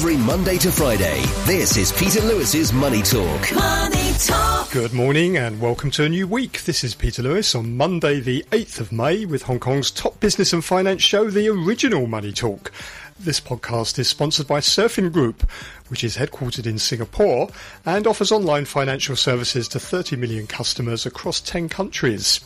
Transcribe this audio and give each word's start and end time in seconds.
Every 0.00 0.16
Monday 0.16 0.56
to 0.56 0.72
Friday, 0.72 1.20
this 1.44 1.76
is 1.76 1.92
Peter 1.92 2.22
Lewis's 2.22 2.72
Money 2.72 3.02
Talk. 3.02 3.54
Money 3.54 4.12
Talk. 4.18 4.70
Good 4.70 4.94
morning 4.94 5.36
and 5.36 5.60
welcome 5.60 5.90
to 5.90 6.04
a 6.04 6.08
new 6.08 6.26
week. 6.26 6.62
This 6.62 6.82
is 6.82 6.94
Peter 6.94 7.22
Lewis 7.22 7.54
on 7.54 7.76
Monday, 7.76 8.18
the 8.18 8.42
8th 8.50 8.80
of 8.80 8.92
May, 8.92 9.26
with 9.26 9.42
Hong 9.42 9.60
Kong's 9.60 9.90
top 9.90 10.18
business 10.18 10.54
and 10.54 10.64
finance 10.64 11.02
show, 11.02 11.28
The 11.28 11.50
Original 11.50 12.06
Money 12.06 12.32
Talk. 12.32 12.72
This 13.18 13.40
podcast 13.40 13.98
is 13.98 14.08
sponsored 14.08 14.46
by 14.46 14.60
Surfin 14.60 15.12
Group, 15.12 15.42
which 15.88 16.02
is 16.02 16.16
headquartered 16.16 16.64
in 16.64 16.78
Singapore 16.78 17.50
and 17.84 18.06
offers 18.06 18.32
online 18.32 18.64
financial 18.64 19.16
services 19.16 19.68
to 19.68 19.78
30 19.78 20.16
million 20.16 20.46
customers 20.46 21.04
across 21.04 21.42
10 21.42 21.68
countries. 21.68 22.40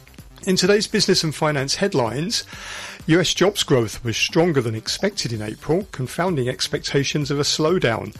In 0.46 0.56
today's 0.56 0.86
business 0.86 1.24
and 1.24 1.34
finance 1.34 1.76
headlines, 1.76 2.44
US 3.06 3.32
jobs 3.32 3.62
growth 3.62 4.04
was 4.04 4.14
stronger 4.14 4.60
than 4.60 4.74
expected 4.74 5.32
in 5.32 5.40
April, 5.40 5.88
confounding 5.90 6.50
expectations 6.50 7.30
of 7.30 7.40
a 7.40 7.44
slowdown. 7.44 8.14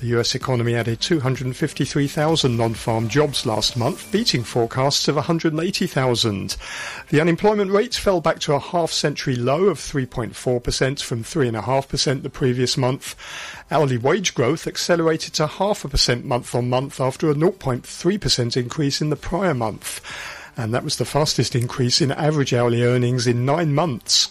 The 0.00 0.06
US 0.18 0.34
economy 0.34 0.74
added 0.74 1.02
253,000 1.02 2.56
non-farm 2.56 3.10
jobs 3.10 3.44
last 3.44 3.76
month, 3.76 4.10
beating 4.10 4.42
forecasts 4.42 5.06
of 5.08 5.16
180,000. 5.16 6.56
The 7.10 7.20
unemployment 7.20 7.70
rate 7.70 7.94
fell 7.94 8.22
back 8.22 8.38
to 8.40 8.54
a 8.54 8.58
half-century 8.58 9.36
low 9.36 9.64
of 9.64 9.78
3.4% 9.78 11.02
from 11.02 11.24
3.5% 11.24 12.22
the 12.22 12.30
previous 12.30 12.78
month. 12.78 13.14
Hourly 13.70 13.98
wage 13.98 14.34
growth 14.34 14.66
accelerated 14.66 15.34
to 15.34 15.46
half 15.46 15.84
a 15.84 15.88
percent 15.90 16.24
month 16.24 16.54
on 16.54 16.70
month 16.70 17.02
after 17.02 17.28
a 17.28 17.34
0.3% 17.34 18.56
increase 18.56 19.02
in 19.02 19.10
the 19.10 19.16
prior 19.16 19.52
month 19.52 20.00
and 20.56 20.72
that 20.72 20.84
was 20.84 20.96
the 20.96 21.04
fastest 21.04 21.54
increase 21.54 22.00
in 22.00 22.12
average 22.12 22.54
hourly 22.54 22.82
earnings 22.82 23.26
in 23.26 23.44
nine 23.44 23.74
months. 23.74 24.30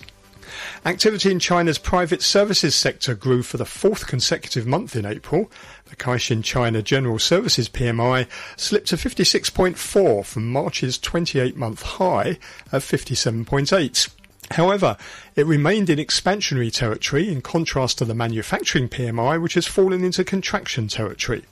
Activity 0.86 1.32
in 1.32 1.40
China's 1.40 1.78
private 1.78 2.22
services 2.22 2.76
sector 2.76 3.16
grew 3.16 3.44
for 3.44 3.58
the 3.58 3.66
fourth 3.66 4.08
consecutive 4.08 4.66
month 4.66 4.96
in 4.96 5.06
April. 5.06 5.52
The 5.86 5.96
Caixin 5.96 6.44
China 6.44 6.82
General 6.82 7.20
Services 7.20 7.68
PMI 7.70 8.28
slipped 8.56 8.88
to 8.90 8.96
56.4 8.96 10.26
from 10.26 10.52
March's 10.52 10.98
28 10.98 11.58
month 11.58 11.82
high 11.82 12.38
of 12.72 12.84
57.8. 12.84 14.10
However, 14.52 14.96
it 15.36 15.46
remained 15.48 15.90
in 15.90 15.98
expansionary 15.98 16.72
territory 16.72 17.32
in 17.32 17.42
contrast 17.42 17.98
to 17.98 18.06
the 18.06 18.14
manufacturing 18.14 18.88
PMI, 18.88 19.42
which 19.42 19.56
has 19.56 19.66
fallen 19.66 20.04
into 20.04 20.24
contraction 20.24 20.88
territory. 20.88 21.44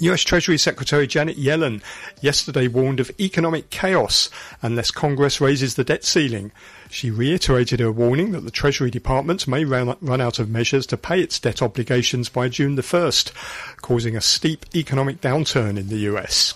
US 0.00 0.22
Treasury 0.22 0.58
Secretary 0.58 1.06
Janet 1.06 1.38
Yellen 1.38 1.80
yesterday 2.20 2.66
warned 2.66 2.98
of 2.98 3.12
economic 3.20 3.70
chaos 3.70 4.28
unless 4.60 4.90
Congress 4.90 5.40
raises 5.40 5.76
the 5.76 5.84
debt 5.84 6.04
ceiling. 6.04 6.50
She 6.90 7.10
reiterated 7.10 7.78
her 7.78 7.92
warning 7.92 8.32
that 8.32 8.40
the 8.40 8.50
Treasury 8.50 8.90
Department 8.90 9.46
may 9.46 9.64
run 9.64 10.20
out 10.20 10.38
of 10.38 10.50
measures 10.50 10.86
to 10.88 10.96
pay 10.96 11.20
its 11.20 11.38
debt 11.38 11.62
obligations 11.62 12.28
by 12.28 12.48
June 12.48 12.74
the 12.74 12.82
1st, 12.82 13.76
causing 13.82 14.16
a 14.16 14.20
steep 14.20 14.66
economic 14.74 15.20
downturn 15.20 15.78
in 15.78 15.88
the 15.88 15.98
US. 16.10 16.54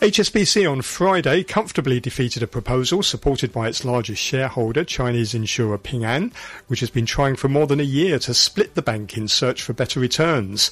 HSBC 0.00 0.70
on 0.70 0.82
Friday 0.82 1.44
comfortably 1.44 2.00
defeated 2.00 2.42
a 2.42 2.46
proposal 2.46 3.02
supported 3.02 3.52
by 3.52 3.68
its 3.68 3.84
largest 3.84 4.22
shareholder, 4.22 4.84
Chinese 4.84 5.34
insurer 5.34 5.78
Ping 5.78 6.04
An, 6.04 6.32
which 6.66 6.80
has 6.80 6.90
been 6.90 7.06
trying 7.06 7.36
for 7.36 7.48
more 7.48 7.66
than 7.66 7.80
a 7.80 7.84
year 7.84 8.18
to 8.20 8.34
split 8.34 8.74
the 8.74 8.82
bank 8.82 9.16
in 9.16 9.28
search 9.28 9.62
for 9.62 9.72
better 9.72 10.00
returns. 10.00 10.70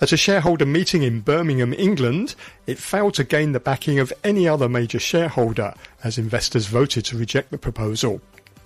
At 0.00 0.12
a 0.12 0.16
shareholder 0.16 0.66
meeting 0.66 1.02
in 1.02 1.20
Birmingham, 1.20 1.72
England, 1.72 2.34
it 2.66 2.78
failed 2.78 3.14
to 3.14 3.24
gain 3.24 3.52
the 3.52 3.60
backing 3.60 3.98
of 3.98 4.12
any 4.22 4.46
other 4.46 4.68
major 4.68 4.98
shareholder 4.98 5.74
as 6.04 6.18
investors 6.18 6.66
voted 6.66 7.04
to 7.06 7.18
reject 7.18 7.50
the 7.50 7.58
proposal. 7.58 8.20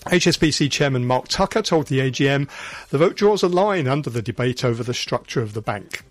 HSBC 0.06 0.70
Chairman 0.70 1.06
Mark 1.06 1.28
Tucker 1.28 1.62
told 1.62 1.86
the 1.86 2.00
AGM 2.00 2.48
the 2.91 2.98
vote 2.98 3.16
draws 3.16 3.42
a 3.42 3.48
line 3.48 3.86
under 3.86 4.10
the 4.10 4.22
debate 4.22 4.64
over 4.64 4.82
the 4.82 4.94
structure 4.94 5.41
of 5.41 5.54
the 5.54 5.62
bank. 5.62 6.02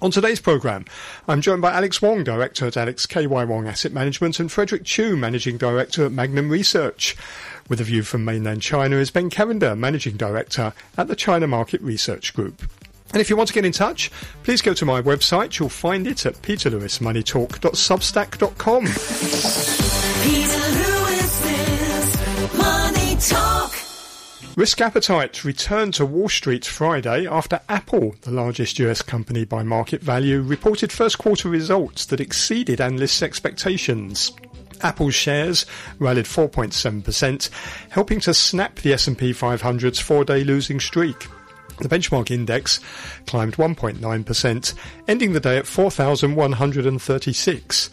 On 0.00 0.10
today's 0.10 0.38
programme, 0.38 0.84
I'm 1.26 1.40
joined 1.40 1.62
by 1.62 1.72
Alex 1.72 2.00
Wong, 2.00 2.22
Director 2.22 2.66
at 2.66 2.76
Alex 2.76 3.06
KY 3.06 3.26
Wong 3.26 3.66
Asset 3.66 3.92
Management, 3.92 4.38
and 4.38 4.52
Frederick 4.52 4.84
Chu, 4.84 5.16
Managing 5.16 5.56
Director 5.56 6.06
at 6.06 6.12
Magnum 6.12 6.50
Research. 6.50 7.16
With 7.68 7.80
a 7.80 7.84
view 7.84 8.02
from 8.02 8.24
mainland 8.24 8.62
China 8.62 8.96
is 8.96 9.10
Ben 9.10 9.28
Cavender, 9.28 9.74
Managing 9.74 10.16
Director 10.16 10.72
at 10.96 11.08
the 11.08 11.16
China 11.16 11.48
Market 11.48 11.80
Research 11.80 12.32
Group. 12.32 12.62
And 13.12 13.20
if 13.20 13.28
you 13.30 13.36
want 13.36 13.48
to 13.48 13.54
get 13.54 13.64
in 13.64 13.72
touch, 13.72 14.10
please 14.42 14.60
go 14.62 14.74
to 14.74 14.84
my 14.84 15.00
website. 15.02 15.58
You'll 15.58 15.70
find 15.70 16.06
it 16.06 16.26
at 16.26 16.34
peterlewismoneytalk.substack.com. 16.42 18.84
Peter 20.22 20.68
Lewis's 20.78 22.54
Money 22.54 23.16
Talk. 23.16 23.77
Risk 24.58 24.80
appetite 24.80 25.44
returned 25.44 25.94
to 25.94 26.04
Wall 26.04 26.28
Street 26.28 26.66
Friday 26.66 27.28
after 27.28 27.60
Apple, 27.68 28.16
the 28.22 28.32
largest 28.32 28.80
US 28.80 29.02
company 29.02 29.44
by 29.44 29.62
market 29.62 30.02
value, 30.02 30.42
reported 30.42 30.90
first 30.90 31.16
quarter 31.16 31.48
results 31.48 32.06
that 32.06 32.18
exceeded 32.18 32.80
analysts' 32.80 33.22
expectations. 33.22 34.32
Apple's 34.82 35.14
shares 35.14 35.64
rallied 36.00 36.24
4.7%, 36.24 37.50
helping 37.90 38.18
to 38.18 38.34
snap 38.34 38.74
the 38.80 38.94
S&P 38.94 39.32
500's 39.32 40.00
four-day 40.00 40.42
losing 40.42 40.80
streak. 40.80 41.28
The 41.80 41.88
benchmark 41.88 42.30
index 42.30 42.78
climbed 43.26 43.54
1.9%, 43.54 44.74
ending 45.06 45.32
the 45.32 45.40
day 45.40 45.58
at 45.58 45.66
4,136. 45.66 47.90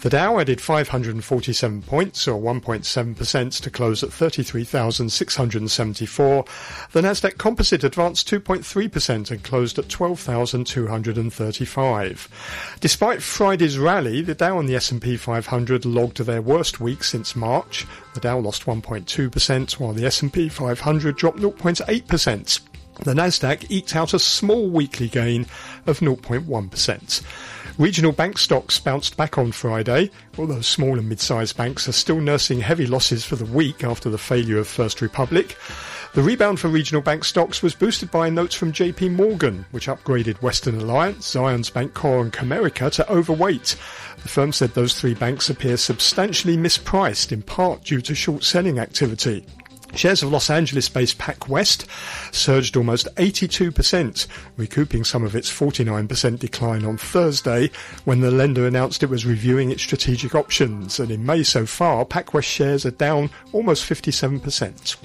The 0.00 0.10
Dow 0.10 0.38
added 0.38 0.60
547 0.60 1.82
points, 1.82 2.28
or 2.28 2.40
1.7%, 2.40 3.60
to 3.60 3.70
close 3.70 4.04
at 4.04 4.12
33,674. 4.12 6.44
The 6.92 7.00
Nasdaq 7.00 7.36
Composite 7.36 7.82
advanced 7.82 8.30
2.3% 8.30 9.32
and 9.32 9.42
closed 9.42 9.76
at 9.76 9.88
12,235. 9.88 12.76
Despite 12.78 13.24
Friday's 13.24 13.76
rally, 13.76 14.22
the 14.22 14.36
Dow 14.36 14.60
and 14.60 14.68
the 14.68 14.76
S&P 14.76 15.16
500 15.16 15.84
logged 15.84 16.18
their 16.18 16.42
worst 16.42 16.80
week 16.80 17.02
since 17.02 17.34
March. 17.34 17.84
The 18.14 18.20
Dow 18.20 18.38
lost 18.38 18.66
1.2%, 18.66 19.80
while 19.80 19.94
the 19.94 20.06
S&P 20.06 20.48
500 20.48 21.16
dropped 21.16 21.38
0.8%. 21.38 22.60
The 23.04 23.14
Nasdaq 23.14 23.66
eked 23.70 23.94
out 23.94 24.12
a 24.12 24.18
small 24.18 24.68
weekly 24.68 25.08
gain 25.08 25.46
of 25.86 26.00
0.1%. 26.00 27.22
Regional 27.78 28.10
bank 28.10 28.38
stocks 28.38 28.80
bounced 28.80 29.16
back 29.16 29.38
on 29.38 29.52
Friday, 29.52 30.10
although 30.36 30.60
small 30.60 30.98
and 30.98 31.08
mid-sized 31.08 31.56
banks 31.56 31.88
are 31.88 31.92
still 31.92 32.20
nursing 32.20 32.60
heavy 32.60 32.86
losses 32.86 33.24
for 33.24 33.36
the 33.36 33.44
week 33.44 33.84
after 33.84 34.10
the 34.10 34.18
failure 34.18 34.58
of 34.58 34.66
First 34.66 35.00
Republic. 35.00 35.56
The 36.14 36.22
rebound 36.22 36.58
for 36.58 36.66
regional 36.66 37.02
bank 37.02 37.24
stocks 37.24 37.62
was 37.62 37.76
boosted 37.76 38.10
by 38.10 38.30
notes 38.30 38.56
from 38.56 38.72
JP 38.72 39.12
Morgan, 39.12 39.64
which 39.70 39.86
upgraded 39.86 40.42
Western 40.42 40.80
Alliance, 40.80 41.34
Zions 41.34 41.72
Bank 41.72 41.92
Bancorp 41.94 42.22
and 42.22 42.32
Comerica 42.32 42.90
to 42.92 43.08
overweight. 43.12 43.76
The 44.22 44.28
firm 44.28 44.52
said 44.52 44.70
those 44.70 44.98
three 44.98 45.14
banks 45.14 45.48
appear 45.48 45.76
substantially 45.76 46.56
mispriced, 46.56 47.30
in 47.30 47.42
part 47.42 47.84
due 47.84 48.00
to 48.00 48.14
short 48.14 48.42
selling 48.42 48.80
activity. 48.80 49.46
Shares 49.94 50.22
of 50.22 50.30
Los 50.30 50.50
Angeles-based 50.50 51.18
PacWest 51.18 51.86
surged 52.32 52.76
almost 52.76 53.08
82%, 53.16 54.26
recouping 54.56 55.04
some 55.04 55.24
of 55.24 55.34
its 55.34 55.50
49% 55.50 56.38
decline 56.38 56.84
on 56.84 56.96
Thursday 56.96 57.70
when 58.04 58.20
the 58.20 58.30
lender 58.30 58.66
announced 58.66 59.02
it 59.02 59.10
was 59.10 59.26
reviewing 59.26 59.70
its 59.70 59.82
strategic 59.82 60.34
options. 60.34 61.00
And 61.00 61.10
in 61.10 61.26
May 61.26 61.42
so 61.42 61.66
far, 61.66 62.04
PacWest 62.04 62.44
shares 62.44 62.86
are 62.86 62.92
down 62.92 63.30
almost 63.52 63.88
57%. 63.88 64.96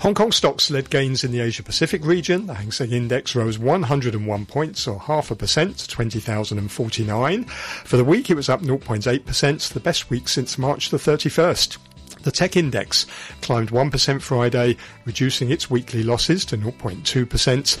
Hong 0.00 0.14
Kong 0.14 0.32
stocks 0.32 0.70
led 0.70 0.88
gains 0.88 1.24
in 1.24 1.30
the 1.30 1.40
Asia 1.40 1.62
Pacific 1.62 2.02
region. 2.02 2.46
The 2.46 2.54
Hang 2.54 2.72
Seng 2.72 2.92
Index 2.92 3.34
rose 3.34 3.58
101 3.58 4.46
points, 4.46 4.86
or 4.86 4.98
half 4.98 5.30
a 5.30 5.36
percent, 5.36 5.76
to 5.76 5.88
20,049. 5.88 7.44
For 7.44 7.98
the 7.98 8.04
week, 8.04 8.30
it 8.30 8.34
was 8.34 8.48
up 8.48 8.62
0.8%, 8.62 9.72
the 9.74 9.80
best 9.80 10.08
week 10.08 10.28
since 10.28 10.56
March 10.56 10.88
the 10.88 10.96
31st. 10.96 11.76
The 12.22 12.30
tech 12.30 12.56
index 12.56 13.06
climbed 13.40 13.70
1% 13.70 14.20
Friday, 14.20 14.76
reducing 15.04 15.50
its 15.50 15.70
weekly 15.70 16.02
losses 16.02 16.44
to 16.46 16.58
0.2%. 16.58 17.78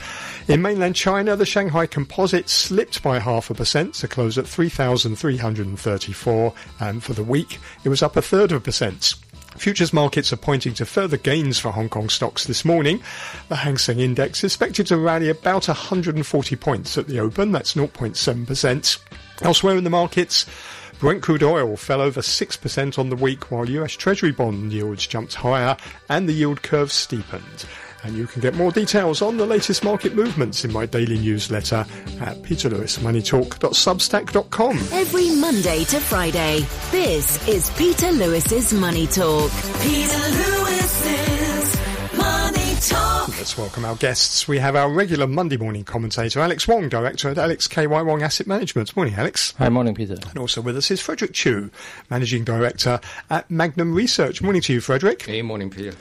In 0.48 0.62
mainland 0.62 0.96
China, 0.96 1.36
the 1.36 1.44
Shanghai 1.44 1.86
Composite 1.86 2.48
slipped 2.48 3.02
by 3.02 3.18
half 3.18 3.50
a 3.50 3.54
percent 3.54 3.94
to 3.94 4.08
close 4.08 4.38
at 4.38 4.46
3,334, 4.46 6.54
and 6.80 7.04
for 7.04 7.12
the 7.12 7.22
week, 7.22 7.58
it 7.84 7.90
was 7.90 8.02
up 8.02 8.16
a 8.16 8.22
third 8.22 8.52
of 8.52 8.58
a 8.58 8.60
percent. 8.60 9.14
Futures 9.56 9.92
markets 9.92 10.32
are 10.32 10.36
pointing 10.36 10.74
to 10.74 10.86
further 10.86 11.16
gains 11.16 11.58
for 11.58 11.70
Hong 11.70 11.88
Kong 11.88 12.08
stocks 12.08 12.44
this 12.44 12.64
morning. 12.64 13.02
The 13.48 13.56
Hang 13.56 13.76
Seng 13.76 14.00
Index 14.00 14.38
is 14.38 14.52
expected 14.52 14.86
to 14.86 14.96
rally 14.96 15.28
about 15.28 15.68
140 15.68 16.56
points 16.56 16.96
at 16.96 17.08
the 17.08 17.20
open, 17.20 17.52
that's 17.52 17.74
0.7%. 17.74 18.98
Elsewhere 19.42 19.76
in 19.76 19.84
the 19.84 19.90
markets, 19.90 20.46
Brent 21.00 21.22
crude 21.22 21.42
oil 21.42 21.76
fell 21.78 22.02
over 22.02 22.20
6% 22.20 22.98
on 22.98 23.08
the 23.08 23.16
week 23.16 23.50
while 23.50 23.70
US 23.70 23.94
Treasury 23.94 24.32
bond 24.32 24.70
yields 24.70 25.06
jumped 25.06 25.32
higher 25.32 25.74
and 26.10 26.28
the 26.28 26.34
yield 26.34 26.62
curve 26.62 26.92
steepened. 26.92 27.64
And 28.04 28.14
you 28.14 28.26
can 28.26 28.42
get 28.42 28.54
more 28.54 28.70
details 28.70 29.22
on 29.22 29.38
the 29.38 29.46
latest 29.46 29.82
market 29.82 30.14
movements 30.14 30.62
in 30.62 30.70
my 30.72 30.84
daily 30.84 31.18
newsletter 31.18 31.86
at 32.20 32.36
peterlewismoneytalk.substack.com. 32.42 34.76
Every 34.92 35.34
Monday 35.36 35.84
to 35.84 36.00
Friday, 36.00 36.66
this 36.90 37.48
is 37.48 37.70
Peter 37.70 38.12
Lewis's 38.12 38.74
Money 38.74 39.06
Talk. 39.06 39.50
Peter 39.80 40.18
Lewis's. 40.18 41.19
Let's 43.40 43.50
let's 43.50 43.58
welcome 43.58 43.84
our 43.84 43.96
guests. 43.96 44.46
We 44.46 44.58
have 44.58 44.76
our 44.76 44.88
regular 44.88 45.26
Monday 45.26 45.56
morning 45.56 45.82
commentator, 45.82 46.38
Alex 46.38 46.68
Wong, 46.68 46.88
director 46.88 47.30
at 47.30 47.38
Alex 47.38 47.66
KY 47.66 47.86
Wong 47.86 48.22
Asset 48.22 48.46
Management. 48.46 48.94
Morning, 48.94 49.14
Alex. 49.14 49.54
Hi, 49.58 49.68
morning, 49.68 49.94
Peter. 49.94 50.18
And 50.28 50.38
also 50.38 50.60
with 50.60 50.76
us 50.76 50.88
is 50.90 51.00
Frederick 51.00 51.32
Chu, 51.32 51.70
managing 52.10 52.44
director 52.44 53.00
at 53.28 53.50
Magnum 53.50 53.92
Research. 53.92 54.40
Morning 54.40 54.62
to 54.62 54.74
you, 54.74 54.80
Frederick. 54.80 55.22
Hey, 55.22 55.42
morning, 55.42 55.68
Peter. 55.68 55.96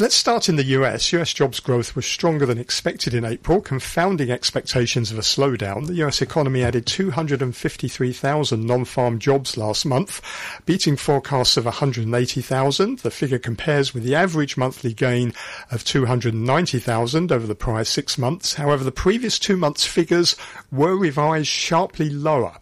Let's 0.00 0.16
start 0.16 0.48
in 0.48 0.56
the 0.56 0.64
US. 0.64 1.12
US 1.12 1.32
jobs 1.32 1.60
growth 1.60 1.94
was 1.94 2.06
stronger 2.06 2.46
than 2.46 2.58
expected 2.58 3.14
in 3.14 3.24
April, 3.24 3.60
confounding 3.60 4.30
expectations 4.30 5.12
of 5.12 5.18
a 5.18 5.22
slowdown. 5.22 5.86
The 5.86 6.06
US 6.06 6.20
economy 6.20 6.64
added 6.64 6.86
253,000 6.86 8.66
non-farm 8.66 9.18
jobs 9.20 9.56
last 9.56 9.84
month, 9.84 10.20
beating 10.64 10.96
forecasts 10.96 11.56
of 11.56 11.66
180,000. 11.66 13.00
The 13.00 13.10
figure 13.10 13.38
compares 13.38 13.94
with 13.94 14.04
the 14.04 14.14
average 14.16 14.56
monthly 14.56 14.94
gain 14.94 15.34
of 15.70 15.84
290,000 15.84 16.77
over 16.86 17.46
the 17.46 17.54
prior 17.54 17.84
six 17.84 18.18
months. 18.18 18.54
However, 18.54 18.84
the 18.84 18.92
previous 18.92 19.38
two 19.38 19.56
months' 19.56 19.86
figures 19.86 20.36
were 20.70 20.96
revised 20.96 21.48
sharply 21.48 22.10
lower. 22.10 22.58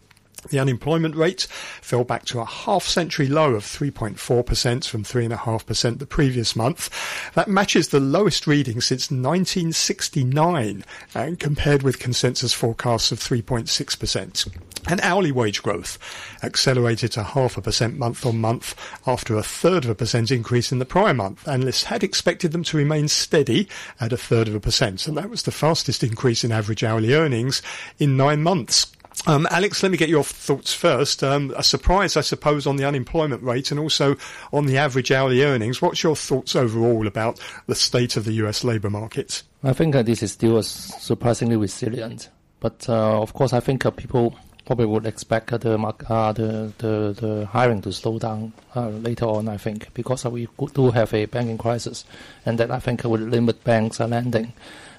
The 0.49 0.59
unemployment 0.59 1.15
rate 1.15 1.47
fell 1.81 2.03
back 2.03 2.25
to 2.25 2.39
a 2.39 2.45
half 2.45 2.83
century 2.83 3.27
low 3.27 3.53
of 3.55 3.63
3.4% 3.63 4.87
from 4.87 5.03
3.5% 5.03 5.99
the 5.99 6.05
previous 6.05 6.55
month. 6.55 6.89
That 7.33 7.49
matches 7.49 7.89
the 7.89 7.99
lowest 7.99 8.47
reading 8.47 8.79
since 8.79 9.11
1969 9.11 10.85
and 11.15 11.33
uh, 11.33 11.35
compared 11.37 11.83
with 11.83 11.99
consensus 11.99 12.53
forecasts 12.53 13.11
of 13.11 13.19
3.6%. 13.19 14.47
And 14.87 15.01
hourly 15.01 15.31
wage 15.31 15.61
growth 15.61 15.97
accelerated 16.41 17.11
to 17.13 17.23
half 17.23 17.57
a 17.57 17.61
percent 17.61 17.97
month 17.97 18.25
on 18.25 18.39
month 18.39 18.75
after 19.05 19.35
a 19.35 19.43
third 19.43 19.83
of 19.85 19.91
a 19.91 19.95
percent 19.95 20.31
increase 20.31 20.71
in 20.71 20.79
the 20.79 20.85
prior 20.85 21.13
month. 21.13 21.47
Analysts 21.47 21.83
had 21.83 22.03
expected 22.03 22.51
them 22.51 22.63
to 22.63 22.77
remain 22.77 23.07
steady 23.07 23.67
at 23.99 24.13
a 24.13 24.17
third 24.17 24.47
of 24.47 24.55
a 24.55 24.59
percent, 24.59 25.07
and 25.07 25.17
that 25.17 25.29
was 25.29 25.43
the 25.43 25.51
fastest 25.51 26.03
increase 26.03 26.43
in 26.43 26.51
average 26.51 26.83
hourly 26.83 27.13
earnings 27.13 27.61
in 27.99 28.17
nine 28.17 28.41
months. 28.43 28.87
Um, 29.25 29.47
Alex, 29.49 29.81
let 29.81 29.91
me 29.91 29.97
get 29.97 30.09
your 30.09 30.23
thoughts 30.23 30.73
first. 30.73 31.23
Um, 31.23 31.53
a 31.57 31.63
surprise, 31.63 32.15
I 32.15 32.21
suppose, 32.21 32.67
on 32.67 32.75
the 32.75 32.85
unemployment 32.85 33.41
rate 33.41 33.71
and 33.71 33.79
also 33.79 34.15
on 34.53 34.67
the 34.67 34.77
average 34.77 35.11
hourly 35.11 35.43
earnings. 35.43 35.81
What's 35.81 36.03
your 36.03 36.15
thoughts 36.15 36.55
overall 36.55 37.07
about 37.07 37.39
the 37.65 37.75
state 37.75 38.15
of 38.15 38.25
the 38.25 38.33
US 38.33 38.63
labour 38.63 38.89
market? 38.89 39.43
I 39.63 39.73
think 39.73 39.95
uh, 39.95 40.03
this 40.03 40.21
is 40.21 40.33
still 40.33 40.61
surprisingly 40.61 41.57
resilient. 41.57 42.29
But 42.59 42.87
uh, 42.87 43.21
of 43.21 43.33
course, 43.33 43.53
I 43.53 43.59
think 43.59 43.85
uh, 43.85 43.91
people 43.91 44.37
probably 44.67 44.85
would 44.85 45.05
expect 45.05 45.49
the, 45.49 45.79
uh, 46.09 46.33
the, 46.33 46.73
the, 46.77 47.15
the 47.19 47.45
hiring 47.45 47.81
to 47.81 47.93
slow 47.93 48.19
down 48.19 48.51
uh, 48.75 48.89
later 48.89 49.25
on, 49.25 49.47
I 49.47 49.55
think, 49.55 49.93
because 49.93 50.25
we 50.25 50.49
do 50.73 50.91
have 50.91 51.13
a 51.13 51.25
banking 51.25 51.57
crisis, 51.57 52.03
and 52.45 52.59
that 52.59 52.69
I 52.69 52.79
think 52.79 53.05
would 53.05 53.21
limit 53.21 53.63
banks' 53.63 54.01
lending. 54.01 54.51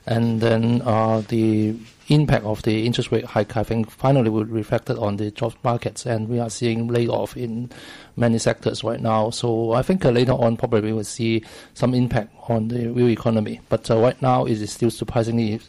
And 0.06 0.40
then 0.40 0.80
uh, 0.82 1.20
the 1.28 1.76
impact 2.08 2.44
of 2.44 2.62
the 2.62 2.86
interest 2.86 3.12
rate 3.12 3.24
hike, 3.24 3.56
I 3.56 3.62
think, 3.62 3.90
finally 3.90 4.30
will 4.30 4.44
reflected 4.44 4.98
on 4.98 5.16
the 5.16 5.30
job 5.30 5.54
markets, 5.62 6.06
and 6.06 6.28
we 6.28 6.40
are 6.40 6.50
seeing 6.50 6.88
layoff 6.88 7.36
in 7.36 7.70
many 8.16 8.38
sectors 8.38 8.82
right 8.82 9.00
now. 9.00 9.30
So 9.30 9.72
I 9.72 9.82
think 9.82 10.04
uh, 10.04 10.10
later 10.10 10.32
on 10.32 10.56
probably 10.56 10.80
we 10.80 10.92
will 10.92 11.04
see 11.04 11.44
some 11.74 11.94
impact 11.94 12.34
on 12.48 12.68
the 12.68 12.88
real 12.88 13.10
economy. 13.10 13.60
But 13.68 13.90
uh, 13.90 13.98
right 13.98 14.20
now 14.22 14.46
it 14.46 14.60
is 14.60 14.72
still 14.72 14.90
surprisingly 14.90 15.60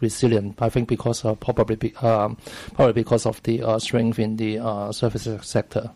resilient. 0.00 0.60
I 0.60 0.68
think 0.68 0.88
because 0.88 1.24
uh, 1.24 1.34
probably 1.34 1.76
be, 1.76 1.94
um, 1.96 2.36
probably 2.74 2.92
because 2.92 3.26
of 3.26 3.42
the 3.42 3.62
uh, 3.62 3.78
strength 3.78 4.18
in 4.18 4.36
the 4.36 4.58
uh, 4.58 4.92
services 4.92 5.46
sector. 5.46 5.90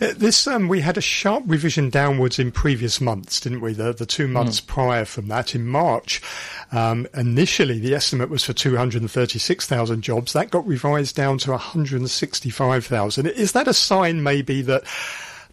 Uh, 0.00 0.12
this 0.16 0.46
um, 0.46 0.68
we 0.68 0.80
had 0.80 0.96
a 0.96 1.02
sharp 1.02 1.44
revision 1.46 1.90
downwards 1.90 2.38
in 2.38 2.50
previous 2.50 3.00
months, 3.00 3.40
didn't 3.40 3.60
we? 3.60 3.72
The 3.72 3.92
the 3.92 4.06
two 4.06 4.28
months 4.28 4.60
mm. 4.60 4.66
prior 4.66 5.04
from 5.04 5.28
that 5.28 5.54
in 5.54 5.66
March. 5.66 6.22
Um, 6.72 7.06
initially, 7.14 7.78
the 7.78 7.94
estimate 7.94 8.30
was 8.30 8.44
for 8.44 8.52
236,000 8.52 10.02
jobs. 10.02 10.32
That 10.32 10.50
got 10.50 10.66
revised 10.66 11.16
down 11.16 11.38
to 11.38 11.50
165,000. 11.50 13.26
Is 13.26 13.52
that 13.52 13.68
a 13.68 13.74
sign, 13.74 14.22
maybe, 14.22 14.62
that 14.62 14.84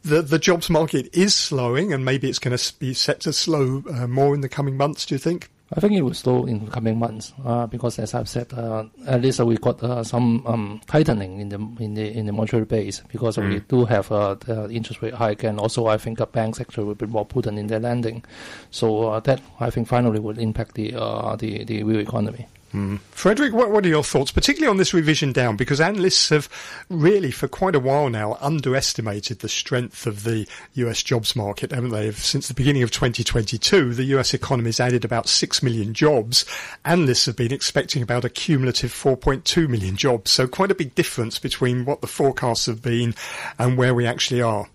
the 0.03 0.21
the 0.21 0.39
jobs 0.39 0.69
market 0.69 1.09
is 1.15 1.35
slowing, 1.35 1.93
and 1.93 2.05
maybe 2.05 2.29
it's 2.29 2.39
going 2.39 2.57
to 2.57 2.73
be 2.79 2.93
set 2.93 3.19
to 3.21 3.33
slow 3.33 3.83
uh, 3.91 4.07
more 4.07 4.33
in 4.33 4.41
the 4.41 4.49
coming 4.49 4.77
months? 4.77 5.05
Do 5.05 5.15
you 5.15 5.19
think? 5.19 5.49
I 5.71 5.79
think 5.79 5.93
it 5.93 6.01
will 6.01 6.15
slow 6.15 6.45
in 6.45 6.65
the 6.65 6.71
coming 6.71 6.97
months 6.97 7.31
uh, 7.45 7.67
because, 7.67 7.99
as 7.99 8.15
I've 8.15 8.27
said, 8.27 8.51
uh, 8.53 8.85
at 9.05 9.21
least 9.21 9.39
we 9.39 9.55
got 9.57 9.83
uh, 9.83 10.03
some 10.03 10.45
um, 10.47 10.81
tightening 10.87 11.39
in 11.39 11.49
the 11.49 11.57
in 11.79 11.93
the 11.93 12.11
in 12.11 12.25
the 12.25 12.31
monetary 12.31 12.65
base 12.65 13.03
because 13.07 13.37
mm. 13.37 13.49
we 13.49 13.59
do 13.59 13.85
have 13.85 14.11
uh, 14.11 14.33
the 14.33 14.67
interest 14.71 15.01
rate 15.03 15.13
hike, 15.13 15.43
and 15.43 15.59
also 15.59 15.85
I 15.85 15.97
think 15.97 16.17
the 16.17 16.25
bank 16.25 16.55
sector 16.55 16.83
will 16.83 16.95
be 16.95 17.05
more 17.05 17.25
prudent 17.25 17.59
in 17.59 17.67
their 17.67 17.79
lending. 17.79 18.25
So 18.71 19.09
uh, 19.09 19.19
that 19.21 19.41
I 19.59 19.69
think 19.69 19.87
finally 19.87 20.19
will 20.19 20.39
impact 20.39 20.73
the 20.73 20.95
uh, 20.95 21.35
the 21.35 21.63
the 21.65 21.83
real 21.83 21.99
economy. 21.99 22.47
Mm. 22.73 22.99
Frederick, 23.11 23.53
what, 23.53 23.71
what, 23.71 23.85
are 23.85 23.89
your 23.89 24.03
thoughts, 24.03 24.31
particularly 24.31 24.69
on 24.69 24.77
this 24.77 24.93
revision 24.93 25.31
down? 25.31 25.57
Because 25.57 25.81
analysts 25.81 26.29
have 26.29 26.47
really, 26.89 27.31
for 27.31 27.47
quite 27.47 27.75
a 27.75 27.79
while 27.79 28.09
now, 28.09 28.37
underestimated 28.39 29.39
the 29.39 29.49
strength 29.49 30.05
of 30.05 30.23
the 30.23 30.47
US 30.75 31.01
jobs 31.01 31.35
market, 31.35 31.71
haven't 31.71 31.89
they? 31.89 32.11
Since 32.11 32.47
the 32.47 32.53
beginning 32.53 32.83
of 32.83 32.91
2022, 32.91 33.95
the 33.95 34.03
US 34.15 34.33
economy 34.33 34.67
has 34.67 34.79
added 34.79 35.03
about 35.03 35.27
6 35.27 35.63
million 35.63 35.93
jobs. 35.93 36.45
Analysts 36.85 37.25
have 37.25 37.35
been 37.35 37.53
expecting 37.53 38.03
about 38.03 38.25
a 38.25 38.29
cumulative 38.29 38.91
4.2 38.91 39.67
million 39.67 39.95
jobs. 39.95 40.29
So 40.31 40.47
quite 40.47 40.71
a 40.71 40.75
big 40.75 40.93
difference 40.93 41.39
between 41.39 41.85
what 41.85 42.01
the 42.01 42.07
forecasts 42.07 42.67
have 42.67 42.83
been 42.83 43.15
and 43.57 43.77
where 43.77 43.95
we 43.95 44.05
actually 44.05 44.41
are. 44.41 44.67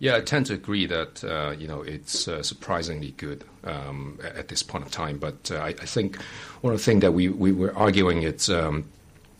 Yeah, 0.00 0.16
I 0.16 0.22
tend 0.22 0.46
to 0.46 0.54
agree 0.54 0.86
that 0.86 1.22
uh, 1.22 1.54
you 1.56 1.68
know 1.68 1.82
it's 1.82 2.26
uh, 2.26 2.42
surprisingly 2.42 3.10
good 3.12 3.44
um, 3.64 4.18
at 4.24 4.48
this 4.48 4.62
point 4.62 4.84
of 4.84 4.90
time. 4.90 5.18
But 5.18 5.50
uh, 5.52 5.58
I, 5.58 5.68
I, 5.68 5.72
think 5.72 6.16
one 6.62 6.72
of 6.72 6.78
the 6.78 6.84
things 6.84 7.02
that 7.02 7.12
we, 7.12 7.28
we 7.28 7.52
were 7.52 7.76
arguing 7.76 8.22
it's 8.22 8.48
um, 8.48 8.88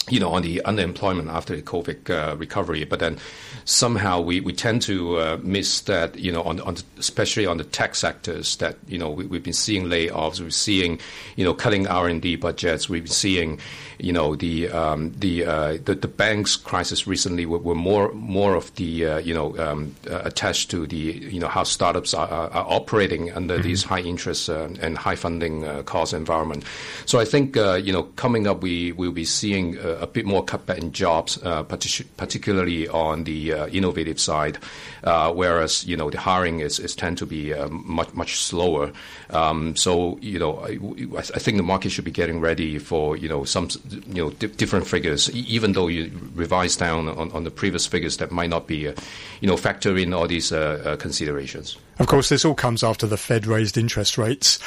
you 0.08 0.18
know 0.18 0.30
on 0.30 0.42
the 0.42 0.62
underemployment 0.64 1.30
after 1.30 1.54
the 1.54 1.62
COVID 1.62 2.10
uh, 2.10 2.36
recovery, 2.36 2.84
but 2.84 3.00
then 3.00 3.18
somehow 3.64 4.20
we, 4.20 4.40
we 4.40 4.52
tend 4.52 4.82
to 4.82 5.18
uh, 5.18 5.38
miss 5.42 5.82
that 5.82 6.18
you 6.18 6.32
know 6.32 6.42
on, 6.42 6.60
on 6.60 6.76
especially 6.98 7.46
on 7.46 7.58
the 7.58 7.64
tech 7.64 7.94
sectors 7.94 8.56
that 8.56 8.76
you 8.88 8.98
know 8.98 9.10
we, 9.10 9.24
have 9.24 9.42
been 9.42 9.52
seeing 9.52 9.84
layoffs, 9.86 10.40
we're 10.40 10.50
seeing 10.50 10.98
you 11.36 11.44
know 11.44 11.54
cutting 11.54 11.86
R 11.86 12.08
and 12.08 12.22
D 12.22 12.36
budgets, 12.36 12.88
we've 12.88 13.04
been 13.04 13.12
seeing 13.12 13.60
you 13.98 14.12
know 14.12 14.34
the 14.34 14.68
um, 14.70 15.12
the, 15.18 15.44
uh, 15.44 15.78
the, 15.84 15.94
the 15.94 16.08
banks 16.08 16.56
crisis 16.56 17.06
recently 17.06 17.46
were, 17.46 17.58
were 17.58 17.74
more 17.74 18.12
more 18.12 18.54
of 18.54 18.74
the 18.76 19.06
uh, 19.06 19.18
you 19.18 19.34
know 19.34 19.56
um, 19.58 19.94
uh, 20.10 20.22
attached 20.24 20.70
to 20.70 20.86
the 20.86 20.96
you 20.96 21.38
know 21.38 21.48
how 21.48 21.62
startups 21.62 22.14
are, 22.14 22.28
are 22.28 22.66
operating 22.68 23.30
under 23.32 23.54
mm-hmm. 23.54 23.62
these 23.62 23.84
high 23.84 24.00
interest 24.00 24.48
uh, 24.48 24.68
and 24.80 24.96
high 24.96 25.16
funding 25.16 25.64
uh, 25.64 25.82
cost 25.82 26.14
environment. 26.14 26.64
So 27.06 27.18
I 27.20 27.24
think 27.24 27.56
uh, 27.56 27.74
you 27.74 27.92
know 27.92 28.04
coming 28.16 28.46
up 28.46 28.62
we 28.62 28.92
will 28.92 29.12
be 29.12 29.24
seeing 29.24 29.76
a, 30.00 30.06
bit 30.06 30.26
more 30.26 30.44
cutback 30.44 30.78
in 30.78 30.92
jobs, 30.92 31.38
partic- 31.38 32.06
particularly 32.16 32.88
on 32.88 33.24
the 33.24 33.52
innovative 33.72 34.20
side, 34.20 34.58
whereas 35.02 35.86
you 35.86 35.96
know 35.96 36.10
the 36.10 36.18
hiring 36.18 36.60
is, 36.60 36.78
is 36.78 36.94
tend 36.94 37.18
to 37.18 37.26
be 37.26 37.54
much 37.70 38.12
much 38.14 38.36
slower. 38.36 38.92
Um, 39.30 39.76
so 39.76 40.18
you 40.20 40.38
know 40.38 40.58
I, 40.60 40.78
I, 41.18 41.38
think 41.38 41.56
the 41.56 41.62
market 41.62 41.90
should 41.90 42.04
be 42.04 42.10
getting 42.10 42.40
ready 42.40 42.78
for 42.78 43.16
you 43.16 43.28
know 43.28 43.44
some 43.44 43.68
you 44.06 44.24
know, 44.24 44.30
di- 44.30 44.48
different 44.48 44.86
figures, 44.86 45.30
even 45.30 45.72
though 45.72 45.88
you 45.88 46.10
revise 46.34 46.76
down 46.76 47.08
on, 47.08 47.30
on, 47.32 47.44
the 47.44 47.50
previous 47.50 47.86
figures 47.86 48.18
that 48.18 48.30
might 48.30 48.50
not 48.50 48.66
be, 48.66 48.88
uh, 48.88 48.94
you 49.40 49.48
know, 49.48 49.56
factor 49.56 49.96
in 49.96 50.12
all 50.12 50.26
these 50.26 50.52
uh, 50.52 50.82
uh, 50.84 50.96
considerations. 50.96 51.76
Of 51.98 52.06
course, 52.06 52.30
this 52.30 52.44
all 52.44 52.54
comes 52.54 52.82
after 52.82 53.06
the 53.06 53.16
Fed 53.16 53.46
raised 53.46 53.76
interest 53.76 54.16
rates 54.16 54.58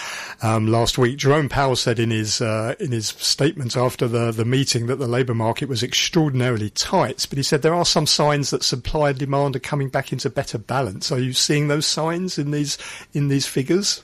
um, 0.44 0.68
last 0.68 0.98
week. 0.98 1.18
Jerome 1.18 1.50
Powell 1.50 1.76
said 1.76 2.00
in 2.00 2.12
his 2.12 2.42
uh, 2.42 2.76
in 2.80 2.92
his 2.92 3.08
statement 3.08 3.76
after 3.76 4.08
the 4.08 4.32
the 4.32 4.46
meeting 4.46 4.86
that 4.88 4.98
the 4.98 5.08
labour 5.14 5.34
market 5.34 5.70
was 5.70 5.84
extraordinarily 5.84 6.70
tight, 6.70 7.26
but 7.30 7.38
he 7.38 7.44
said 7.44 7.62
there 7.62 7.74
are 7.74 7.86
some 7.86 8.06
signs 8.06 8.50
that 8.50 8.64
supply 8.64 9.10
and 9.12 9.20
demand 9.20 9.56
are 9.56 9.60
coming 9.60 9.90
back 9.90 10.12
into 10.12 10.30
better 10.30 10.58
balance. 10.58 11.12
Are 11.12 11.20
you 11.20 11.34
seeing 11.34 11.68
those 11.68 11.86
signs 11.86 12.38
in 12.38 12.52
these 12.52 12.78
in 13.14 13.30
these 13.30 13.48
figures? 13.48 14.04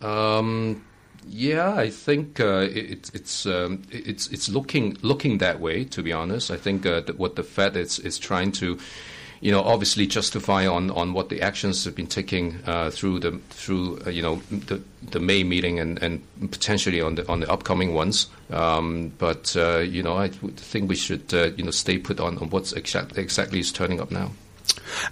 Um, 0.00 0.84
yeah, 1.26 1.74
I 1.74 1.90
think 1.90 2.40
uh, 2.40 2.68
it, 2.70 3.10
it's 3.14 3.46
um, 3.46 3.82
it's 3.90 4.28
it's 4.28 4.48
looking 4.48 4.96
looking 5.02 5.38
that 5.38 5.60
way. 5.60 5.84
To 5.84 6.02
be 6.02 6.12
honest, 6.12 6.50
I 6.50 6.56
think 6.56 6.86
uh, 6.86 7.02
what 7.16 7.36
the 7.36 7.42
Fed 7.42 7.76
is 7.76 7.98
is 7.98 8.18
trying 8.18 8.52
to, 8.52 8.78
you 9.40 9.52
know, 9.52 9.62
obviously 9.62 10.06
justify 10.06 10.66
on, 10.66 10.90
on 10.90 11.12
what 11.12 11.28
the 11.28 11.40
actions 11.42 11.84
have 11.84 11.94
been 11.94 12.06
taking 12.06 12.58
uh, 12.66 12.90
through 12.90 13.20
the 13.20 13.32
through 13.50 14.00
uh, 14.06 14.10
you 14.10 14.22
know 14.22 14.36
the 14.50 14.82
the 15.10 15.20
May 15.20 15.44
meeting 15.44 15.78
and, 15.78 16.02
and 16.02 16.22
potentially 16.50 17.00
on 17.00 17.14
the 17.14 17.28
on 17.28 17.40
the 17.40 17.50
upcoming 17.50 17.94
ones. 17.94 18.26
Um, 18.50 19.12
but 19.18 19.56
uh, 19.56 19.78
you 19.78 20.02
know, 20.02 20.16
I 20.16 20.28
think 20.28 20.88
we 20.88 20.96
should 20.96 21.32
uh, 21.32 21.50
you 21.56 21.64
know 21.64 21.70
stay 21.70 21.98
put 21.98 22.20
on, 22.20 22.38
on 22.38 22.50
what's 22.50 22.72
exactly 22.72 23.22
exactly 23.22 23.60
is 23.60 23.72
turning 23.72 24.00
up 24.00 24.10
now. 24.10 24.32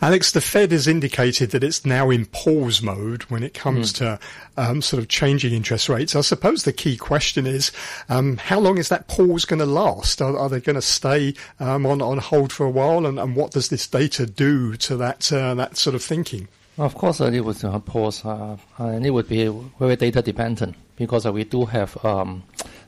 Alex, 0.00 0.32
the 0.32 0.40
Fed 0.40 0.72
has 0.72 0.86
indicated 0.86 1.50
that 1.50 1.64
it's 1.64 1.84
now 1.84 2.10
in 2.10 2.26
pause 2.26 2.82
mode 2.82 3.22
when 3.24 3.42
it 3.42 3.54
comes 3.54 3.92
mm. 3.92 3.96
to 3.96 4.18
um, 4.56 4.82
sort 4.82 5.02
of 5.02 5.08
changing 5.08 5.52
interest 5.52 5.88
rates. 5.88 6.16
I 6.16 6.20
suppose 6.20 6.64
the 6.64 6.72
key 6.72 6.96
question 6.96 7.46
is 7.46 7.72
um, 8.08 8.36
how 8.36 8.58
long 8.58 8.78
is 8.78 8.88
that 8.88 9.08
pause 9.08 9.44
going 9.44 9.58
to 9.60 9.66
last? 9.66 10.20
Are, 10.20 10.36
are 10.36 10.48
they 10.48 10.60
going 10.60 10.76
to 10.76 10.82
stay 10.82 11.34
um, 11.60 11.86
on 11.86 12.02
on 12.02 12.18
hold 12.18 12.52
for 12.52 12.66
a 12.66 12.70
while? 12.70 13.06
And, 13.06 13.18
and, 13.18 13.36
what 13.36 13.50
does 13.52 13.68
this 13.68 13.86
data 13.86 14.26
do 14.26 14.76
to 14.76 14.96
that 14.96 15.32
uh, 15.32 15.54
that 15.54 15.76
sort 15.76 15.94
of 15.94 16.02
thinking? 16.02 16.48
Of 16.78 16.94
course, 16.94 17.20
uh, 17.20 17.26
it 17.26 17.40
would 17.40 17.64
uh, 17.64 17.78
pause, 17.78 18.24
uh, 18.24 18.56
and 18.78 19.06
it 19.06 19.10
would 19.10 19.28
be 19.28 19.46
very 19.78 19.96
data 19.96 20.20
dependent 20.20 20.76
because 20.96 21.26
uh, 21.26 21.32
we 21.32 21.44
do 21.44 21.64
have 21.64 22.02
um, 22.04 22.42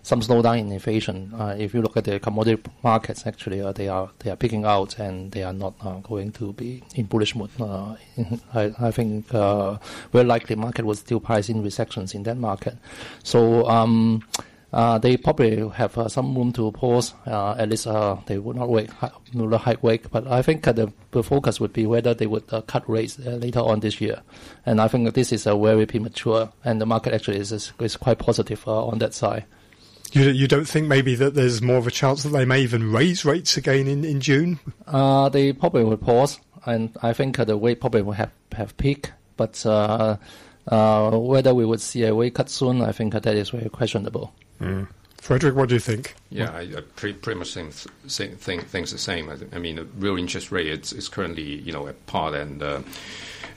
some 0.08 0.20
slowdown 0.22 0.58
in 0.58 0.72
inflation. 0.72 1.32
Uh, 1.38 1.54
if 1.58 1.74
you 1.74 1.82
look 1.82 1.96
at 1.98 2.04
the 2.04 2.18
commodity 2.18 2.62
markets, 2.82 3.26
actually, 3.26 3.60
uh, 3.60 3.72
they 3.72 3.88
are 3.88 4.10
they 4.20 4.30
are 4.30 4.36
picking 4.36 4.64
out 4.64 4.98
and 4.98 5.30
they 5.32 5.42
are 5.42 5.52
not 5.52 5.74
going 6.02 6.32
to 6.32 6.52
be 6.54 6.82
in 6.94 7.04
bullish 7.04 7.36
mood. 7.36 7.50
I, 8.54 8.72
I, 8.80 8.90
think 8.90 9.28
very 9.28 10.24
likely 10.24 10.56
market 10.56 10.86
will 10.86 10.94
still 10.94 11.20
price 11.20 11.50
in 11.50 11.62
recessions 11.62 12.14
in 12.14 12.22
that 12.24 12.38
market. 12.38 12.76
So. 13.22 13.68
Um, 13.68 14.24
uh, 14.70 14.98
they 14.98 15.16
probably 15.16 15.66
have 15.70 15.96
uh, 15.96 16.08
some 16.08 16.36
room 16.36 16.52
to 16.52 16.70
pause. 16.72 17.14
Uh, 17.26 17.54
at 17.58 17.70
least 17.70 17.86
uh, 17.86 18.16
they 18.26 18.36
would 18.36 18.54
not 18.54 18.68
wait, 18.68 18.90
will 19.32 19.48
not 19.48 19.62
hike 19.62 19.82
wake. 19.82 20.10
But 20.10 20.26
I 20.26 20.42
think 20.42 20.68
uh, 20.68 20.72
the, 20.72 20.92
the, 21.12 21.22
focus 21.22 21.58
would 21.58 21.72
be 21.72 21.86
whether 21.86 22.12
they 22.12 22.26
would 22.26 22.44
uh, 22.52 22.60
cut 22.60 22.86
rates 22.86 23.18
later 23.18 23.60
on 23.60 23.80
this 23.80 23.98
year. 23.98 24.20
And 24.66 24.78
I 24.78 24.88
think 24.88 25.14
this 25.14 25.32
is 25.32 25.46
a 25.46 25.56
very 25.56 25.86
premature, 25.86 26.52
and 26.64 26.82
the 26.82 26.86
market 26.86 27.14
actually 27.14 27.38
is 27.38 27.50
is, 27.50 27.72
is 27.80 27.96
quite 27.96 28.18
positive 28.18 28.68
on 28.68 28.98
that 28.98 29.14
side. 29.14 29.46
You, 30.12 30.30
you 30.30 30.48
don't 30.48 30.66
think 30.66 30.86
maybe 30.86 31.14
that 31.16 31.34
there's 31.34 31.60
more 31.60 31.76
of 31.76 31.86
a 31.86 31.90
chance 31.90 32.22
that 32.22 32.30
they 32.30 32.44
may 32.44 32.60
even 32.60 32.92
raise 32.92 33.24
rates 33.24 33.56
again 33.56 33.86
in, 33.86 34.04
in 34.04 34.20
June? 34.20 34.58
Uh, 34.86 35.28
they 35.28 35.52
probably 35.52 35.84
will 35.84 35.96
pause, 35.96 36.40
and 36.64 36.90
I 37.02 37.12
think 37.12 37.36
the 37.36 37.56
rate 37.56 37.80
probably 37.80 38.02
will 38.02 38.12
have, 38.12 38.32
have 38.52 38.76
peaked. 38.76 39.12
But 39.36 39.64
uh, 39.66 40.16
uh, 40.66 41.10
whether 41.18 41.54
we 41.54 41.64
would 41.64 41.80
see 41.80 42.04
a 42.04 42.14
rate 42.14 42.34
cut 42.34 42.50
soon, 42.50 42.82
I 42.82 42.92
think 42.92 43.12
that 43.12 43.26
is 43.26 43.50
very 43.50 43.68
questionable. 43.68 44.34
Mm. 44.60 44.88
Frederick, 45.18 45.56
what 45.56 45.68
do 45.68 45.74
you 45.74 45.80
think? 45.80 46.14
Yeah, 46.30 46.50
I, 46.52 46.60
I 46.60 46.80
pretty, 46.96 47.18
pretty 47.18 47.38
much 47.38 47.54
think, 47.54 47.74
same 48.06 48.36
thing, 48.36 48.60
things 48.60 48.92
the 48.92 48.98
same. 48.98 49.28
I, 49.28 49.36
I, 49.54 49.58
mean, 49.58 49.76
the 49.76 49.84
real 49.84 50.16
interest 50.16 50.52
rate 50.52 50.68
is, 50.68 50.92
is 50.92 51.08
currently 51.08 51.42
you 51.42 51.72
know 51.72 51.86
at 51.88 52.06
par, 52.06 52.34
and 52.34 52.62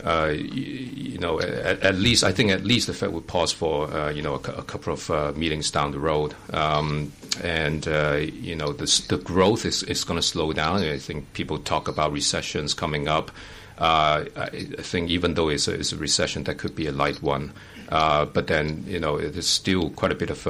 uh, 0.03 0.33
you, 0.33 1.17
know 1.17 1.39
at, 1.39 1.79
at, 1.81 1.95
least 1.95 2.23
I 2.23 2.31
think 2.31 2.51
at 2.51 2.63
least 2.63 2.87
the 2.87 2.93
Fed 2.93 3.11
would 3.13 3.27
pause 3.27 3.51
for 3.51 3.91
uh, 3.91 4.09
you 4.09 4.21
know 4.21 4.33
a, 4.35 4.37
a 4.37 4.63
couple 4.63 4.93
of 4.93 5.09
uh, 5.11 5.31
meetings 5.35 5.69
down 5.71 5.91
the 5.91 5.99
road, 5.99 6.33
um, 6.51 7.11
and 7.43 7.87
uh, 7.87 8.19
you 8.19 8.55
know 8.55 8.73
the, 8.73 9.03
the 9.09 9.17
growth 9.17 9.65
is, 9.65 9.83
is 9.83 10.03
going 10.03 10.17
to 10.19 10.25
slow 10.25 10.53
down. 10.53 10.81
I 10.81 10.97
think 10.97 11.33
people 11.33 11.59
talk 11.59 11.87
about 11.87 12.11
recessions 12.11 12.73
coming 12.73 13.07
up. 13.07 13.31
Uh, 13.77 14.25
I 14.35 14.49
think 14.81 15.09
even 15.09 15.33
though 15.33 15.49
it's 15.49 15.67
a, 15.67 15.73
it's 15.73 15.91
a 15.91 15.97
recession, 15.97 16.43
that 16.43 16.57
could 16.59 16.75
be 16.75 16.85
a 16.85 16.91
light 16.91 17.21
one. 17.21 17.51
But 17.89 18.45
then, 18.47 18.83
you 18.87 18.99
know, 18.99 19.17
there's 19.17 19.47
still 19.47 19.89
quite 19.89 20.11
a 20.11 20.15
bit 20.15 20.29
of 20.29 20.45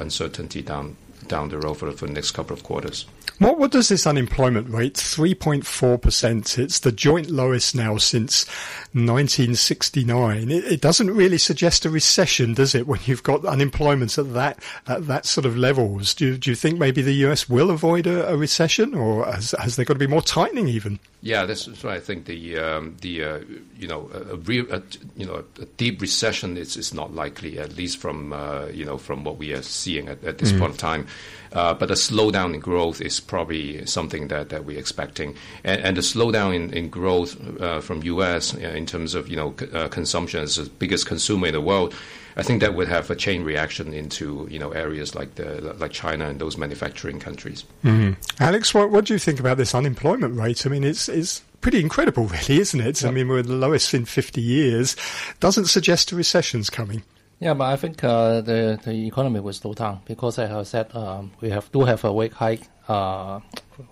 uncertainty 0.00 0.62
down 0.62 0.96
down 1.32 1.48
the 1.48 1.58
road 1.58 1.78
for, 1.78 1.90
for 1.92 2.06
the 2.06 2.12
next 2.12 2.32
couple 2.32 2.54
of 2.54 2.62
quarters. 2.62 3.06
What, 3.38 3.58
what 3.58 3.72
does 3.72 3.88
this 3.88 4.06
unemployment 4.06 4.68
rate, 4.68 4.94
3.4%, 4.94 6.58
it's 6.58 6.80
the 6.80 6.92
joint 6.92 7.30
lowest 7.30 7.74
now 7.74 7.96
since 7.96 8.46
1969. 8.92 10.50
It, 10.50 10.64
it, 10.64 10.80
doesn't 10.82 11.10
really 11.10 11.38
suggest 11.38 11.86
a 11.86 11.90
recession, 11.90 12.52
does 12.52 12.74
it, 12.74 12.86
when 12.86 13.00
you've 13.06 13.22
got 13.22 13.46
unemployment 13.46 14.18
at 14.18 14.34
that, 14.34 14.62
at 14.86 15.06
that 15.06 15.24
sort 15.24 15.46
of 15.46 15.56
levels? 15.56 16.12
Do, 16.12 16.36
do 16.36 16.50
you 16.50 16.54
think 16.54 16.78
maybe 16.78 17.00
the 17.00 17.26
US 17.26 17.48
will 17.48 17.70
avoid 17.70 18.06
a, 18.06 18.28
a 18.28 18.36
recession 18.36 18.94
or 18.94 19.24
has, 19.24 19.54
has 19.58 19.76
there 19.76 19.86
got 19.86 19.94
to 19.94 19.98
be 19.98 20.06
more 20.06 20.20
tightening 20.20 20.68
even? 20.68 21.00
Yeah, 21.24 21.46
that's 21.46 21.66
why 21.84 21.94
I 21.94 22.00
think 22.00 22.24
the 22.24 22.58
um, 22.58 22.96
the 23.00 23.24
uh, 23.24 23.38
you 23.78 23.86
know 23.86 24.10
a, 24.12 24.36
real 24.38 24.66
a, 24.72 24.82
you 25.16 25.24
know 25.24 25.44
a 25.60 25.64
deep 25.76 26.00
recession 26.00 26.56
is, 26.56 26.76
is 26.76 26.92
not 26.92 27.14
likely 27.14 27.60
at 27.60 27.76
least 27.76 27.98
from 27.98 28.32
uh, 28.32 28.66
you 28.66 28.84
know 28.84 28.98
from 28.98 29.22
what 29.22 29.38
we 29.38 29.52
are 29.52 29.62
seeing 29.62 30.08
at, 30.08 30.24
at 30.24 30.38
this 30.38 30.50
mm. 30.50 30.58
point 30.58 30.72
of 30.72 30.78
time. 30.78 31.06
Uh, 31.52 31.74
but 31.74 31.92
a 31.92 31.94
slowdown 31.94 32.54
in 32.54 32.60
growth 32.60 33.00
is 33.00 33.20
probably 33.20 33.86
something 33.86 34.28
that, 34.28 34.48
that 34.48 34.64
we're 34.64 34.78
expecting, 34.78 35.36
and, 35.62 35.80
and 35.82 35.96
the 35.96 36.00
slowdown 36.00 36.56
in, 36.56 36.72
in 36.72 36.88
growth 36.88 37.38
uh, 37.60 37.80
from 37.80 38.02
U.S. 38.02 38.54
Uh, 38.56 38.58
in 38.58 38.84
terms 38.84 39.14
of 39.14 39.28
you 39.28 39.36
know 39.36 39.54
c- 39.60 39.70
uh, 39.72 39.86
consumption 39.88 40.42
as 40.42 40.56
the 40.56 40.64
biggest 40.64 41.06
consumer 41.06 41.46
in 41.46 41.52
the 41.52 41.60
world. 41.60 41.94
I 42.36 42.42
think 42.42 42.60
that 42.60 42.74
would 42.74 42.88
have 42.88 43.10
a 43.10 43.16
chain 43.16 43.44
reaction 43.44 43.92
into 43.92 44.46
you 44.50 44.58
know 44.58 44.70
areas 44.70 45.14
like 45.14 45.34
the 45.34 45.74
like 45.78 45.92
China 45.92 46.28
and 46.28 46.40
those 46.40 46.56
manufacturing 46.56 47.20
countries. 47.20 47.64
Mm-hmm. 47.84 48.42
Alex, 48.42 48.74
what, 48.74 48.90
what 48.90 49.04
do 49.04 49.14
you 49.14 49.18
think 49.18 49.40
about 49.40 49.56
this 49.56 49.74
unemployment 49.74 50.36
rate? 50.36 50.66
I 50.66 50.70
mean, 50.70 50.84
it's 50.84 51.08
it's 51.08 51.40
pretty 51.60 51.80
incredible, 51.80 52.26
really, 52.26 52.60
isn't 52.60 52.80
it? 52.80 53.02
Yep. 53.02 53.10
I 53.10 53.14
mean, 53.14 53.28
we're 53.28 53.42
the 53.42 53.54
lowest 53.54 53.94
in 53.94 54.04
50 54.04 54.40
years. 54.40 54.96
Doesn't 55.40 55.66
suggest 55.66 56.12
a 56.12 56.16
recession's 56.16 56.70
coming. 56.70 57.02
Yeah, 57.42 57.54
but 57.54 57.64
I 57.64 57.76
think 57.76 58.04
uh, 58.04 58.40
the 58.40 58.78
the 58.84 59.06
economy 59.06 59.40
will 59.40 59.52
slow 59.52 59.74
down 59.74 60.02
because, 60.04 60.38
as 60.38 60.52
I 60.52 60.62
said, 60.62 60.94
um, 60.94 61.32
we 61.40 61.50
have 61.50 61.72
do 61.72 61.82
have 61.82 62.04
a 62.04 62.12
rate 62.12 62.32
hike, 62.32 62.62
uh, 62.86 63.40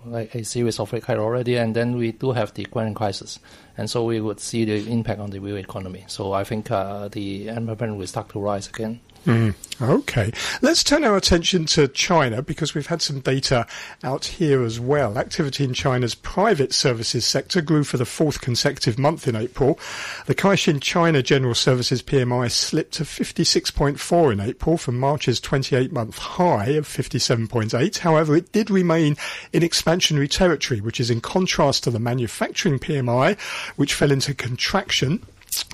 like 0.05 0.33
a 0.33 0.45
series 0.45 0.79
of 0.79 0.93
rate 0.93 1.03
hike 1.03 1.17
already, 1.17 1.57
and 1.57 1.75
then 1.75 1.97
we 1.97 2.13
do 2.13 2.31
have 2.31 2.53
the 2.53 2.61
Ukraine 2.61 2.93
crisis, 2.93 3.39
and 3.81 3.89
so 3.89 4.05
we 4.05 4.21
would 4.21 4.39
see 4.39 4.63
the 4.63 4.87
impact 4.91 5.19
on 5.19 5.31
the 5.31 5.39
real 5.39 5.57
economy. 5.57 6.05
So 6.05 6.33
I 6.33 6.43
think 6.43 6.69
uh, 6.69 7.07
the 7.07 7.49
unemployment 7.49 7.97
will 7.97 8.05
start 8.05 8.29
to 8.29 8.39
rise 8.39 8.67
again. 8.67 8.99
Mm, 9.25 9.53
okay. 9.79 10.31
Let's 10.63 10.83
turn 10.83 11.03
our 11.03 11.15
attention 11.15 11.65
to 11.67 11.87
China 11.87 12.41
because 12.41 12.73
we've 12.73 12.87
had 12.87 13.03
some 13.03 13.19
data 13.19 13.67
out 14.03 14.25
here 14.25 14.63
as 14.63 14.79
well. 14.79 15.15
Activity 15.17 15.63
in 15.63 15.75
China's 15.75 16.15
private 16.15 16.73
services 16.73 17.23
sector 17.23 17.61
grew 17.61 17.83
for 17.83 17.97
the 17.97 18.05
fourth 18.05 18.41
consecutive 18.41 18.97
month 18.97 19.27
in 19.27 19.35
April. 19.35 19.77
The 20.25 20.33
Caixin 20.33 20.81
China 20.81 21.21
General 21.21 21.53
Services 21.53 22.01
PMI 22.01 22.49
slipped 22.49 22.93
to 22.93 23.03
56.4 23.03 24.33
in 24.33 24.39
April 24.39 24.77
from 24.77 24.99
March's 24.99 25.39
28 25.39 25.91
month 25.91 26.17
high 26.17 26.69
of 26.69 26.87
57.8. 26.87 27.99
However, 27.99 28.35
it 28.35 28.51
did 28.51 28.71
remain 28.71 29.17
in 29.53 29.61
expansionary 29.61 30.29
territory, 30.29 30.81
which 30.81 30.99
is 30.99 31.11
in 31.11 31.21
contrast 31.21 31.83
to 31.83 31.91
the 31.91 31.99
manufacturing 31.99 32.79
PMI, 32.79 33.37
which 33.75 33.93
fell 33.93 34.11
into 34.11 34.33
contraction 34.33 35.25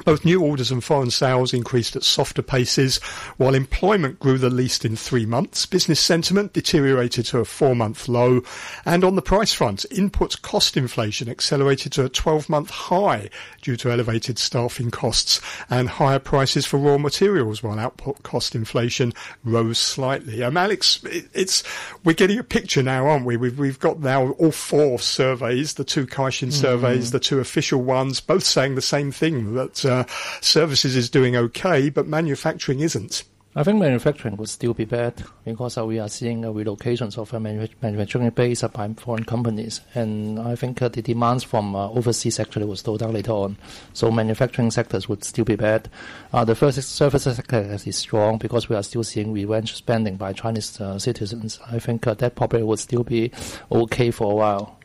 both 0.05 0.25
new 0.25 0.41
orders 0.41 0.71
and 0.71 0.83
foreign 0.83 1.11
sales 1.11 1.53
increased 1.53 1.95
at 1.95 2.03
softer 2.03 2.41
paces, 2.41 2.97
while 3.37 3.53
employment 3.53 4.19
grew 4.19 4.37
the 4.37 4.49
least 4.49 4.85
in 4.85 4.95
three 4.95 5.25
months. 5.25 5.65
Business 5.65 5.99
sentiment 5.99 6.53
deteriorated 6.53 7.25
to 7.27 7.39
a 7.39 7.45
four-month 7.45 8.07
low, 8.07 8.41
and 8.85 9.03
on 9.03 9.15
the 9.15 9.21
price 9.21 9.53
front, 9.53 9.85
input 9.91 10.41
cost 10.41 10.77
inflation 10.77 11.29
accelerated 11.29 11.91
to 11.93 12.05
a 12.05 12.09
12-month 12.09 12.69
high 12.69 13.29
due 13.61 13.75
to 13.75 13.91
elevated 13.91 14.39
staffing 14.39 14.91
costs 14.91 15.41
and 15.69 15.89
higher 15.89 16.19
prices 16.19 16.65
for 16.65 16.77
raw 16.77 16.97
materials, 16.97 17.61
while 17.61 17.79
output 17.79 18.23
cost 18.23 18.55
inflation 18.55 19.13
rose 19.43 19.77
slightly. 19.77 20.43
Um, 20.43 20.57
Alex, 20.57 21.01
it's 21.33 21.63
we're 22.03 22.13
getting 22.13 22.39
a 22.39 22.43
picture 22.43 22.83
now, 22.83 23.07
aren't 23.07 23.25
we? 23.25 23.37
We've, 23.37 23.57
we've 23.57 23.79
got 23.79 23.99
now 23.99 24.31
all 24.31 24.51
four 24.51 24.99
surveys, 24.99 25.75
the 25.75 25.83
two 25.83 26.07
Caixin 26.07 26.49
mm-hmm. 26.49 26.61
surveys, 26.61 27.11
the 27.11 27.19
two 27.19 27.39
official 27.39 27.81
ones, 27.81 28.19
both 28.21 28.43
saying 28.43 28.75
the 28.75 28.81
same 28.81 29.11
thing 29.11 29.53
that 29.73 29.85
uh, 29.85 30.05
services 30.41 30.95
is 30.95 31.09
doing 31.09 31.35
okay, 31.35 31.89
but 31.89 32.07
manufacturing 32.07 32.79
isn't. 32.79 33.23
I 33.55 33.63
think 33.63 33.79
manufacturing 33.79 34.37
would 34.37 34.49
still 34.49 34.75
be 34.75 34.85
bad 34.85 35.23
because 35.43 35.79
uh, 35.79 35.85
we 35.85 35.97
are 35.97 36.09
seeing 36.09 36.45
uh, 36.45 36.49
relocations 36.49 37.17
of 37.17 37.33
uh, 37.33 37.39
manufacturing 37.39 38.29
base 38.29 38.61
by 38.61 38.93
foreign 38.93 39.23
companies, 39.23 39.81
and 39.95 40.39
I 40.39 40.55
think 40.55 40.79
uh, 40.79 40.89
the 40.89 41.01
demands 41.01 41.43
from 41.43 41.75
uh, 41.75 41.89
overseas 41.89 42.39
actually 42.39 42.65
will 42.65 42.75
slow 42.75 42.97
down 42.97 43.13
later 43.13 43.31
on. 43.31 43.57
So 43.93 44.11
manufacturing 44.11 44.69
sectors 44.69 45.09
would 45.09 45.23
still 45.23 45.43
be 45.43 45.55
bad. 45.55 45.89
Uh, 46.31 46.45
the 46.45 46.53
first 46.53 46.79
services 46.83 47.37
sector 47.37 47.79
is 47.83 47.95
strong 47.95 48.37
because 48.37 48.69
we 48.69 48.75
are 48.75 48.83
still 48.83 49.03
seeing 49.03 49.33
revenge 49.33 49.73
spending 49.73 50.17
by 50.17 50.33
Chinese 50.33 50.79
citizens. 50.99 51.59
I 51.71 51.79
think 51.79 52.03
that 52.03 52.35
probably 52.35 52.61
would 52.61 52.77
still 52.77 53.03
be 53.03 53.31
okay 53.71 54.11
for 54.11 54.33
a 54.33 54.35
while. 54.35 54.77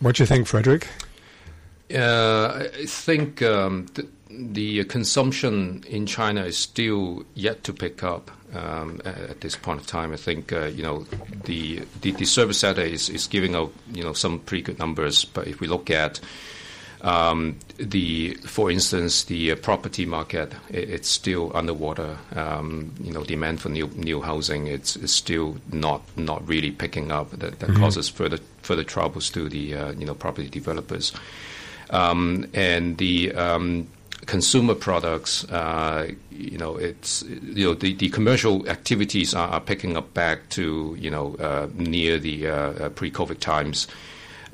What 0.00 0.16
do 0.16 0.24
you 0.24 0.26
think, 0.26 0.48
Frederick? 0.48 0.88
Uh, 1.94 2.68
I 2.74 2.86
think 2.86 3.40
um, 3.42 3.86
the, 3.94 4.06
the, 4.28 4.84
consumption 4.84 5.84
in 5.88 6.04
China 6.04 6.44
is 6.44 6.58
still 6.58 7.24
yet 7.34 7.64
to 7.64 7.72
pick 7.72 8.02
up 8.02 8.30
um, 8.54 9.00
at 9.04 9.40
this 9.40 9.56
point 9.56 9.80
of 9.80 9.86
time. 9.86 10.12
I 10.12 10.16
think 10.16 10.52
uh, 10.52 10.66
you 10.66 10.82
know 10.82 11.06
the, 11.44 11.82
the, 12.02 12.12
the 12.12 12.26
service 12.26 12.60
sector 12.60 12.82
is, 12.82 13.08
is 13.08 13.26
giving 13.26 13.54
out 13.54 13.72
you 13.92 14.02
know 14.02 14.12
some 14.12 14.40
pretty 14.40 14.62
good 14.62 14.78
numbers, 14.78 15.24
but 15.24 15.46
if 15.46 15.60
we 15.60 15.66
look 15.66 15.90
at 15.90 16.20
um, 17.00 17.58
the, 17.76 18.34
for 18.34 18.70
instance, 18.70 19.24
the 19.24 19.52
uh, 19.52 19.56
property 19.56 20.04
market, 20.04 20.52
it, 20.68 20.90
it's 20.90 21.08
still 21.08 21.56
underwater. 21.56 22.18
Um, 22.34 22.92
you 23.00 23.12
know, 23.12 23.24
demand 23.24 23.60
for 23.60 23.68
new 23.68 23.88
new 23.94 24.20
housing, 24.20 24.66
it's, 24.66 24.96
it's, 24.96 25.12
still 25.12 25.56
not 25.72 26.02
not 26.16 26.46
really 26.46 26.72
picking 26.72 27.12
up. 27.12 27.30
That, 27.30 27.60
that 27.60 27.70
mm-hmm. 27.70 27.80
causes 27.80 28.08
further 28.08 28.38
further 28.62 28.84
troubles 28.84 29.30
to 29.30 29.48
the 29.48 29.74
uh, 29.74 29.92
you 29.92 30.06
know 30.06 30.14
property 30.14 30.48
developers. 30.48 31.12
Um, 31.90 32.46
and 32.52 32.98
the 32.98 33.32
um, 33.34 33.88
consumer 34.26 34.74
products, 34.74 35.44
uh, 35.50 36.10
you 36.30 36.58
know, 36.58 36.76
it's 36.76 37.22
you 37.22 37.64
know 37.66 37.74
the, 37.74 37.94
the 37.94 38.10
commercial 38.10 38.68
activities 38.68 39.34
are, 39.34 39.48
are, 39.48 39.60
picking 39.60 39.96
up 39.96 40.12
back 40.14 40.48
to 40.50 40.96
you 40.98 41.10
know 41.10 41.34
uh, 41.36 41.68
near 41.74 42.18
the 42.18 42.46
uh, 42.46 42.52
uh 42.52 42.88
pre-COVID 42.90 43.40
times. 43.40 43.88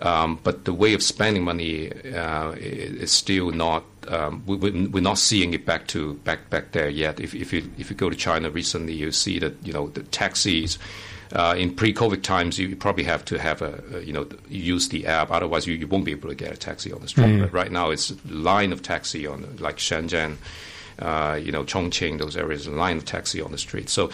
Um, 0.01 0.41
but 0.43 0.65
the 0.65 0.73
way 0.73 0.93
of 0.95 1.03
spending 1.03 1.45
money 1.45 1.93
uh, 2.13 2.53
is 2.53 3.13
still 3.13 3.51
not 3.51 3.85
um, 4.09 4.43
we, 4.47 4.57
we're 4.57 5.03
not 5.03 5.19
seeing 5.19 5.55
it 5.55 5.65
back 5.67 5.87
to 5.89 6.15
back 6.25 6.51
back 6.51 6.73
there 6.73 6.89
yet. 6.89 7.21
If, 7.21 7.35
if 7.35 7.53
you 7.53 7.71
if 7.79 7.91
you 7.91 7.97
go 7.97 8.11
to 8.11 8.17
China 8.17 8.51
recently, 8.51 8.95
you 8.95 9.13
see 9.13 9.39
that 9.39 9.55
you 9.63 9.73
know 9.73 9.89
the 9.89 10.03
taxis. 10.05 10.79
Uh, 11.33 11.55
in 11.57 11.75
pre-COVID 11.75 12.23
times, 12.23 12.59
you 12.59 12.77
probably 12.77 13.05
have 13.05 13.25
to 13.25 13.39
have 13.39 13.63
a, 13.63 14.03
you 14.05 14.13
know 14.13 14.29
use 14.49 14.89
the 14.89 15.07
app. 15.07 15.31
Otherwise, 15.31 15.67
you, 15.67 15.75
you 15.75 15.87
won't 15.87 16.05
be 16.05 16.13
able 16.13 16.29
to 16.29 16.35
get 16.35 16.53
a 16.53 16.57
taxi 16.57 16.93
on 16.93 17.01
the 17.01 17.09
street. 17.09 17.27
Mm. 17.27 17.41
But 17.41 17.53
right 17.53 17.73
now, 17.73 17.91
it's 17.91 18.13
line 18.27 18.73
of 18.73 18.83
taxi 18.83 19.27
on 19.27 19.57
like 19.59 19.79
Shenzhen, 19.79 20.37
uh, 20.99 21.39
you 21.41 21.53
know 21.53 21.65
Chongqing, 21.65 22.19
those 22.19 22.37
areas, 22.37 22.69
line 22.69 22.99
of 22.99 23.05
taxi 23.05 23.41
on 23.41 23.53
the 23.53 23.59
street. 23.59 23.89
So 23.89 24.11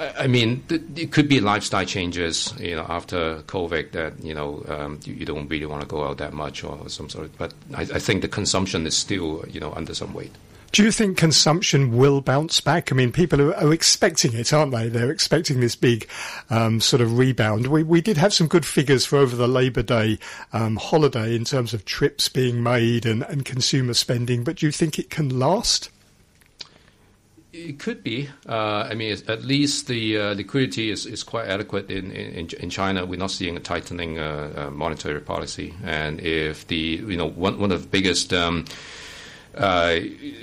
I 0.00 0.28
mean, 0.28 0.62
it 0.94 1.10
could 1.10 1.28
be 1.28 1.40
lifestyle 1.40 1.84
changes, 1.84 2.54
you 2.58 2.76
know, 2.76 2.86
after 2.88 3.42
COVID 3.42 3.92
that 3.92 4.22
you 4.22 4.32
know 4.32 4.64
um, 4.68 5.00
you, 5.04 5.14
you, 5.14 5.26
don't 5.26 5.48
really 5.48 5.66
want 5.66 5.82
to 5.82 5.88
go 5.88 6.04
out 6.04 6.18
that 6.18 6.32
much 6.32 6.62
or 6.62 6.88
some 6.88 7.08
sort 7.08 7.24
of. 7.24 7.36
But 7.36 7.52
I, 7.74 7.82
I, 7.82 7.98
think 7.98 8.22
the 8.22 8.28
consumption 8.28 8.86
is 8.86 8.96
still 8.96 9.44
you 9.48 9.58
know 9.58 9.72
under 9.72 9.94
some 9.94 10.14
weight. 10.14 10.32
Do 10.70 10.84
you 10.84 10.92
think 10.92 11.16
consumption 11.16 11.96
will 11.96 12.20
bounce 12.20 12.60
back? 12.60 12.92
I 12.92 12.94
mean, 12.94 13.10
people 13.10 13.40
are, 13.40 13.56
are 13.56 13.72
expecting 13.72 14.34
it, 14.34 14.52
aren't 14.52 14.72
they? 14.72 14.88
They're 14.88 15.10
expecting 15.10 15.60
this 15.60 15.74
big 15.74 16.06
um, 16.50 16.80
sort 16.80 17.00
of 17.00 17.16
rebound. 17.16 17.68
We 17.68 17.82
we 17.82 18.00
did 18.02 18.18
have 18.18 18.34
some 18.34 18.48
good 18.48 18.66
figures 18.66 19.06
for 19.06 19.16
over 19.16 19.34
the 19.34 19.48
Labor 19.48 19.82
Day 19.82 20.18
um, 20.52 20.76
holiday 20.76 21.34
in 21.34 21.44
terms 21.44 21.72
of 21.72 21.84
trips 21.86 22.28
being 22.28 22.62
made 22.62 23.06
and, 23.06 23.22
and 23.24 23.44
consumer 23.44 23.94
spending. 23.94 24.44
But 24.44 24.56
do 24.56 24.66
you 24.66 24.72
think 24.72 24.98
it 24.98 25.08
can 25.08 25.38
last? 25.38 25.90
It 27.50 27.78
could 27.78 28.04
be. 28.04 28.28
Uh, 28.46 28.86
I 28.90 28.94
mean, 28.94 29.16
at 29.26 29.42
least 29.42 29.88
the 29.88 30.18
uh, 30.18 30.34
liquidity 30.34 30.90
is, 30.90 31.06
is 31.06 31.22
quite 31.22 31.48
adequate 31.48 31.90
in, 31.90 32.12
in, 32.12 32.50
in 32.60 32.68
China. 32.68 33.06
We're 33.06 33.18
not 33.18 33.30
seeing 33.30 33.56
a 33.56 33.60
tightening 33.60 34.18
uh, 34.18 34.52
uh 34.54 34.70
monetary 34.70 35.20
policy, 35.22 35.74
and 35.82 36.20
if 36.20 36.66
the 36.66 36.76
you 36.76 37.16
know 37.16 37.26
one 37.26 37.58
one 37.58 37.72
of 37.72 37.82
the 37.82 37.88
biggest 37.88 38.34
um, 38.34 38.66
uh, 39.58 39.98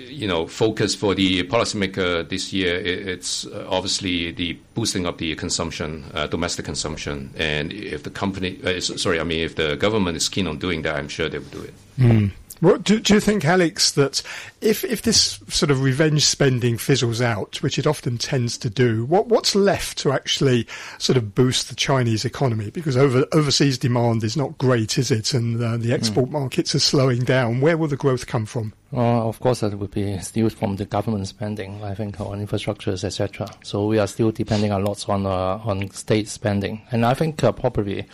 you 0.10 0.28
know 0.28 0.48
focus 0.48 0.96
for 0.96 1.16
the 1.16 1.44
policymaker 1.44 2.28
this 2.28 2.54
year, 2.54 2.76
it's 2.76 3.46
uh, 3.46 3.66
obviously 3.70 4.32
the 4.32 4.54
boosting 4.74 5.06
of 5.06 5.18
the 5.18 5.36
consumption, 5.36 6.06
domestic 6.30 6.66
consumption, 6.66 7.34
and 7.38 7.74
if 7.74 8.04
the 8.04 8.10
company, 8.10 8.80
sorry, 8.80 9.20
I 9.20 9.24
mean, 9.24 9.40
if 9.40 9.56
the 9.56 9.76
government 9.76 10.18
is 10.18 10.30
keen 10.30 10.48
on 10.48 10.58
doing 10.58 10.82
that, 10.84 10.96
I'm 10.96 11.08
sure 11.08 11.30
they 11.30 11.40
will 11.40 11.46
do 11.46 11.64
it. 11.64 11.74
Mm. 11.98 12.32
What, 12.62 12.84
do, 12.84 13.00
do, 13.00 13.14
you 13.14 13.20
think, 13.20 13.44
Alex, 13.46 13.92
that 13.92 14.22
if, 14.62 14.84
if 14.84 15.02
this 15.02 15.40
sort 15.50 15.72
of 15.72 15.82
revenge 15.82 16.24
spending 16.24 16.78
fizzles 16.78 17.22
out, 17.22 17.62
which 17.62 17.78
it 17.78 17.86
often 17.86 18.18
tends 18.18 18.58
to 18.60 18.70
do, 18.70 19.06
what, 19.06 19.28
what's 19.28 19.56
left 19.56 19.98
to 20.00 20.12
actually 20.12 20.68
sort 20.98 21.18
of 21.18 21.36
boost 21.36 21.70
the 21.70 21.76
Chinese 21.76 22.24
economy? 22.24 22.70
Because 22.72 22.96
over, 22.96 23.26
overseas 23.34 23.78
demand 23.78 24.24
is 24.24 24.38
not 24.38 24.58
great, 24.58 24.98
is 24.98 25.12
it? 25.12 25.34
And 25.34 25.62
uh, 25.62 25.78
the 25.78 25.92
export 25.92 26.30
mm. 26.30 26.34
markets 26.34 26.74
are 26.74 26.80
slowing 26.80 27.24
down. 27.24 27.62
Where 27.62 27.78
will 27.78 27.88
the 27.88 27.98
growth 27.98 28.28
come 28.28 28.46
from? 28.46 28.74
Uh, 28.94 29.28
of 29.28 29.40
course, 29.42 29.60
that 29.60 29.78
would 29.78 29.92
be 29.92 30.18
still 30.20 30.50
from 30.50 30.78
the 30.78 30.86
government 30.86 31.28
spending, 31.28 31.84
I 31.84 31.94
think, 31.94 32.22
on 32.22 32.46
infrastructures, 32.46 33.04
etc. 33.04 33.48
So 33.64 33.88
we 33.88 34.00
are 34.00 34.08
still 34.08 34.32
depending 34.32 34.72
a 34.72 34.80
lot 34.80 35.10
on 35.10 35.26
uh, 35.26 35.60
on 35.66 35.90
state 35.92 36.30
spending, 36.30 36.82
and 36.92 37.06
I 37.06 37.14
think 37.14 37.44
uh, 37.44 37.52
probably 37.52 38.06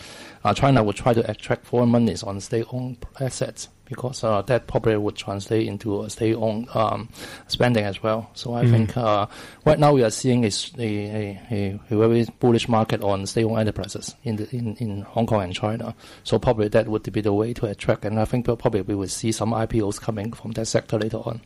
uh, 0.44 0.54
China 0.56 0.82
would 0.82 0.96
try 0.96 1.14
to 1.14 1.30
attract 1.30 1.66
foreign 1.66 1.90
monies 1.90 2.24
on 2.24 2.40
state-owned 2.40 3.06
assets 3.20 3.68
because 3.92 4.24
uh, 4.24 4.42
that 4.44 4.68
probably 4.68 4.96
would 4.96 5.18
translate 5.18 5.68
into 5.68 6.08
state-owned 6.10 6.70
um, 6.74 7.10
spending 7.48 7.84
as 7.84 8.02
well. 8.02 8.32
So 8.34 8.56
I 8.56 8.64
mm 8.64 8.72
think 8.72 8.96
uh, 8.96 9.28
right 9.66 9.78
now 9.78 9.92
we 9.92 10.02
are 10.02 10.10
seeing 10.10 10.46
a, 10.46 10.52
a, 10.80 11.42
a, 11.52 11.80
a 11.90 11.98
very 11.98 12.26
bullish 12.40 12.70
market 12.70 13.04
on 13.04 13.26
state-owned 13.26 13.60
enterprises 13.60 14.16
in, 14.24 14.38
the, 14.38 14.56
in 14.56 14.78
in 14.78 15.02
Hong 15.02 15.28
Kong 15.28 15.44
and 15.44 15.54
China. 15.54 15.94
So 16.24 16.40
probably 16.40 16.70
that 16.70 16.88
would 16.88 17.12
be 17.12 17.20
the 17.20 17.34
way 17.34 17.52
to 17.56 17.66
attract, 17.66 18.06
and 18.06 18.18
I 18.18 18.24
think 18.24 18.46
probably 18.46 18.82
we 18.82 18.96
will 18.96 19.10
see 19.10 19.34
some 19.34 19.52
IPOs 19.52 20.00
coming 20.00 20.32
from 20.32 20.52
that 20.52 20.68
sector 20.68 20.98
later 20.98 21.18
on. 21.18 21.42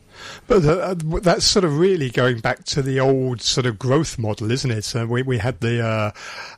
But 0.46 0.64
uh, 0.64 0.94
that's 1.20 1.44
sort 1.44 1.64
of 1.64 1.76
really 1.78 2.10
going 2.10 2.38
back 2.38 2.62
to 2.66 2.80
the 2.80 3.00
old 3.00 3.42
sort 3.42 3.66
of 3.66 3.76
growth 3.76 4.18
model, 4.18 4.52
isn't 4.52 4.70
it? 4.70 4.94
Uh, 4.94 5.06
we 5.08 5.22
we 5.22 5.38
had 5.38 5.60
the, 5.60 5.84
uh, 5.84 6.10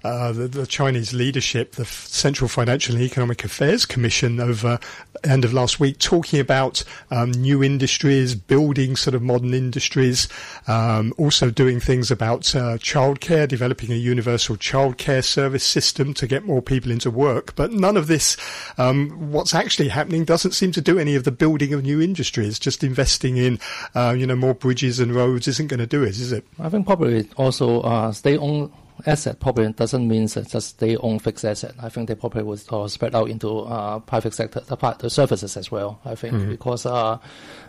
uh, 0.04 0.33
the, 0.33 0.49
the 0.49 0.66
Chinese 0.66 1.14
leadership, 1.14 1.73
the 1.73 1.87
Central 1.87 2.49
Financial 2.49 2.95
and 2.95 3.02
Economic 3.02 3.42
Affairs 3.42 3.87
Commission, 3.87 4.38
over 4.38 4.78
end 5.25 5.45
of 5.45 5.52
last 5.52 5.77
week, 5.78 5.99
talking 5.99 6.40
about 6.40 6.85
um, 7.11 7.30
new 7.30 7.62
industries, 7.62 8.35
building 8.35 8.97
sort 8.97 9.14
of 9.14 9.23
modern 9.23 9.54
industries, 9.54 10.28
um, 10.66 11.12
also 11.18 11.50
doing 11.50 11.80
things 11.80 12.11
about 12.11 12.54
uh, 12.54 12.78
childcare, 12.78 13.47
developing 13.47 13.92
a 13.92 13.97
universal 13.97 14.56
childcare 14.56 15.25
service 15.25 15.64
system 15.64 16.14
to 16.14 16.26
get 16.26 16.44
more 16.44 16.62
people 16.62 16.90
into 16.90 17.11
work. 17.11 17.55
But 17.57 17.72
none 17.72 17.96
of 17.96 18.07
this, 18.07 18.37
um, 18.79 19.31
what's 19.33 19.55
actually 19.55 19.88
happening, 19.88 20.24
doesn't 20.24 20.53
seem 20.53 20.72
to 20.72 20.81
do 20.81 20.98
any 20.98 21.14
of 21.14 21.24
the 21.24 21.33
building 21.33 21.72
of 21.72 21.83
new 21.83 22.00
industries. 22.00 22.59
Just 22.59 22.83
investing 22.85 23.37
in, 23.37 23.59
uh, 23.94 24.14
you 24.16 24.26
know, 24.26 24.37
more 24.37 24.55
bridges 24.55 25.00
and 25.00 25.14
roads 25.14 25.48
isn't 25.48 25.68
going 25.68 25.81
to 25.81 25.87
do 25.87 26.03
it, 26.03 26.11
is 26.11 26.33
it? 26.33 26.44
I 26.59 26.68
think 26.68 26.87
probably 26.87 27.29
also 27.37 27.81
uh, 27.83 28.12
state-owned 28.12 28.72
asset 29.06 29.40
probably 29.40 29.72
doesn't 29.72 30.06
mean 30.06 30.26
that 30.26 30.48
just 30.48 30.78
they 30.78 30.96
own 30.96 31.18
fixed 31.18 31.44
asset. 31.44 31.74
I 31.80 31.88
think 31.88 32.08
they 32.08 32.14
probably 32.14 32.42
would 32.42 32.61
uh, 32.70 32.88
spread 32.88 33.14
out 33.14 33.30
into 33.30 33.61
uh, 33.61 33.98
private 34.00 34.34
sector, 34.34 34.61
the, 34.61 34.76
the 34.98 35.11
services 35.11 35.56
as 35.56 35.70
well. 35.70 36.00
I 36.04 36.14
think 36.14 36.34
mm-hmm. 36.34 36.50
because 36.50 36.87
uh, 36.87 37.18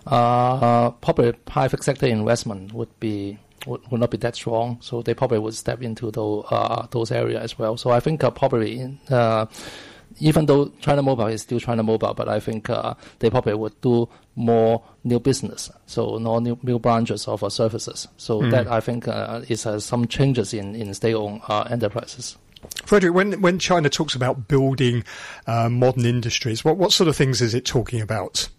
uh, 0.07 0.91
probably 0.91 1.33
private 1.33 1.83
sector 1.83 2.07
investment 2.07 2.73
would 2.73 2.99
be 2.99 3.37
would, 3.67 3.81
would 3.91 3.99
not 3.99 4.11
be 4.11 4.17
that 4.17 4.35
strong, 4.35 4.77
so 4.81 5.01
they 5.01 5.13
probably 5.13 5.39
would 5.39 5.53
step 5.53 5.81
into 5.81 6.11
those 6.11 6.45
uh, 6.49 6.87
those 6.91 7.11
areas 7.11 7.41
as 7.43 7.59
well. 7.59 7.77
So 7.77 7.91
I 7.91 7.99
think 7.99 8.23
uh, 8.23 8.31
probably 8.31 8.79
in, 8.79 8.99
uh, 9.09 9.45
even 10.19 10.45
though 10.45 10.71
China 10.81 11.01
Mobile 11.01 11.27
is 11.27 11.41
still 11.41 11.59
China 11.59 11.83
Mobile, 11.83 12.13
but 12.13 12.27
I 12.27 12.39
think 12.39 12.69
uh, 12.69 12.93
they 13.19 13.29
probably 13.29 13.53
would 13.53 13.79
do 13.81 14.09
more 14.35 14.83
new 15.03 15.19
business, 15.19 15.71
so 15.85 16.17
no 16.17 16.39
new, 16.39 16.57
new 16.63 16.79
branches 16.79 17.27
of 17.27 17.43
uh, 17.43 17.49
services. 17.49 18.07
So 18.17 18.41
mm. 18.41 18.51
that 18.51 18.67
I 18.67 18.79
think 18.79 19.07
uh, 19.07 19.41
is 19.47 19.65
uh, 19.65 19.79
some 19.79 20.07
changes 20.07 20.53
in, 20.53 20.75
in 20.75 20.93
state-owned 20.93 21.41
uh, 21.47 21.67
enterprises. 21.69 22.37
Frederick, 22.85 23.13
when 23.13 23.39
when 23.41 23.57
China 23.57 23.89
talks 23.89 24.15
about 24.15 24.47
building 24.47 25.05
uh, 25.47 25.69
modern 25.69 26.05
industries, 26.05 26.65
what 26.65 26.77
what 26.77 26.91
sort 26.91 27.07
of 27.07 27.15
things 27.15 27.41
is 27.41 27.53
it 27.53 27.65
talking 27.65 28.01
about? 28.01 28.49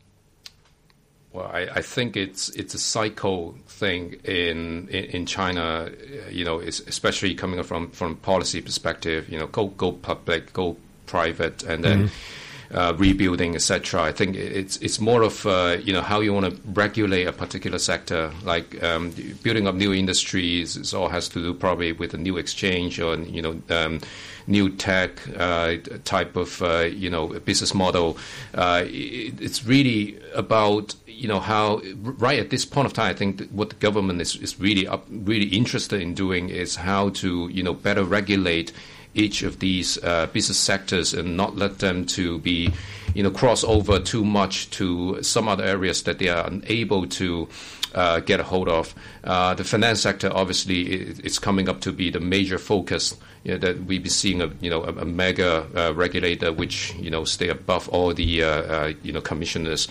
Well, 1.33 1.47
I, 1.53 1.69
I, 1.77 1.83
think 1.83 2.17
it's 2.17 2.49
it's 2.51 2.75
a 2.75 2.79
cycle 2.79 3.55
thing 3.69 4.15
in 4.25 4.89
in, 4.89 5.05
in 5.05 5.27
China. 5.27 5.91
You 6.31 6.45
know, 6.45 6.61
especially 6.61 7.35
coming 7.35 7.63
from 7.63 7.91
from 7.91 8.17
policy 8.17 8.63
perspective. 8.63 9.29
You 9.29 9.39
know, 9.39 9.47
go 9.47 9.67
go 9.67 9.93
public, 9.93 10.53
go 10.55 10.77
private, 11.11 11.63
and 11.65 11.85
then. 11.85 11.99
Mm-hmm. 12.05 12.37
Uh, 12.73 12.95
rebuilding, 12.97 13.57
etc. 13.57 14.01
I 14.01 14.13
think 14.13 14.37
it's 14.37 14.77
it's 14.77 15.01
more 15.01 15.23
of 15.23 15.45
uh, 15.45 15.79
you 15.83 15.93
know 15.93 16.03
how 16.03 16.21
you 16.21 16.33
want 16.33 16.47
to 16.47 16.61
regulate 16.71 17.27
a 17.27 17.33
particular 17.33 17.81
sector, 17.81 18.31
like 18.45 18.81
um, 18.81 19.11
building 19.43 19.67
up 19.67 19.75
new 19.75 19.93
industries. 19.93 20.77
It 20.77 20.95
all 20.95 21.09
has 21.09 21.29
to 21.31 21.43
do 21.43 21.53
probably 21.53 21.91
with 21.91 22.15
a 22.15 22.17
new 22.17 22.37
exchange 22.37 23.01
or 23.01 23.17
you 23.17 23.43
know 23.43 23.61
um, 23.71 23.99
new 24.47 24.69
tech 24.69 25.11
uh, 25.37 25.79
type 26.05 26.37
of 26.37 26.63
uh, 26.63 26.83
you 26.83 27.11
know 27.11 27.27
business 27.41 27.75
model. 27.75 28.17
Uh, 28.55 28.85
it, 28.87 29.41
it's 29.41 29.65
really 29.65 30.17
about 30.37 30.95
you 31.07 31.29
know 31.29 31.41
how 31.41 31.81
right 32.03 32.39
at 32.39 32.51
this 32.51 32.65
point 32.65 32.87
of 32.87 32.93
time, 32.93 33.11
I 33.11 33.15
think 33.15 33.49
what 33.51 33.71
the 33.71 33.77
government 33.77 34.21
is, 34.21 34.37
is 34.37 34.59
really 34.61 34.87
up, 34.87 35.07
really 35.11 35.49
interested 35.49 36.01
in 36.01 36.15
doing 36.15 36.49
is 36.49 36.77
how 36.77 37.11
to 37.21 37.49
you 37.49 37.63
know 37.63 37.75
better 37.75 38.05
regulate 38.05 38.73
each 39.15 39.43
of 39.43 39.59
these 39.59 40.03
uh, 40.05 40.27
business 40.27 40.59
sectors 40.59 41.13
and 41.13 41.37
not 41.37 41.57
let 41.57 41.79
them 41.79 42.05
to 42.07 42.39
be, 42.39 42.73
you 43.15 43.23
know, 43.23 43.31
cross 43.31 43.65
over 43.65 43.99
too 43.99 44.25
much 44.25 44.71
to 44.71 45.23
some 45.23 45.49
other 45.49 45.65
areas 45.65 46.03
that 46.05 46.19
they 46.19 46.29
are 46.29 46.47
unable 46.47 47.07
to 47.07 47.49
uh, 47.95 48.21
get 48.21 48.41
a 48.41 48.45
hold 48.45 48.69
of. 48.69 48.95
Uh, 49.25 49.55
the 49.55 49.65
finance 49.65 50.01
sector, 50.01 50.31
obviously, 50.33 50.83
is 50.83 51.39
coming 51.39 51.69
up 51.69 51.81
to 51.81 51.93
be 51.93 52.11
the 52.11 52.21
major 52.21 52.59
focus. 52.59 53.17
You 53.43 53.53
know, 53.53 53.59
that 53.59 53.85
we've 53.85 54.03
been 54.03 54.11
seeing 54.11 54.43
a 54.43 54.51
you 54.61 54.69
know 54.69 54.85
a, 54.85 54.93
a 54.97 55.05
mega 55.07 55.67
uh, 55.75 55.95
regulator 55.95 56.53
which 56.53 56.95
you 56.97 57.11
know 57.11 57.25
stay 57.25 57.49
above 57.49 57.89
all 57.89 58.13
the 58.13 58.43
uh, 58.43 58.47
uh, 58.47 58.93
you 59.03 59.13
know 59.13 59.23
commissioners 59.23 59.89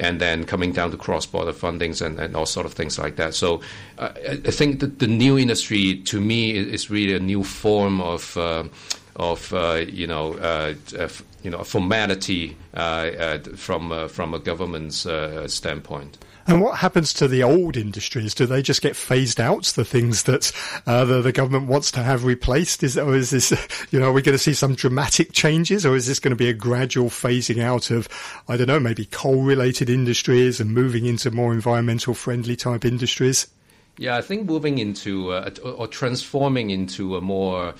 and 0.00 0.20
then 0.20 0.44
coming 0.44 0.72
down 0.72 0.90
to 0.90 0.96
cross-border 0.96 1.52
fundings 1.52 2.04
and, 2.04 2.18
and 2.18 2.34
all 2.34 2.46
sort 2.46 2.66
of 2.66 2.72
things 2.72 2.98
like 2.98 3.16
that. 3.16 3.34
So 3.34 3.60
uh, 3.98 4.10
I 4.26 4.50
think 4.50 4.80
that 4.80 4.98
the 4.98 5.06
new 5.06 5.38
industry, 5.38 5.96
to 6.06 6.20
me, 6.20 6.56
is 6.56 6.90
really 6.90 7.14
a 7.14 7.20
new 7.20 7.44
form 7.44 8.00
of 8.00 8.36
uh, 8.36 8.64
of 9.16 9.52
uh, 9.52 9.84
you 9.86 10.06
know 10.06 10.34
uh, 10.34 10.74
you 11.42 11.50
know 11.50 11.62
formality 11.62 12.56
uh, 12.74 13.38
from 13.56 14.08
from 14.08 14.34
a 14.34 14.38
government's 14.38 15.06
standpoint. 15.46 16.18
And 16.46 16.60
what 16.60 16.78
happens 16.78 17.12
to 17.14 17.28
the 17.28 17.42
old 17.42 17.76
industries? 17.76 18.34
Do 18.34 18.46
they 18.46 18.62
just 18.62 18.82
get 18.82 18.96
phased 18.96 19.40
out? 19.40 19.64
The 19.66 19.84
things 19.84 20.24
that 20.24 20.52
uh, 20.86 21.04
the, 21.04 21.22
the, 21.22 21.32
government 21.32 21.66
wants 21.66 21.90
to 21.92 22.02
have 22.02 22.24
replaced? 22.24 22.82
Is 22.82 22.98
or 22.98 23.14
is 23.14 23.30
this, 23.30 23.52
you 23.90 24.00
know, 24.00 24.08
are 24.08 24.12
we 24.12 24.22
going 24.22 24.34
to 24.34 24.38
see 24.38 24.54
some 24.54 24.74
dramatic 24.74 25.32
changes, 25.32 25.84
or 25.86 25.94
is 25.96 26.06
this 26.06 26.18
going 26.18 26.30
to 26.30 26.36
be 26.36 26.48
a 26.48 26.54
gradual 26.54 27.08
phasing 27.08 27.62
out 27.62 27.90
of, 27.90 28.08
I 28.48 28.56
don't 28.56 28.66
know, 28.66 28.80
maybe 28.80 29.04
coal-related 29.06 29.90
industries 29.90 30.60
and 30.60 30.72
moving 30.72 31.06
into 31.06 31.30
more 31.30 31.52
environmental 31.52 32.14
friendly 32.14 32.56
type 32.56 32.84
industries? 32.84 33.46
Yeah, 33.98 34.16
I 34.16 34.22
think 34.22 34.46
moving 34.46 34.78
into 34.78 35.32
uh, 35.32 35.50
or 35.62 35.86
transforming 35.86 36.70
into 36.70 37.16
a 37.16 37.20
more 37.20 37.74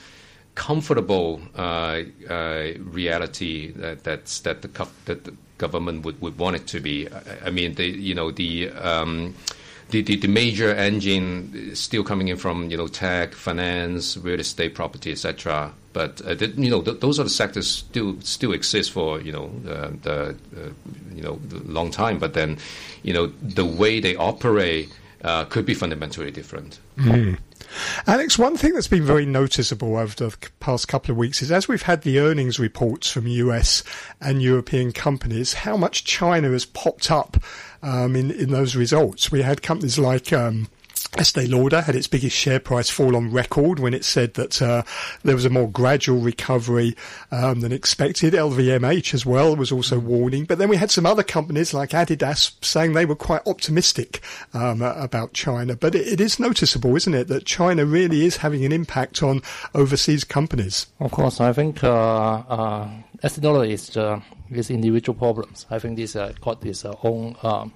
comfortable 0.55 1.40
uh, 1.57 2.03
uh, 2.29 2.73
reality 2.79 3.73
that 3.73 4.05
that's 4.05 4.40
that 4.40 4.62
the 4.62 4.68
that 5.07 5.25
the 5.25 5.33
government 5.61 6.05
would, 6.05 6.20
would 6.20 6.37
want 6.38 6.57
it 6.57 6.66
to 6.68 6.81
be. 6.81 7.09
I, 7.09 7.46
I 7.46 7.51
mean, 7.51 7.75
the 7.75 7.87
you 7.87 8.14
know 8.14 8.31
the. 8.33 8.70
Um, 8.70 9.35
the, 9.90 10.03
the, 10.03 10.14
the, 10.14 10.29
major 10.29 10.73
engine 10.73 11.51
is 11.53 11.81
still 11.81 12.05
coming 12.05 12.29
in 12.29 12.37
from 12.37 12.70
you 12.70 12.77
know 12.77 12.87
tech, 12.87 13.35
finance, 13.35 14.16
real 14.16 14.38
estate, 14.38 14.73
property, 14.73 15.11
etc. 15.11 15.73
But 15.92 16.20
uh, 16.23 16.35
the, 16.35 16.46
you 16.46 16.70
know 16.70 16.81
th- 16.81 17.01
those 17.01 17.18
are 17.18 17.25
the 17.25 17.37
sectors 17.42 17.68
still 17.68 18.20
still 18.20 18.53
exist 18.53 18.92
for 18.92 19.20
you 19.20 19.33
know 19.33 19.51
uh, 19.68 19.90
the 20.03 20.37
uh, 20.57 20.70
you 21.12 21.23
know 21.23 21.40
long 21.64 21.90
time. 21.90 22.20
But 22.20 22.35
then 22.35 22.59
you 23.03 23.12
know 23.12 23.33
the 23.42 23.64
way 23.64 23.99
they 23.99 24.14
operate 24.14 24.94
uh, 25.22 25.44
could 25.44 25.66
be 25.66 25.74
fundamentally 25.74 26.30
different. 26.30 26.80
Mm. 26.96 27.38
Alex, 28.06 28.38
one 28.38 28.56
thing 28.56 28.74
that's 28.74 28.88
been 28.88 29.04
very 29.04 29.26
noticeable 29.26 29.96
over 29.96 30.14
the 30.14 30.37
past 30.59 30.88
couple 30.88 31.12
of 31.12 31.16
weeks 31.16 31.40
is 31.42 31.52
as 31.52 31.68
we've 31.68 31.83
had 31.83 32.02
the 32.02 32.18
earnings 32.18 32.59
reports 32.59 33.11
from 33.11 33.26
US 33.26 33.85
and 34.20 34.42
European 34.42 34.92
companies, 34.92 35.52
how 35.52 35.76
much 35.76 36.04
China 36.04 36.50
has 36.50 36.64
popped 36.64 37.11
up 37.11 37.37
um, 37.83 38.16
in, 38.16 38.30
in 38.30 38.50
those 38.50 38.74
results. 38.74 39.30
We 39.30 39.42
had 39.42 39.62
companies 39.62 39.98
like 39.98 40.33
um, 40.33 40.68
Estee 41.18 41.46
Lauder 41.46 41.82
had 41.82 41.94
its 41.94 42.06
biggest 42.06 42.36
share 42.36 42.60
price 42.60 42.90
fall 42.90 43.16
on 43.16 43.30
record 43.30 43.78
when 43.78 43.94
it 43.94 44.04
said 44.04 44.34
that 44.34 44.60
uh, 44.60 44.82
there 45.22 45.34
was 45.34 45.44
a 45.44 45.50
more 45.50 45.68
gradual 45.68 46.20
recovery 46.20 46.94
um, 47.30 47.60
than 47.60 47.72
expected. 47.72 48.34
LVMH 48.34 49.14
as 49.14 49.26
well 49.26 49.56
was 49.56 49.72
also 49.72 49.98
warning. 49.98 50.44
But 50.44 50.58
then 50.58 50.68
we 50.68 50.76
had 50.76 50.90
some 50.90 51.06
other 51.06 51.22
companies 51.22 51.74
like 51.74 51.90
Adidas 51.90 52.52
saying 52.64 52.92
they 52.92 53.06
were 53.06 53.16
quite 53.16 53.46
optimistic 53.46 54.20
um, 54.54 54.82
about 54.82 55.32
China. 55.32 55.76
But 55.76 55.94
it, 55.94 56.06
it 56.06 56.20
is 56.20 56.38
noticeable, 56.38 56.96
isn't 56.96 57.14
it, 57.14 57.28
that 57.28 57.44
China 57.44 57.84
really 57.84 58.24
is 58.24 58.38
having 58.38 58.64
an 58.64 58.72
impact 58.72 59.22
on 59.22 59.42
overseas 59.74 60.24
companies? 60.24 60.86
Of 61.00 61.10
course, 61.10 61.40
I 61.40 61.52
think 61.52 61.82
uh, 61.82 62.42
uh, 62.48 62.90
Estee 63.22 63.40
Lauder 63.42 63.64
is, 63.64 63.96
uh, 63.96 64.20
individual 64.50 65.16
problems. 65.16 65.66
I 65.70 65.78
think 65.78 65.96
this 65.96 66.16
uh, 66.16 66.32
got 66.40 66.64
its 66.64 66.84
uh, 66.84 66.94
own 67.02 67.36
um, 67.42 67.72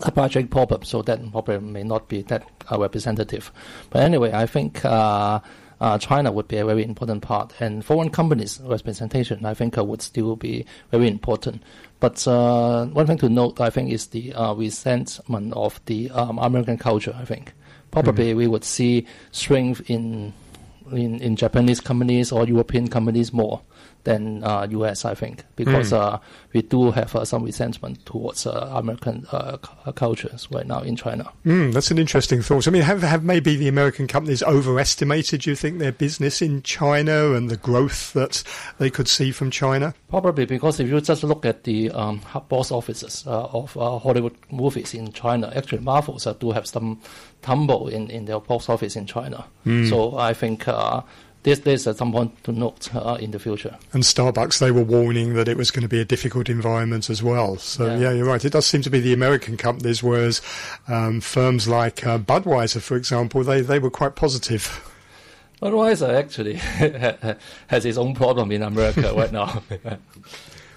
supply 0.00 0.28
chain 0.28 0.48
problem, 0.48 0.84
so 0.84 1.02
that 1.02 1.20
probably 1.32 1.58
may 1.58 1.82
not 1.82 2.08
be 2.08 2.22
that 2.22 2.46
uh, 2.70 2.78
representative. 2.78 3.52
But 3.90 4.02
anyway, 4.02 4.32
I 4.32 4.46
think 4.46 4.84
uh, 4.84 5.40
uh, 5.80 5.98
China 5.98 6.32
would 6.32 6.48
be 6.48 6.56
a 6.56 6.64
very 6.64 6.84
important 6.84 7.22
part, 7.22 7.52
and 7.60 7.84
foreign 7.84 8.10
companies' 8.10 8.60
representation, 8.62 9.44
I 9.44 9.54
think, 9.54 9.78
uh, 9.78 9.84
would 9.84 10.02
still 10.02 10.36
be 10.36 10.66
very 10.90 11.08
important. 11.08 11.62
But 12.00 12.26
uh, 12.26 12.86
one 12.86 13.06
thing 13.06 13.18
to 13.18 13.28
note, 13.28 13.60
I 13.60 13.70
think, 13.70 13.90
is 13.90 14.08
the 14.08 14.32
uh, 14.34 14.54
resentment 14.54 15.52
of 15.54 15.80
the 15.86 16.10
um, 16.10 16.38
American 16.38 16.78
culture. 16.78 17.14
I 17.18 17.24
think 17.24 17.52
probably 17.90 18.30
mm-hmm. 18.30 18.38
we 18.38 18.46
would 18.46 18.64
see 18.64 19.06
strength 19.32 19.88
in, 19.90 20.32
in 20.92 21.20
in 21.20 21.36
Japanese 21.36 21.80
companies 21.80 22.30
or 22.32 22.46
European 22.46 22.88
companies 22.88 23.32
more 23.32 23.60
than 24.08 24.42
uh, 24.42 24.66
U.S. 24.70 25.04
I 25.04 25.14
think 25.14 25.44
because 25.54 25.92
mm. 25.92 25.98
uh, 25.98 26.18
we 26.54 26.62
do 26.62 26.90
have 26.90 27.14
uh, 27.14 27.26
some 27.26 27.44
resentment 27.44 28.06
towards 28.06 28.46
uh, 28.46 28.70
American 28.72 29.26
uh, 29.32 29.58
uh, 29.84 29.92
cultures 29.92 30.48
right 30.50 30.66
now 30.66 30.80
in 30.80 30.96
China. 30.96 31.30
Mm, 31.44 31.74
that's 31.74 31.90
an 31.90 31.98
interesting 31.98 32.40
thought. 32.40 32.66
I 32.66 32.70
mean, 32.70 32.82
have 32.82 33.02
have 33.02 33.22
maybe 33.22 33.54
the 33.56 33.68
American 33.68 34.06
companies 34.06 34.42
overestimated? 34.42 35.44
You 35.44 35.54
think 35.54 35.78
their 35.78 35.92
business 35.92 36.40
in 36.40 36.62
China 36.62 37.34
and 37.34 37.50
the 37.50 37.58
growth 37.58 38.14
that 38.14 38.42
they 38.78 38.88
could 38.88 39.08
see 39.08 39.30
from 39.30 39.50
China? 39.50 39.94
Probably 40.08 40.46
because 40.46 40.80
if 40.80 40.88
you 40.88 41.00
just 41.02 41.22
look 41.22 41.44
at 41.44 41.64
the 41.64 41.90
um, 41.90 42.22
box 42.48 42.72
offices 42.72 43.24
of 43.26 43.74
Hollywood 43.74 44.36
movies 44.50 44.94
in 44.94 45.12
China, 45.12 45.52
actually 45.54 45.82
Marvels 45.82 46.26
do 46.40 46.52
have 46.52 46.66
some 46.66 46.98
tumble 47.42 47.88
in, 47.88 48.10
in 48.10 48.24
their 48.24 48.40
box 48.40 48.70
office 48.70 48.96
in 48.96 49.04
China. 49.06 49.44
Mm. 49.66 49.88
So 49.90 50.16
I 50.16 50.32
think 50.32 50.66
this, 51.42 51.60
this 51.60 51.86
is 51.86 51.96
some 51.96 52.12
point 52.12 52.42
to 52.44 52.52
note 52.52 52.94
uh, 52.94 53.16
in 53.20 53.30
the 53.30 53.38
future. 53.38 53.76
And 53.92 54.02
Starbucks, 54.02 54.58
they 54.58 54.70
were 54.70 54.82
warning 54.82 55.34
that 55.34 55.48
it 55.48 55.56
was 55.56 55.70
going 55.70 55.82
to 55.82 55.88
be 55.88 56.00
a 56.00 56.04
difficult 56.04 56.48
environment 56.48 57.08
as 57.08 57.22
well. 57.22 57.56
So 57.56 57.86
yeah, 57.86 57.98
yeah 57.98 58.12
you're 58.12 58.26
right. 58.26 58.44
It 58.44 58.52
does 58.52 58.66
seem 58.66 58.82
to 58.82 58.90
be 58.90 59.00
the 59.00 59.12
American 59.12 59.56
companies, 59.56 60.02
whereas 60.02 60.42
um, 60.88 61.20
firms 61.20 61.68
like 61.68 62.06
uh, 62.06 62.18
Budweiser, 62.18 62.82
for 62.82 62.96
example, 62.96 63.44
they, 63.44 63.60
they 63.60 63.78
were 63.78 63.90
quite 63.90 64.16
positive. 64.16 64.84
Budweiser 65.62 66.12
actually 66.14 66.54
has 67.66 67.84
its 67.84 67.98
own 67.98 68.14
problem 68.14 68.52
in 68.52 68.62
America 68.62 69.12
right 69.14 69.32
now. 69.32 69.62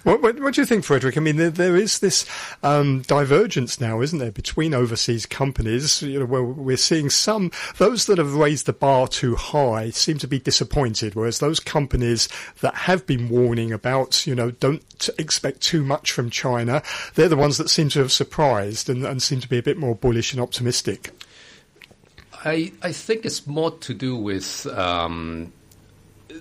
What, 0.04 0.20
what, 0.20 0.40
what, 0.40 0.54
do 0.54 0.60
you 0.60 0.66
think, 0.66 0.84
Frederick? 0.84 1.16
I 1.16 1.20
mean, 1.20 1.36
there, 1.36 1.50
there 1.50 1.76
is 1.76 2.00
this 2.00 2.26
um, 2.62 3.02
divergence 3.02 3.80
now, 3.80 4.00
isn't 4.00 4.18
there, 4.18 4.32
between 4.32 4.74
overseas 4.74 5.26
companies? 5.26 6.02
You 6.02 6.20
know, 6.20 6.26
where 6.26 6.42
we're 6.42 6.76
seeing 6.76 7.08
some 7.08 7.52
those 7.78 8.06
that 8.06 8.18
have 8.18 8.34
raised 8.34 8.66
the 8.66 8.72
bar 8.72 9.06
too 9.06 9.36
high 9.36 9.90
seem 9.90 10.18
to 10.18 10.26
be 10.26 10.40
disappointed, 10.40 11.14
whereas 11.14 11.38
those 11.38 11.60
companies 11.60 12.28
that 12.62 12.74
have 12.74 13.06
been 13.06 13.28
warning 13.28 13.72
about, 13.72 14.26
you 14.26 14.34
know, 14.34 14.50
don't 14.50 15.08
expect 15.18 15.60
too 15.60 15.84
much 15.84 16.10
from 16.10 16.30
China, 16.30 16.82
they're 17.14 17.28
the 17.28 17.36
ones 17.36 17.58
that 17.58 17.70
seem 17.70 17.88
to 17.90 18.00
have 18.00 18.12
surprised 18.12 18.90
and, 18.90 19.04
and 19.04 19.22
seem 19.22 19.40
to 19.40 19.48
be 19.48 19.58
a 19.58 19.62
bit 19.62 19.78
more 19.78 19.94
bullish 19.94 20.32
and 20.32 20.42
optimistic. 20.42 21.10
I 22.44 22.72
I 22.82 22.90
think 22.90 23.24
it's 23.24 23.46
more 23.46 23.70
to 23.70 23.94
do 23.94 24.16
with. 24.16 24.66
Um, 24.66 25.52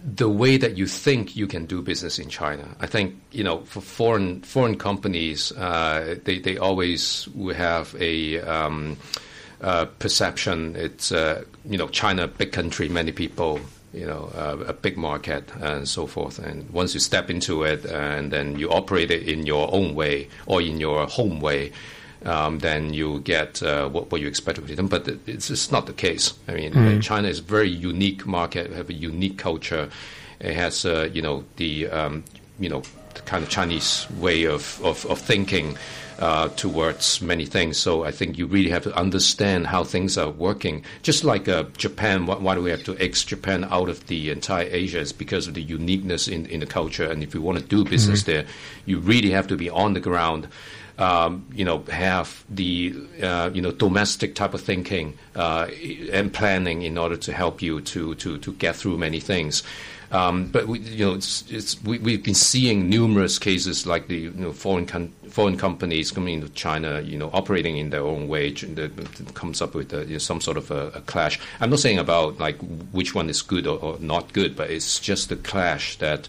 the 0.04 0.30
way 0.30 0.58
that 0.58 0.78
you 0.78 0.88
think 0.88 1.36
you 1.36 1.48
can 1.48 1.66
do 1.66 1.82
business 1.82 2.20
in 2.20 2.30
China. 2.30 2.76
I 2.80 2.88
think 2.88 3.16
you 3.32 3.44
know 3.44 3.62
for 3.62 3.82
foreign 3.82 4.42
foreign 4.42 4.78
companies, 4.78 5.52
uh, 5.54 6.16
they 6.24 6.40
they 6.40 6.58
always 6.58 7.28
have 7.56 7.96
a 8.00 8.40
um, 8.42 8.98
uh, 9.62 9.86
perception. 10.00 10.76
It's 10.76 11.12
uh, 11.12 11.44
you 11.66 11.78
know 11.78 11.88
China, 11.88 12.28
big 12.28 12.52
country, 12.52 12.90
many 12.90 13.12
people. 13.12 13.60
You 13.94 14.08
know, 14.08 14.32
uh, 14.34 14.64
a 14.68 14.74
big 14.74 14.96
market 14.96 15.54
and 15.60 15.86
so 15.86 16.08
forth. 16.08 16.40
And 16.40 16.70
once 16.70 16.94
you 16.94 17.02
step 17.02 17.30
into 17.30 17.64
it, 17.64 17.86
and 17.86 18.32
then 18.32 18.58
you 18.58 18.72
operate 18.72 19.12
it 19.12 19.28
in 19.28 19.46
your 19.46 19.68
own 19.74 19.96
way 19.96 20.30
or 20.46 20.62
in 20.62 20.80
your 20.80 21.06
home 21.08 21.42
way, 21.42 21.74
um, 22.26 22.60
then 22.60 22.94
you 22.94 23.20
get 23.22 23.64
uh, 23.64 23.90
what, 23.90 24.12
what, 24.12 24.22
you 24.22 24.28
expect 24.28 24.58
of 24.58 24.68
them. 24.68 24.88
But 24.88 25.08
it's, 25.26 25.50
it's 25.50 25.72
not 25.72 25.88
the 25.88 25.94
case. 25.94 26.34
I 26.48 26.54
mean, 26.54 26.74
mm. 26.74 27.02
China 27.02 27.28
is 27.28 27.40
a 27.40 27.44
very 27.44 27.70
unique 27.70 28.26
market, 28.26 28.72
have 28.72 28.90
a 28.90 28.94
unique 28.94 29.38
culture. 29.38 29.90
It 30.40 30.56
has, 30.56 30.86
uh, 30.86 31.10
you 31.14 31.22
know, 31.22 31.44
the 31.58 31.88
um, 31.90 32.24
you 32.60 32.70
know 32.70 32.84
the 33.14 33.22
kind 33.22 33.44
of 33.44 33.50
Chinese 33.50 34.08
way 34.20 34.46
of 34.46 34.82
of, 34.84 35.06
of 35.06 35.20
thinking. 35.20 35.78
Uh, 36.20 36.50
towards 36.50 37.20
many 37.20 37.48
things. 37.48 37.78
So 37.78 38.04
I 38.04 38.12
think 38.12 38.38
you 38.38 38.46
really 38.46 38.70
have 38.70 38.84
to 38.84 38.96
understand 38.96 39.66
how 39.66 39.84
things 39.84 40.20
are 40.20 40.30
working. 40.30 40.84
Just 41.02 41.24
like 41.24 41.48
uh, 41.48 41.64
Japan, 41.78 42.28
why, 42.28 42.36
why, 42.36 42.54
do 42.54 42.62
we 42.62 42.70
have 42.70 42.84
to 42.84 42.96
X 43.00 43.24
Japan 43.24 43.64
out 43.72 43.90
of 43.90 44.06
the 44.06 44.30
entire 44.30 44.68
Asia? 44.70 45.00
It's 45.00 45.12
because 45.12 45.48
of 45.48 45.56
the 45.56 45.64
uniqueness 45.64 46.28
in, 46.28 46.46
in 46.46 46.60
the 46.60 46.68
culture. 46.68 47.10
And 47.10 47.24
if 47.24 47.34
you 47.34 47.42
want 47.42 47.58
to 47.58 47.64
do 47.64 47.84
business 47.84 48.22
mm-hmm. 48.22 48.32
there, 48.34 48.46
you 48.86 49.00
really 49.00 49.32
have 49.32 49.48
to 49.48 49.58
be 49.58 49.72
on 49.72 49.96
the 49.96 50.00
ground 50.00 50.48
um, 51.02 51.46
you 51.52 51.66
know, 51.66 51.80
have 51.90 52.46
the 52.48 52.96
uh, 53.24 53.50
you 53.54 53.62
know 53.62 53.72
domestic 53.72 54.36
type 54.36 54.54
of 54.54 54.62
thinking 54.62 55.18
uh, 55.36 55.68
and 56.12 56.32
planning 56.32 56.84
in 56.84 56.98
order 56.98 57.18
to 57.18 57.34
help 57.34 57.62
you 57.62 57.82
to 57.82 58.14
to 58.16 58.38
to 58.38 58.54
get 58.54 58.76
through 58.76 58.98
many 58.98 59.20
things. 59.20 59.64
Um, 60.12 60.48
but 60.48 60.68
we, 60.68 60.80
you 60.80 61.06
know, 61.06 61.14
it's, 61.14 61.50
it's, 61.50 61.82
we, 61.84 61.98
we've 62.00 62.22
been 62.22 62.36
seeing 62.36 62.90
numerous 62.90 63.40
cases 63.40 63.88
like 63.88 64.10
the 64.10 64.18
you 64.18 64.32
know, 64.32 64.52
foreign 64.52 64.86
con- 64.86 65.14
foreign 65.30 65.58
companies 65.58 66.12
coming 66.12 66.34
into 66.36 66.50
China, 66.50 67.00
you 67.00 67.18
know, 67.18 67.30
operating 67.32 67.78
in 67.78 67.92
their 67.92 68.04
own 68.04 68.28
way, 68.28 68.52
that 68.52 68.92
comes 69.34 69.62
up 69.62 69.74
with 69.74 69.94
a, 69.94 70.04
you 70.06 70.14
know, 70.14 70.18
some 70.18 70.42
sort 70.42 70.58
of 70.58 70.70
a, 70.70 70.88
a, 70.90 71.02
clash. 71.02 71.40
I'm 71.62 71.70
not 71.70 71.80
saying 71.80 71.98
about 71.98 72.40
like 72.40 72.58
which 72.92 73.16
one 73.16 73.30
is 73.30 73.42
good 73.42 73.66
or, 73.66 73.80
or 73.80 73.98
not 74.00 74.34
good, 74.34 74.58
but 74.58 74.70
it's 74.70 75.00
just 75.00 75.30
the 75.30 75.38
clash 75.38 75.98
that 76.00 76.28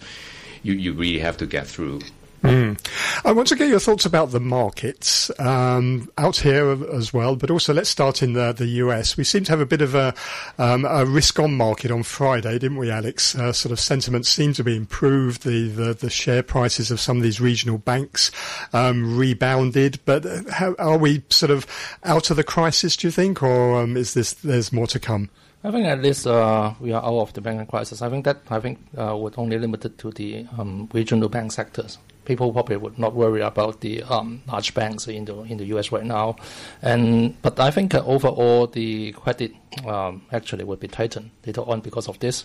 you, 0.63 0.75
you 0.75 0.93
really 0.93 1.19
have 1.19 1.37
to 1.39 1.47
get 1.47 1.67
through. 1.67 2.03
Mm. 2.43 2.77
I 3.25 3.31
want 3.31 3.47
to 3.49 3.57
get 3.57 3.69
your 3.69 3.79
thoughts 3.79 4.05
about 4.05 4.33
the 4.33 4.41
markets 4.41 5.31
um, 5.39 6.11
out 6.19 6.39
here 6.39 6.71
as 6.93 7.13
well, 7.13 7.37
but 7.37 7.53
also 7.53 7.73
let's 7.73 7.89
start 7.89 8.21
in 8.21 8.33
the, 8.33 8.53
the 8.53 8.67
US. 8.67 9.17
We 9.17 9.23
seem 9.23 9.45
to 9.45 9.53
have 9.53 9.61
a 9.61 9.67
bit 9.67 9.81
of 9.81 9.95
a, 9.95 10.13
um, 10.59 10.85
a 10.85 11.07
risk-on 11.07 11.55
market 11.57 11.93
on 11.93 12.03
Friday, 12.03 12.59
didn't 12.59 12.79
we, 12.79 12.91
Alex? 12.91 13.37
Uh, 13.37 13.53
sort 13.53 13.71
of 13.71 13.79
sentiment 13.79 14.27
seemed 14.27 14.57
to 14.57 14.65
be 14.65 14.77
improved. 14.77 15.45
The, 15.45 15.69
the, 15.69 15.95
the 15.95 16.11
share 16.11 16.43
prices 16.43 16.91
of 16.91 16.99
some 16.99 17.17
of 17.17 17.23
these 17.23 17.41
regional 17.41 17.79
banks 17.79 18.33
um, 18.73 19.17
rebounded, 19.17 20.01
but 20.05 20.27
uh, 20.27 20.43
how, 20.51 20.75
are 20.81 20.99
we 20.99 21.23
sort 21.29 21.53
of 21.53 21.65
out 22.03 22.31
of 22.31 22.37
the 22.37 22.45
crisis? 22.45 22.97
Do 22.97 23.07
you 23.07 23.13
think, 23.13 23.41
or 23.41 23.83
um, 23.83 23.97
is 23.97 24.15
this 24.15 24.33
there's 24.33 24.73
more 24.73 24.89
to 24.89 24.99
come? 24.99 25.31
I 25.63 25.71
think 25.71 25.87
at 25.87 26.03
least 26.03 26.27
uh, 26.27 26.75
we 26.81 26.93
are 26.93 27.05
out 27.05 27.21
of 27.21 27.33
the 27.35 27.41
banking 27.41 27.67
crisis. 27.67 28.03
I 28.03 28.11
think 28.11 28.25
that 28.25 28.39
I 28.51 28.59
think 28.59 28.81
uh, 28.99 29.17
would 29.17 29.35
only 29.37 29.59
limited 29.59 29.97
to 29.99 30.11
the 30.11 30.45
um, 30.59 30.89
regional 30.93 31.29
bank 31.29 31.53
sectors 31.53 31.99
people 32.25 32.53
probably 32.53 32.77
would 32.77 32.99
not 32.99 33.15
worry 33.15 33.41
about 33.41 33.81
the 33.81 34.03
um, 34.05 34.43
large 34.47 34.75
banks 34.75 35.07
in 35.09 35.25
the 35.25 35.35
in 35.43 35.59
the 35.59 35.65
U.S. 35.67 35.93
right 35.93 36.05
now, 36.05 36.37
and 36.81 37.41
but 37.43 37.59
I 37.59 37.71
think 37.71 37.95
uh, 37.95 38.03
overall 38.05 38.67
the 38.67 39.13
credit 39.13 39.53
um, 39.87 40.23
actually 40.33 40.65
would 40.65 40.81
be 40.81 40.89
tightened 40.89 41.31
later 41.47 41.63
on 41.63 41.81
because 41.81 42.09
of 42.09 42.19
this. 42.19 42.45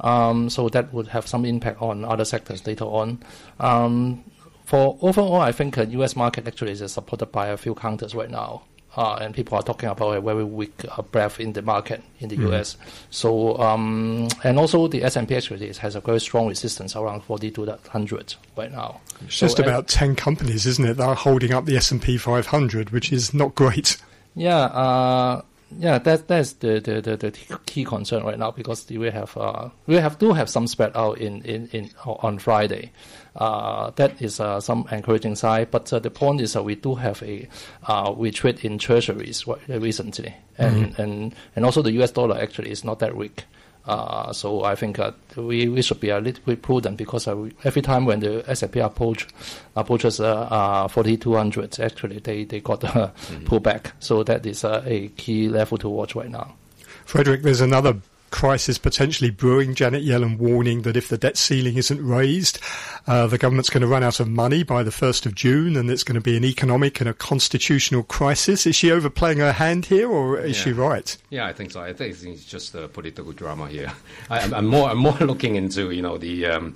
Um, 0.00 0.48
so 0.48 0.68
that 0.68 0.92
would 0.92 1.08
have 1.08 1.26
some 1.26 1.44
impact 1.44 1.82
on 1.82 2.04
other 2.04 2.24
sectors 2.24 2.66
later 2.66 2.84
on. 2.84 3.22
Um, 3.58 4.24
for 4.64 4.98
overall, 5.00 5.40
I 5.40 5.50
think 5.50 5.76
the 5.76 5.82
uh, 5.82 5.86
U.S. 5.86 6.14
market 6.14 6.46
actually 6.46 6.72
is 6.72 6.92
supported 6.92 7.32
by 7.32 7.48
a 7.48 7.56
few 7.56 7.74
counters 7.74 8.14
right 8.14 8.30
now. 8.30 8.62
Uh, 8.98 9.16
and 9.20 9.32
people 9.32 9.56
are 9.56 9.62
talking 9.62 9.88
about 9.88 10.16
a 10.16 10.20
very 10.20 10.42
weak 10.42 10.84
uh, 10.90 11.02
breadth 11.02 11.38
in 11.38 11.52
the 11.52 11.62
market 11.62 12.02
in 12.18 12.28
the 12.28 12.36
mm. 12.36 12.52
US. 12.52 12.76
So 13.10 13.56
um, 13.58 14.26
and 14.42 14.58
also 14.58 14.88
the 14.88 15.04
S&P 15.04 15.36
actually 15.36 15.72
has 15.72 15.94
a 15.94 16.00
very 16.00 16.18
strong 16.18 16.48
resistance 16.48 16.96
around 16.96 17.22
4200 17.22 18.34
right 18.56 18.72
now. 18.72 19.00
It's 19.24 19.36
so 19.36 19.46
just 19.46 19.60
about 19.60 19.86
10 19.86 20.16
companies, 20.16 20.66
isn't 20.66 20.84
it, 20.84 20.96
that 20.96 21.08
are 21.08 21.14
holding 21.14 21.52
up 21.52 21.64
the 21.66 21.76
S&P 21.76 22.18
500, 22.18 22.90
which 22.90 23.12
is 23.12 23.32
not 23.32 23.54
great. 23.54 23.98
Yeah, 24.34 24.56
uh, 24.56 25.42
yeah, 25.78 25.98
that 25.98 26.26
that's 26.26 26.54
the, 26.54 26.80
the, 26.80 27.00
the, 27.00 27.16
the, 27.16 27.58
key 27.66 27.84
concern 27.84 28.24
right 28.24 28.38
now 28.38 28.50
because 28.50 28.88
we 28.88 29.10
have 29.10 29.36
uh, 29.36 29.68
we 29.86 29.94
have 29.94 30.18
do 30.18 30.32
have 30.32 30.48
some 30.48 30.66
spread 30.66 30.96
out 30.96 31.18
in, 31.18 31.42
in, 31.42 31.68
in 31.68 31.90
on 32.04 32.38
Friday. 32.38 32.90
Uh, 33.38 33.90
that 33.94 34.20
is 34.20 34.40
uh, 34.40 34.60
some 34.60 34.86
encouraging 34.90 35.36
sign. 35.36 35.66
but 35.70 35.92
uh, 35.92 35.98
the 36.00 36.10
point 36.10 36.40
is 36.40 36.54
that 36.54 36.64
we 36.64 36.74
do 36.74 36.96
have 36.96 37.22
a 37.22 37.48
uh, 37.86 38.12
we 38.14 38.32
trade 38.32 38.64
in 38.64 38.78
treasuries 38.78 39.46
recently, 39.68 40.34
and, 40.58 40.86
mm-hmm. 40.86 41.02
and 41.02 41.34
and 41.54 41.64
also 41.64 41.80
the 41.80 41.92
U.S. 41.92 42.10
dollar 42.10 42.36
actually 42.36 42.70
is 42.70 42.84
not 42.84 42.98
that 42.98 43.16
weak. 43.16 43.44
Uh, 43.88 44.32
so 44.34 44.64
I 44.64 44.74
think 44.74 44.98
uh, 44.98 45.12
we, 45.34 45.66
we 45.66 45.80
should 45.80 45.98
be 45.98 46.10
a 46.10 46.20
little 46.20 46.42
bit 46.44 46.60
prudent 46.60 46.98
because 46.98 47.26
uh, 47.26 47.48
every 47.64 47.80
time 47.80 48.04
when 48.04 48.20
the 48.20 48.44
S&P 48.46 48.80
approach 48.80 49.26
approaches 49.76 50.20
uh, 50.20 50.40
uh, 50.40 50.88
4200, 50.88 51.80
actually 51.80 52.18
they, 52.18 52.44
they 52.44 52.60
got 52.60 52.84
a 52.84 52.86
mm-hmm. 52.88 53.46
pullback. 53.46 53.92
So 53.98 54.22
that 54.24 54.44
is 54.44 54.62
a 54.62 55.08
key 55.16 55.48
level 55.48 55.78
to 55.78 55.88
watch 55.88 56.14
right 56.14 56.28
now. 56.28 56.54
Frederick, 57.06 57.42
there's 57.42 57.62
another 57.62 57.96
crisis 58.30 58.78
potentially 58.78 59.30
brewing. 59.30 59.74
Janet 59.74 60.04
Yellen 60.04 60.38
warning 60.38 60.82
that 60.82 60.96
if 60.96 61.08
the 61.08 61.18
debt 61.18 61.36
ceiling 61.36 61.76
isn't 61.76 62.04
raised, 62.04 62.58
uh, 63.06 63.26
the 63.26 63.38
government's 63.38 63.70
going 63.70 63.82
to 63.82 63.86
run 63.86 64.02
out 64.02 64.20
of 64.20 64.28
money 64.28 64.62
by 64.62 64.82
the 64.82 64.90
1st 64.90 65.26
of 65.26 65.34
June 65.34 65.76
and 65.76 65.90
it's 65.90 66.04
going 66.04 66.14
to 66.14 66.20
be 66.20 66.36
an 66.36 66.44
economic 66.44 67.00
and 67.00 67.08
a 67.08 67.14
constitutional 67.14 68.02
crisis. 68.02 68.66
Is 68.66 68.76
she 68.76 68.90
overplaying 68.90 69.38
her 69.38 69.52
hand 69.52 69.86
here 69.86 70.10
or 70.10 70.38
is 70.38 70.58
yeah. 70.58 70.64
she 70.64 70.72
right? 70.72 71.16
Yeah, 71.30 71.46
I 71.46 71.52
think 71.52 71.70
so. 71.70 71.80
I 71.80 71.92
think 71.92 72.16
it's 72.22 72.44
just 72.44 72.74
a 72.74 72.88
political 72.88 73.32
drama 73.32 73.68
here. 73.68 73.92
I, 74.30 74.40
am 74.40 74.66
more, 74.66 74.88
I'm 74.88 74.98
more 74.98 75.12
looking 75.20 75.56
into, 75.56 75.90
you 75.90 76.02
know, 76.02 76.18
the. 76.18 76.46
Um, 76.46 76.74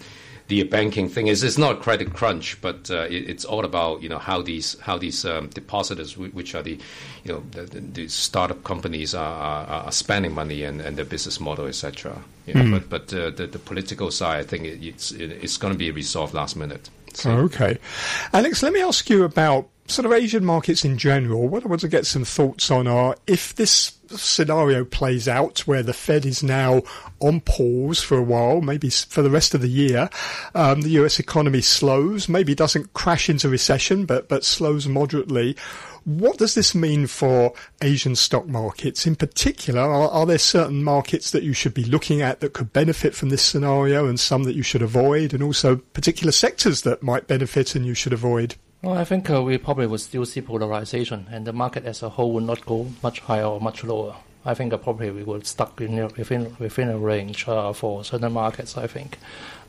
the 0.53 0.65
banking 0.65 1.09
thing 1.09 1.29
is 1.29 1.43
it's 1.43 1.57
not 1.57 1.77
a 1.77 1.79
credit 1.79 2.13
crunch, 2.13 2.61
but 2.61 2.91
uh, 2.91 3.07
it, 3.09 3.31
it's 3.31 3.45
all 3.47 3.65
about 3.65 4.03
you 4.03 4.09
know 4.11 4.19
how 4.19 4.43
these 4.43 4.79
how 4.81 4.99
these 4.99 5.25
um, 5.25 5.49
depositors, 5.49 6.19
which 6.19 6.55
are 6.55 6.63
the 6.63 6.79
you 7.25 7.33
know 7.33 7.43
the, 7.53 7.81
the 7.81 8.07
startup 8.09 8.63
companies, 8.63 9.15
are, 9.15 9.35
are, 9.35 9.85
are, 9.85 9.93
spending 9.93 10.35
money 10.35 10.63
and, 10.63 10.83
and 10.83 10.99
their 10.99 11.07
business 11.07 11.41
model, 11.41 11.67
etc. 11.67 12.23
You 12.47 12.53
know, 12.55 12.65
mm. 12.65 12.73
But 12.73 12.91
but 12.91 13.15
uh, 13.15 13.31
the, 13.31 13.47
the 13.47 13.59
political 13.59 14.11
side, 14.11 14.41
I 14.41 14.43
think 14.43 14.65
it, 14.65 14.85
it's 14.85 15.11
it, 15.13 15.31
it's 15.31 15.57
going 15.57 15.73
to 15.73 15.79
be 15.79 15.91
resolved 15.91 16.35
last 16.35 16.55
minute. 16.55 16.91
So. 17.15 17.31
Okay, 17.31 17.79
Alex, 18.35 18.63
let 18.63 18.75
me 18.75 18.83
ask 18.83 19.09
you 19.09 19.25
about 19.25 19.69
sort 19.87 20.07
of 20.07 20.13
Asian 20.13 20.45
markets 20.45 20.85
in 20.85 20.97
general. 20.97 21.49
What 21.49 21.65
I 21.65 21.69
want 21.69 21.81
to 21.83 21.89
get 21.89 22.07
some 22.07 22.25
thoughts 22.25 22.71
on 22.71 22.87
are 22.87 23.17
if 23.27 23.55
this 23.55 23.99
scenario 24.09 24.85
plays 24.85 25.27
out 25.27 25.61
where 25.61 25.83
the 25.83 25.93
Fed 25.93 26.27
is 26.27 26.43
now 26.43 26.83
on 27.21 27.41
pause 27.41 28.01
for 28.01 28.17
a 28.17 28.23
while, 28.23 28.61
maybe 28.61 28.91
for 28.91 29.23
the 29.23 29.31
rest 29.31 29.55
of 29.55 29.61
the 29.61 29.69
year, 29.69 30.09
um, 30.55 30.83
the 30.83 30.91
US 30.91 31.19
economy 31.19 31.61
slows, 31.61 32.29
maybe 32.29 32.55
doesn't 32.55 32.93
crash 32.95 33.29
into 33.29 33.49
recession, 33.49 34.05
but, 34.05 34.29
but 34.29 34.45
slows 34.45 34.87
moderately. 34.87 35.57
What 36.05 36.39
does 36.39 36.55
this 36.55 36.75
mean 36.75 37.07
for 37.07 37.53
Asian 37.81 38.17
stock 38.17 38.49
markets? 38.49 39.07
In 39.07 39.15
particular, 39.15 39.83
are, 39.83 40.09
are, 40.09 40.27
there 40.27 40.39
certain 40.39 40.83
markets 40.83 41.31
that 41.31 41.45
you 41.45 41.53
should 41.53 41.75
be 41.75 41.85
looking 41.85 42.21
at 42.21 42.41
that 42.41 42.55
could 42.55 42.73
benefit 42.73 43.15
from 43.15 43.29
this 43.29 43.43
scenario 43.43 44.09
and 44.09 44.19
some 44.19 44.43
that 44.45 44.57
you 44.57 44.65
should 44.65 44.83
avoid, 44.83 45.33
and 45.33 45.45
also 45.45 45.77
particular 45.77 46.33
sectors 46.33 46.83
that 46.83 47.05
might 47.05 47.29
benefit 47.29 47.77
and 47.77 47.87
you 47.87 47.95
should 47.95 48.13
avoid? 48.13 48.57
Well, 48.83 48.99
I 48.99 49.05
think 49.05 49.31
uh, 49.31 49.41
we 49.41 49.59
probably 49.59 49.87
will 49.87 49.99
still 49.99 50.27
see 50.27 50.41
polarization, 50.41 51.29
and 51.31 51.47
the 51.47 51.53
market 51.53 51.85
as 51.85 52.03
a 52.03 52.09
whole 52.09 52.33
will 52.33 52.41
not 52.41 52.67
go 52.67 52.89
much 53.01 53.21
higher 53.21 53.45
or 53.45 53.61
much 53.61 53.85
lower. 53.85 54.17
I 54.45 54.55
think 54.55 54.73
uh, 54.73 54.77
probably 54.77 55.13
we 55.13 55.23
will 55.23 55.41
stuck 55.43 55.81
in, 55.81 55.95
within 56.17 56.57
within 56.59 56.89
a 56.89 56.99
range 56.99 57.47
uh, 57.47 57.73
for 57.73 58.03
certain 58.03 58.33
markets. 58.33 58.77
I 58.77 58.89
think. 58.89 59.19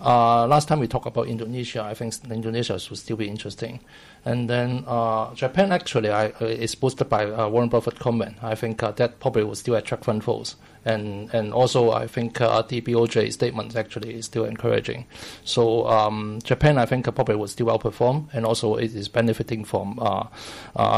Uh, 0.02 0.48
last 0.48 0.68
time 0.68 0.80
we 0.80 0.88
talked 0.88 1.06
about 1.06 1.28
Indonesia, 1.28 1.84
I 1.84 1.94
think 1.94 2.16
Indonesia 2.28 2.74
will 2.74 2.98
still 2.98 3.16
be 3.16 3.28
interesting. 3.30 3.82
And 4.26 4.50
then 4.50 4.86
uh, 4.88 5.34
Japan 5.36 5.72
actually 5.72 6.10
I, 6.10 6.28
uh, 6.40 6.46
is 6.46 6.76
boosted 6.76 7.10
by 7.10 7.26
uh, 7.26 7.50
Warren 7.50 7.70
Buffett 7.70 8.00
comment. 8.00 8.38
I 8.42 8.56
think 8.56 8.82
uh, 8.82 8.92
that 8.92 9.20
probably 9.20 9.44
will 9.44 9.56
still 9.56 9.76
attract 9.76 10.06
fund 10.06 10.24
flows. 10.24 10.56
And 10.86 11.34
and 11.34 11.54
also 11.54 11.92
I 11.92 12.08
think 12.08 12.42
uh, 12.42 12.62
the 12.62 12.82
BOJ 12.82 13.32
statement 13.32 13.76
actually 13.76 14.16
is 14.16 14.26
still 14.26 14.44
encouraging. 14.44 15.06
So 15.46 15.88
um, 15.88 16.40
Japan 16.44 16.78
I 16.78 16.86
think 16.86 17.06
probably 17.16 17.36
will 17.36 17.48
still 17.48 17.68
outperform, 17.68 18.28
and 18.34 18.46
also 18.46 18.76
it 18.76 18.94
is 18.94 19.08
benefiting 19.08 19.64
from 19.64 19.96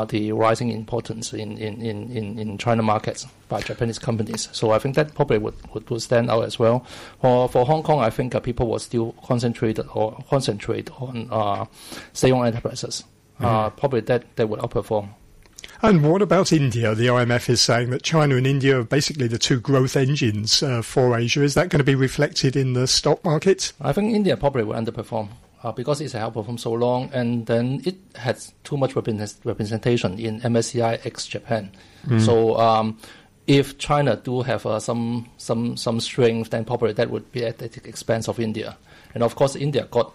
the 0.09 0.31
rising 0.31 0.71
importance 0.71 1.33
in, 1.33 1.57
in, 1.59 1.81
in, 1.81 2.39
in 2.39 2.57
China 2.57 2.81
markets 2.81 3.27
by 3.47 3.61
Japanese 3.61 3.99
companies. 3.99 4.49
So 4.53 4.71
I 4.71 4.79
think 4.79 4.95
that 4.95 5.13
probably 5.13 5.37
would, 5.37 5.53
would, 5.73 5.87
would 5.87 6.01
stand 6.01 6.31
out 6.31 6.45
as 6.45 6.57
well. 6.57 6.83
For 7.21 7.47
for 7.47 7.65
Hong 7.67 7.83
Kong, 7.83 7.99
I 7.99 8.09
think 8.09 8.41
people 8.41 8.67
will 8.67 8.79
still 8.79 9.11
concentrate 9.23 9.79
or 9.93 10.17
concentrate 10.27 10.89
on 10.99 11.27
uh, 11.31 11.65
state-owned 12.13 12.47
enterprises. 12.47 13.03
Uh, 13.39 13.69
probably 13.69 14.01
that, 14.01 14.35
that 14.37 14.47
would 14.47 14.59
outperform. 14.59 15.09
And 15.81 16.09
what 16.09 16.21
about 16.21 16.51
India? 16.51 16.95
The 16.95 17.07
IMF 17.07 17.49
is 17.49 17.61
saying 17.61 17.89
that 17.89 18.03
China 18.03 18.35
and 18.35 18.47
India 18.47 18.79
are 18.79 18.83
basically 18.83 19.27
the 19.27 19.37
two 19.37 19.59
growth 19.59 19.95
engines 19.95 20.63
uh, 20.63 20.81
for 20.81 21.17
Asia. 21.17 21.43
Is 21.43 21.53
that 21.55 21.69
going 21.69 21.79
to 21.79 21.85
be 21.85 21.95
reflected 21.95 22.55
in 22.55 22.73
the 22.73 22.87
stock 22.87 23.23
market? 23.25 23.73
I 23.81 23.91
think 23.93 24.13
India 24.13 24.37
probably 24.37 24.63
will 24.63 24.75
underperform. 24.75 25.29
Uh, 25.63 25.71
because 25.71 25.99
it's 25.99 26.13
outperformed 26.13 26.59
so 26.59 26.71
long, 26.71 27.09
and 27.11 27.47
then 27.47 27.81
it 27.85 27.95
has 28.13 28.53
too 28.63 28.77
much 28.77 28.95
representation 28.95 30.19
in 30.19 30.39
MSCI 30.41 31.03
ex 31.03 31.25
Japan. 31.25 31.71
Mm. 32.05 32.21
So 32.21 32.55
um, 32.59 32.99
if 33.47 33.75
China 33.79 34.15
do 34.15 34.43
have 34.43 34.63
uh, 34.67 34.79
some 34.79 35.27
some 35.37 35.75
some 35.75 35.99
strength, 35.99 36.51
then 36.51 36.65
probably 36.65 36.93
that 36.93 37.09
would 37.09 37.31
be 37.31 37.43
at 37.45 37.57
the 37.57 37.65
expense 37.83 38.27
of 38.27 38.39
India. 38.39 38.77
And 39.15 39.23
of 39.23 39.35
course, 39.35 39.55
India 39.55 39.87
got 39.89 40.13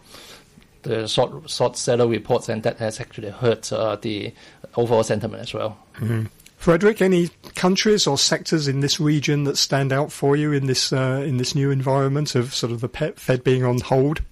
the 0.83 1.07
short 1.07 1.49
short 1.51 1.77
seller 1.77 2.07
reports, 2.07 2.49
and 2.49 2.62
that 2.62 2.79
has 2.79 3.01
actually 3.01 3.31
hurt 3.31 3.73
uh, 3.73 3.97
the 3.97 4.33
overall 4.77 5.03
sentiment 5.03 5.43
as 5.43 5.55
well. 5.55 5.79
Mm-hmm. 5.97 6.27
Frederick, 6.57 7.01
any 7.01 7.31
countries 7.55 8.07
or 8.07 8.19
sectors 8.19 8.69
in 8.69 8.81
this 8.81 9.01
region 9.01 9.45
that 9.45 9.57
stand 9.57 9.95
out 9.95 10.12
for 10.12 10.37
you 10.37 10.53
in 10.53 10.66
this 10.66 10.93
uh, 10.93 11.23
in 11.25 11.38
this 11.38 11.55
new 11.55 11.71
environment 11.71 12.35
of 12.35 12.55
sort 12.55 12.71
of 12.71 12.81
the 12.81 13.12
Fed 13.16 13.43
being 13.43 13.64
on 13.64 13.81
hold? 13.81 14.23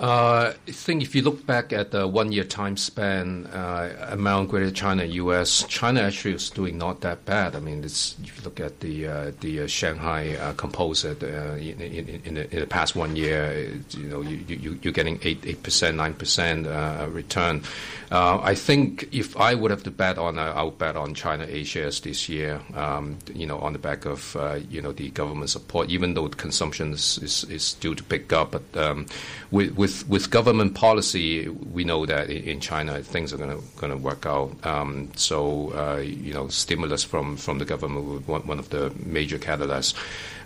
Uh, 0.00 0.54
I 0.66 0.70
think 0.70 1.02
if 1.02 1.14
you 1.14 1.20
look 1.20 1.44
back 1.44 1.74
at 1.74 1.90
the 1.90 2.08
one-year 2.08 2.44
time 2.44 2.78
span 2.78 3.44
uh, 3.48 4.08
among 4.08 4.46
Greater 4.46 4.70
China 4.70 5.02
and 5.02 5.12
U.S., 5.12 5.62
China 5.68 6.00
actually 6.00 6.32
is 6.32 6.48
doing 6.48 6.78
not 6.78 7.02
that 7.02 7.26
bad. 7.26 7.54
I 7.54 7.60
mean, 7.60 7.84
if 7.84 8.14
you 8.18 8.32
look 8.42 8.60
at 8.60 8.80
the 8.80 9.06
uh, 9.06 9.32
the 9.40 9.60
uh, 9.60 9.66
Shanghai 9.66 10.36
uh, 10.36 10.54
Composite 10.54 11.22
uh, 11.22 11.52
in, 11.56 11.82
in, 11.82 12.08
in, 12.24 12.34
the, 12.34 12.50
in, 12.50 12.60
the, 12.60 12.66
past 12.66 12.96
one 12.96 13.14
year, 13.14 13.78
you 13.90 14.04
know, 14.04 14.22
you, 14.22 14.38
you, 14.48 14.78
you're 14.80 14.92
getting 14.94 15.20
eight 15.22 15.44
eight 15.44 15.62
percent, 15.62 15.98
nine 15.98 16.14
percent 16.14 16.66
return. 17.12 17.62
I 18.10 18.54
think 18.54 19.06
if 19.12 19.36
I 19.36 19.54
would 19.54 19.70
have 19.70 19.82
to 19.82 19.90
bet 19.90 20.16
on, 20.16 20.38
I 20.38 20.62
would 20.62 20.78
bet 20.78 20.96
on 20.96 21.14
China 21.14 21.44
A 21.46 21.62
shares 21.62 22.00
this 22.00 22.26
year. 22.26 22.62
Um, 22.74 23.18
you 23.34 23.46
know, 23.46 23.58
on 23.58 23.74
the 23.74 23.78
back 23.78 24.06
of 24.06 24.34
you 24.70 24.80
know 24.80 24.92
the 24.92 25.10
government 25.10 25.50
support, 25.50 25.90
even 25.90 26.14
though 26.14 26.26
consumption 26.30 26.94
is, 26.94 27.18
is, 27.18 27.44
is 27.44 27.74
due 27.74 27.94
to 27.94 28.02
pick 28.02 28.32
up, 28.32 28.52
but 28.52 28.76
um, 28.82 29.04
with, 29.50 29.76
with 29.76 29.89
with 29.90 30.08
with 30.08 30.30
government 30.30 30.74
policy, 30.74 31.48
we 31.48 31.84
know 31.84 32.06
that 32.06 32.30
in 32.30 32.60
China 32.60 33.02
things 33.02 33.32
are 33.32 33.36
going 33.36 33.90
to 33.90 33.96
work 33.96 34.26
out. 34.26 34.54
Um, 34.64 35.10
so 35.16 35.72
uh, 35.74 36.00
you 36.00 36.32
know, 36.32 36.48
stimulus 36.48 37.02
from 37.04 37.36
from 37.36 37.58
the 37.58 37.64
government 37.64 38.06
was 38.06 38.28
one, 38.28 38.46
one 38.46 38.58
of 38.58 38.70
the 38.70 38.92
major 39.04 39.38
catalysts. 39.38 39.94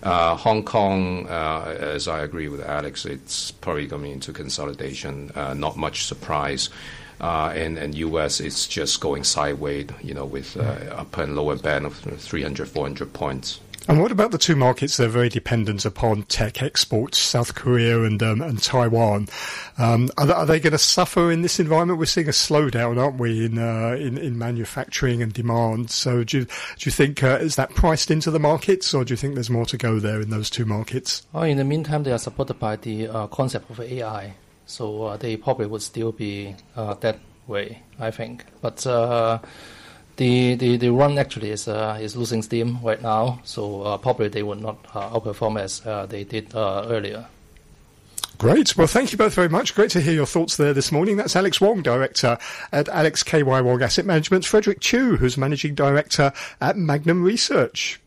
Uh, 0.03 0.37
Hong 0.37 0.65
Kong, 0.65 1.27
uh, 1.29 1.77
as 1.79 2.09
I 2.09 2.21
agree 2.23 2.49
with 2.49 2.63
Alex, 2.63 3.05
it's 3.05 3.51
probably 3.51 3.87
going 3.87 4.11
into 4.13 4.33
consolidation. 4.33 5.31
Uh, 5.35 5.55
not 5.55 5.77
much 5.77 6.05
surprise. 6.05 6.71
Uh, 7.21 7.53
and, 7.55 7.79
and 7.79 7.95
U.S. 7.95 8.41
it's 8.41 8.67
just 8.67 9.01
going 9.01 9.23
sideways, 9.23 9.87
you 10.03 10.13
know, 10.13 10.27
with 10.27 10.57
uh, 10.57 10.77
upper 10.97 11.23
and 11.23 11.37
lower 11.37 11.57
band 11.57 11.87
of 11.87 11.95
300, 11.97 12.69
400 12.69 13.13
points. 13.13 13.61
And 13.87 14.01
what 14.01 14.11
about 14.11 14.31
the 14.31 14.38
two 14.38 14.57
markets 14.57 14.97
that 14.97 15.05
are 15.05 15.11
very 15.11 15.29
dependent 15.29 15.85
upon 15.85 16.23
tech 16.23 16.62
exports, 16.62 17.18
South 17.18 17.55
Korea 17.55 18.03
and 18.05 18.23
um, 18.23 18.40
and 18.40 18.62
Taiwan? 18.62 19.29
Um, 19.77 20.09
are, 20.16 20.33
are, 20.33 20.47
they 20.47 20.59
going 20.59 20.73
to 20.73 20.79
suffer 20.79 21.31
in 21.31 21.42
this 21.42 21.61
environment? 21.61 21.99
We're 21.99 22.07
seeing 22.07 22.29
a 22.29 22.31
slowdown, 22.31 22.99
aren't 22.99 23.18
we, 23.18 23.44
in 23.44 23.59
uh, 23.59 23.94
in, 24.01 24.16
in, 24.16 24.38
manufacturing 24.38 25.23
and 25.23 25.35
demand? 25.35 25.90
So 25.90 26.25
do 26.25 26.38
you, 26.38 26.44
do 26.44 26.51
you 26.81 26.92
think 26.92 27.23
uh, 27.23 27.38
is 27.42 27.57
that 27.57 27.75
priced 27.75 28.11
into 28.11 28.31
the 28.31 28.38
markets, 28.38 28.94
or 28.94 29.05
do 29.05 29.12
you 29.12 29.18
think 29.18 29.35
there's 29.35 29.51
more 29.51 29.66
to 29.66 29.77
go 29.77 29.99
there 29.99 30.18
in 30.18 30.31
those 30.31 30.49
two 30.49 30.64
markets? 30.64 31.27
In 31.35 31.59
the 31.59 31.64
meantime, 31.64 32.05
they 32.05 32.12
are 32.12 32.18
supported 32.18 32.59
by 32.59 32.77
the 32.77 33.09
uh, 33.09 33.27
concept 33.27 33.68
of 33.68 33.81
AI, 33.81 34.33
so 34.64 35.05
uh, 35.05 35.16
they 35.18 35.37
probably 35.37 35.66
would 35.66 35.83
still 35.83 36.11
be 36.11 36.57
uh, 36.75 36.94
that 36.94 37.18
way, 37.47 37.83
I 37.99 38.11
think. 38.11 38.47
But 38.62 38.87
uh, 38.87 39.40
the, 40.16 40.55
the, 40.55 40.77
the 40.77 40.90
run 40.90 41.18
actually 41.18 41.50
is 41.50 41.66
uh, 41.66 41.98
is 42.00 42.16
losing 42.16 42.42
steam 42.42 42.79
right 42.83 43.00
now, 43.03 43.40
so 43.44 43.83
uh, 43.83 43.98
probably 43.98 44.29
they 44.29 44.42
will 44.42 44.55
not 44.55 44.79
uh, 44.94 45.11
outperform 45.11 45.61
as 45.61 45.85
uh, 45.87 46.07
they 46.07 46.24
did 46.24 46.55
uh, 46.55 46.87
earlier. 46.88 47.27
Great. 48.38 48.77
Well, 48.77 48.87
thank 48.87 49.12
you 49.12 49.18
both 49.18 49.35
very 49.35 49.48
much. 49.48 49.74
Great 49.74 49.90
to 49.90 50.00
hear 50.00 50.12
your 50.12 50.27
thoughts 50.27 50.57
there 50.57 50.72
this 50.72 50.90
morning. 50.90 51.16
That's 51.16 51.37
Alex 51.37 51.61
Wong, 51.61 51.83
Director 51.83 52.37
at 52.72 52.88
Alex 52.88 53.22
KY 53.22 53.42
Wong 53.42 53.83
Asset 53.83 54.07
Management, 54.07 54.44
Frederick 54.44 54.81
Chu, 54.81 55.16
who's 55.16 55.38
Managing 55.38 55.74
Director 55.74 56.33
at 56.61 56.77
Magnum 56.77 57.22
Research. 57.22 58.00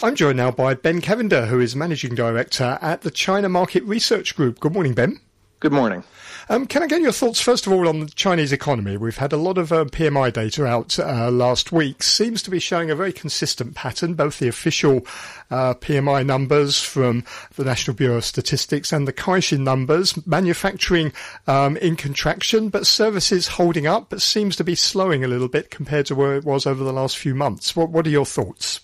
I'm 0.00 0.14
joined 0.14 0.36
now 0.36 0.52
by 0.52 0.74
Ben 0.74 1.00
Cavender, 1.00 1.46
who 1.46 1.60
is 1.60 1.74
Managing 1.74 2.14
Director 2.14 2.78
at 2.80 3.00
the 3.00 3.10
China 3.10 3.48
Market 3.48 3.82
Research 3.84 4.36
Group. 4.36 4.60
Good 4.60 4.72
morning, 4.72 4.94
Ben. 4.94 5.18
Good 5.60 5.72
morning. 5.72 6.04
Um, 6.50 6.66
can 6.66 6.82
I 6.82 6.86
get 6.86 7.02
your 7.02 7.12
thoughts, 7.12 7.42
first 7.42 7.66
of 7.66 7.74
all, 7.74 7.86
on 7.86 8.00
the 8.00 8.06
Chinese 8.06 8.52
economy? 8.52 8.96
We've 8.96 9.18
had 9.18 9.34
a 9.34 9.36
lot 9.36 9.58
of 9.58 9.70
uh, 9.70 9.84
PMI 9.84 10.32
data 10.32 10.64
out 10.64 10.98
uh, 10.98 11.30
last 11.30 11.72
week. 11.72 12.02
Seems 12.02 12.42
to 12.42 12.50
be 12.50 12.58
showing 12.58 12.90
a 12.90 12.96
very 12.96 13.12
consistent 13.12 13.74
pattern, 13.74 14.14
both 14.14 14.38
the 14.38 14.48
official 14.48 15.06
uh, 15.50 15.74
PMI 15.74 16.24
numbers 16.24 16.80
from 16.80 17.22
the 17.56 17.64
National 17.64 17.94
Bureau 17.94 18.16
of 18.16 18.24
Statistics 18.24 18.94
and 18.94 19.06
the 19.06 19.12
Caixin 19.12 19.60
numbers. 19.60 20.26
Manufacturing 20.26 21.12
um, 21.46 21.76
in 21.76 21.96
contraction, 21.96 22.70
but 22.70 22.86
services 22.86 23.48
holding 23.48 23.86
up, 23.86 24.08
but 24.08 24.22
seems 24.22 24.56
to 24.56 24.64
be 24.64 24.74
slowing 24.74 25.22
a 25.22 25.28
little 25.28 25.48
bit 25.48 25.70
compared 25.70 26.06
to 26.06 26.14
where 26.14 26.34
it 26.36 26.44
was 26.44 26.66
over 26.66 26.82
the 26.82 26.94
last 26.94 27.18
few 27.18 27.34
months. 27.34 27.76
What, 27.76 27.90
what 27.90 28.06
are 28.06 28.10
your 28.10 28.26
thoughts? 28.26 28.80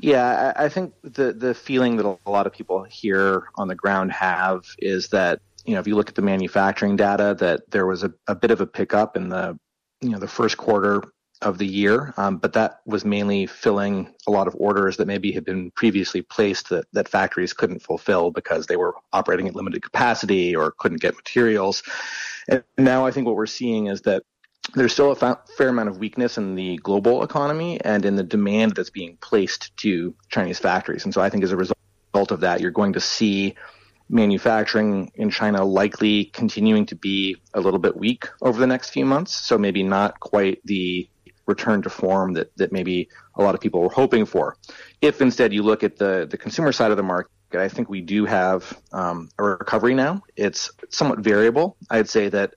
Yeah, 0.00 0.52
I 0.54 0.68
think 0.68 0.94
the 1.02 1.32
the 1.32 1.54
feeling 1.54 1.96
that 1.96 2.06
a 2.06 2.30
lot 2.30 2.46
of 2.46 2.52
people 2.52 2.84
here 2.84 3.48
on 3.56 3.66
the 3.66 3.74
ground 3.74 4.12
have 4.12 4.64
is 4.78 5.08
that 5.08 5.40
you 5.68 5.74
know, 5.74 5.80
if 5.80 5.86
you 5.86 5.96
look 5.96 6.08
at 6.08 6.14
the 6.14 6.22
manufacturing 6.22 6.96
data, 6.96 7.36
that 7.40 7.70
there 7.70 7.84
was 7.84 8.02
a, 8.02 8.10
a 8.26 8.34
bit 8.34 8.50
of 8.50 8.62
a 8.62 8.66
pickup 8.66 9.18
in 9.18 9.28
the, 9.28 9.58
you 10.00 10.08
know, 10.08 10.18
the 10.18 10.26
first 10.26 10.56
quarter 10.56 11.02
of 11.42 11.58
the 11.58 11.66
year, 11.66 12.14
um, 12.16 12.38
but 12.38 12.54
that 12.54 12.80
was 12.86 13.04
mainly 13.04 13.44
filling 13.44 14.12
a 14.26 14.30
lot 14.30 14.48
of 14.48 14.56
orders 14.58 14.96
that 14.96 15.06
maybe 15.06 15.30
had 15.30 15.44
been 15.44 15.70
previously 15.72 16.22
placed 16.22 16.70
that, 16.70 16.86
that 16.94 17.06
factories 17.06 17.52
couldn't 17.52 17.82
fulfill 17.82 18.30
because 18.30 18.66
they 18.66 18.76
were 18.76 18.94
operating 19.12 19.46
at 19.46 19.54
limited 19.54 19.82
capacity 19.82 20.56
or 20.56 20.72
couldn't 20.78 21.02
get 21.02 21.14
materials. 21.14 21.82
And 22.48 22.64
now 22.78 23.04
I 23.04 23.10
think 23.10 23.26
what 23.26 23.36
we're 23.36 23.46
seeing 23.46 23.88
is 23.88 24.00
that 24.02 24.22
there's 24.74 24.94
still 24.94 25.12
a 25.12 25.16
fa- 25.16 25.42
fair 25.58 25.68
amount 25.68 25.90
of 25.90 25.98
weakness 25.98 26.38
in 26.38 26.54
the 26.54 26.78
global 26.78 27.22
economy 27.22 27.78
and 27.82 28.06
in 28.06 28.16
the 28.16 28.24
demand 28.24 28.74
that's 28.74 28.90
being 28.90 29.18
placed 29.20 29.76
to 29.76 30.14
Chinese 30.30 30.58
factories. 30.58 31.04
And 31.04 31.12
so 31.12 31.20
I 31.20 31.28
think 31.28 31.44
as 31.44 31.52
a 31.52 31.56
result 31.58 31.76
of 32.30 32.40
that, 32.40 32.62
you're 32.62 32.70
going 32.70 32.94
to 32.94 33.00
see 33.00 33.54
manufacturing 34.08 35.10
in 35.14 35.30
China 35.30 35.64
likely 35.64 36.26
continuing 36.26 36.86
to 36.86 36.94
be 36.94 37.36
a 37.54 37.60
little 37.60 37.78
bit 37.78 37.96
weak 37.96 38.26
over 38.40 38.58
the 38.58 38.66
next 38.66 38.90
few 38.90 39.04
months. 39.04 39.34
So 39.34 39.58
maybe 39.58 39.82
not 39.82 40.18
quite 40.20 40.60
the 40.64 41.08
return 41.46 41.82
to 41.82 41.90
form 41.90 42.34
that, 42.34 42.54
that 42.56 42.72
maybe 42.72 43.08
a 43.34 43.42
lot 43.42 43.54
of 43.54 43.60
people 43.60 43.80
were 43.80 43.88
hoping 43.88 44.26
for. 44.26 44.56
If 45.00 45.20
instead 45.20 45.52
you 45.52 45.62
look 45.62 45.82
at 45.82 45.96
the, 45.96 46.26
the 46.30 46.36
consumer 46.36 46.72
side 46.72 46.90
of 46.90 46.96
the 46.96 47.02
market, 47.02 47.30
I 47.54 47.68
think 47.68 47.88
we 47.88 48.02
do 48.02 48.26
have 48.26 48.78
um, 48.92 49.30
a 49.38 49.42
recovery 49.42 49.94
now. 49.94 50.22
It's 50.36 50.70
somewhat 50.90 51.20
variable. 51.20 51.76
I'd 51.90 52.08
say 52.08 52.28
that 52.28 52.54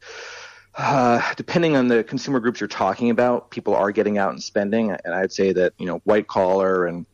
uh, 0.76 1.34
depending 1.36 1.76
on 1.76 1.88
the 1.88 2.04
consumer 2.04 2.40
groups 2.40 2.60
you're 2.60 2.68
talking 2.68 3.10
about, 3.10 3.52
people 3.52 3.76
are 3.76 3.92
getting 3.92 4.18
out 4.18 4.32
and 4.32 4.44
spending. 4.44 4.92
And 4.92 5.14
I'd 5.14 5.32
say 5.32 5.54
that, 5.54 5.74
you 5.78 5.86
know, 5.86 6.00
white 6.04 6.28
collar 6.28 6.86
and 6.86 7.06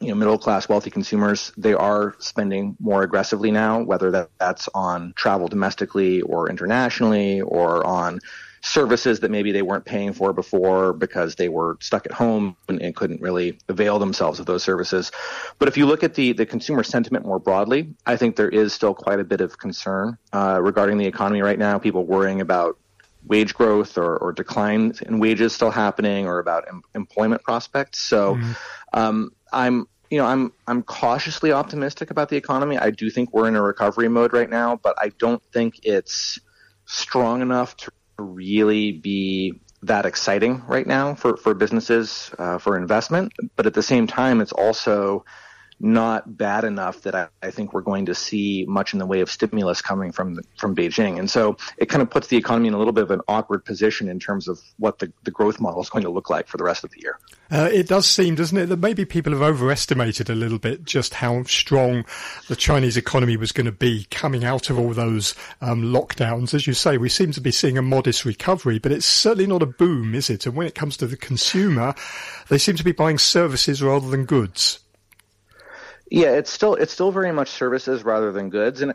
you 0.00 0.08
know, 0.08 0.14
middle 0.14 0.38
class 0.38 0.68
wealthy 0.68 0.90
consumers, 0.90 1.52
they 1.56 1.74
are 1.74 2.14
spending 2.18 2.76
more 2.80 3.02
aggressively 3.02 3.50
now, 3.50 3.82
whether 3.82 4.10
that, 4.10 4.30
that's 4.38 4.68
on 4.74 5.12
travel 5.14 5.46
domestically 5.46 6.22
or 6.22 6.48
internationally 6.48 7.42
or 7.42 7.86
on 7.86 8.18
services 8.62 9.20
that 9.20 9.30
maybe 9.30 9.52
they 9.52 9.62
weren't 9.62 9.84
paying 9.84 10.12
for 10.12 10.32
before 10.32 10.92
because 10.92 11.34
they 11.36 11.48
were 11.48 11.76
stuck 11.80 12.06
at 12.06 12.12
home 12.12 12.56
and, 12.68 12.80
and, 12.82 12.94
couldn't 12.94 13.20
really 13.20 13.58
avail 13.68 13.98
themselves 13.98 14.38
of 14.38 14.46
those 14.46 14.62
services. 14.62 15.10
But 15.58 15.68
if 15.68 15.76
you 15.78 15.86
look 15.86 16.04
at 16.04 16.14
the, 16.14 16.32
the 16.32 16.44
consumer 16.44 16.82
sentiment 16.82 17.24
more 17.24 17.38
broadly, 17.38 17.94
I 18.04 18.16
think 18.16 18.36
there 18.36 18.50
is 18.50 18.74
still 18.74 18.94
quite 18.94 19.18
a 19.18 19.24
bit 19.24 19.40
of 19.40 19.58
concern 19.58 20.18
uh, 20.32 20.60
regarding 20.62 20.98
the 20.98 21.06
economy 21.06 21.40
right 21.40 21.58
now. 21.58 21.78
People 21.78 22.04
worrying 22.04 22.40
about 22.42 22.78
wage 23.26 23.54
growth 23.54 23.98
or, 23.98 24.16
or 24.18 24.32
decline 24.32 24.92
in 25.06 25.18
wages 25.18 25.54
still 25.54 25.70
happening 25.70 26.26
or 26.26 26.38
about 26.38 26.68
em- 26.68 26.82
employment 26.94 27.42
prospects. 27.42 28.00
So, 28.00 28.36
mm. 28.36 28.56
um, 28.92 29.30
I'm 29.52 29.86
you 30.10 30.18
know 30.18 30.26
I'm 30.26 30.52
I'm 30.66 30.82
cautiously 30.82 31.52
optimistic 31.52 32.10
about 32.10 32.28
the 32.28 32.36
economy. 32.36 32.78
I 32.78 32.90
do 32.90 33.10
think 33.10 33.32
we're 33.32 33.48
in 33.48 33.56
a 33.56 33.62
recovery 33.62 34.08
mode 34.08 34.32
right 34.32 34.50
now, 34.50 34.76
but 34.82 34.94
I 34.98 35.10
don't 35.18 35.42
think 35.52 35.80
it's 35.82 36.38
strong 36.86 37.42
enough 37.42 37.76
to 37.78 37.92
really 38.18 38.92
be 38.92 39.60
that 39.82 40.04
exciting 40.04 40.62
right 40.66 40.86
now 40.86 41.14
for 41.14 41.36
for 41.36 41.54
businesses 41.54 42.30
uh, 42.38 42.58
for 42.58 42.76
investment. 42.76 43.32
But 43.56 43.66
at 43.66 43.74
the 43.74 43.82
same 43.82 44.06
time, 44.06 44.40
it's 44.40 44.52
also 44.52 45.24
not 45.80 46.36
bad 46.36 46.64
enough 46.64 47.02
that 47.02 47.14
I, 47.14 47.28
I, 47.42 47.50
think 47.50 47.72
we're 47.72 47.80
going 47.80 48.06
to 48.06 48.14
see 48.14 48.66
much 48.68 48.92
in 48.92 48.98
the 48.98 49.06
way 49.06 49.20
of 49.20 49.30
stimulus 49.30 49.80
coming 49.80 50.12
from 50.12 50.38
from 50.58 50.76
Beijing. 50.76 51.18
And 51.18 51.30
so 51.30 51.56
it 51.78 51.86
kind 51.86 52.02
of 52.02 52.10
puts 52.10 52.28
the 52.28 52.36
economy 52.36 52.68
in 52.68 52.74
a 52.74 52.78
little 52.78 52.92
bit 52.92 53.02
of 53.04 53.10
an 53.10 53.22
awkward 53.26 53.64
position 53.64 54.08
in 54.08 54.20
terms 54.20 54.46
of 54.46 54.60
what 54.78 54.98
the, 54.98 55.10
the 55.24 55.30
growth 55.30 55.58
model 55.58 55.80
is 55.80 55.88
going 55.88 56.04
to 56.04 56.10
look 56.10 56.28
like 56.28 56.48
for 56.48 56.58
the 56.58 56.64
rest 56.64 56.84
of 56.84 56.90
the 56.90 57.00
year. 57.00 57.18
Uh, 57.50 57.70
it 57.72 57.88
does 57.88 58.06
seem, 58.06 58.34
doesn't 58.34 58.58
it, 58.58 58.66
that 58.66 58.78
maybe 58.78 59.06
people 59.06 59.32
have 59.32 59.40
overestimated 59.40 60.28
a 60.28 60.34
little 60.34 60.58
bit 60.58 60.84
just 60.84 61.14
how 61.14 61.42
strong 61.44 62.04
the 62.48 62.56
Chinese 62.56 62.98
economy 62.98 63.38
was 63.38 63.50
going 63.50 63.64
to 63.64 63.72
be 63.72 64.06
coming 64.10 64.44
out 64.44 64.68
of 64.68 64.78
all 64.78 64.90
those 64.90 65.34
um, 65.62 65.82
lockdowns. 65.82 66.52
As 66.52 66.66
you 66.66 66.74
say, 66.74 66.98
we 66.98 67.08
seem 67.08 67.32
to 67.32 67.40
be 67.40 67.50
seeing 67.50 67.78
a 67.78 67.82
modest 67.82 68.26
recovery, 68.26 68.78
but 68.78 68.92
it's 68.92 69.06
certainly 69.06 69.46
not 69.46 69.62
a 69.62 69.66
boom, 69.66 70.14
is 70.14 70.28
it? 70.28 70.44
And 70.44 70.54
when 70.54 70.66
it 70.66 70.74
comes 70.74 70.98
to 70.98 71.06
the 71.06 71.16
consumer, 71.16 71.94
they 72.48 72.58
seem 72.58 72.76
to 72.76 72.84
be 72.84 72.92
buying 72.92 73.18
services 73.18 73.82
rather 73.82 74.10
than 74.10 74.26
goods. 74.26 74.80
Yeah, 76.10 76.30
it's 76.32 76.50
still 76.50 76.74
it's 76.74 76.92
still 76.92 77.12
very 77.12 77.32
much 77.32 77.48
services 77.48 78.02
rather 78.02 78.32
than 78.32 78.50
goods, 78.50 78.82
and 78.82 78.94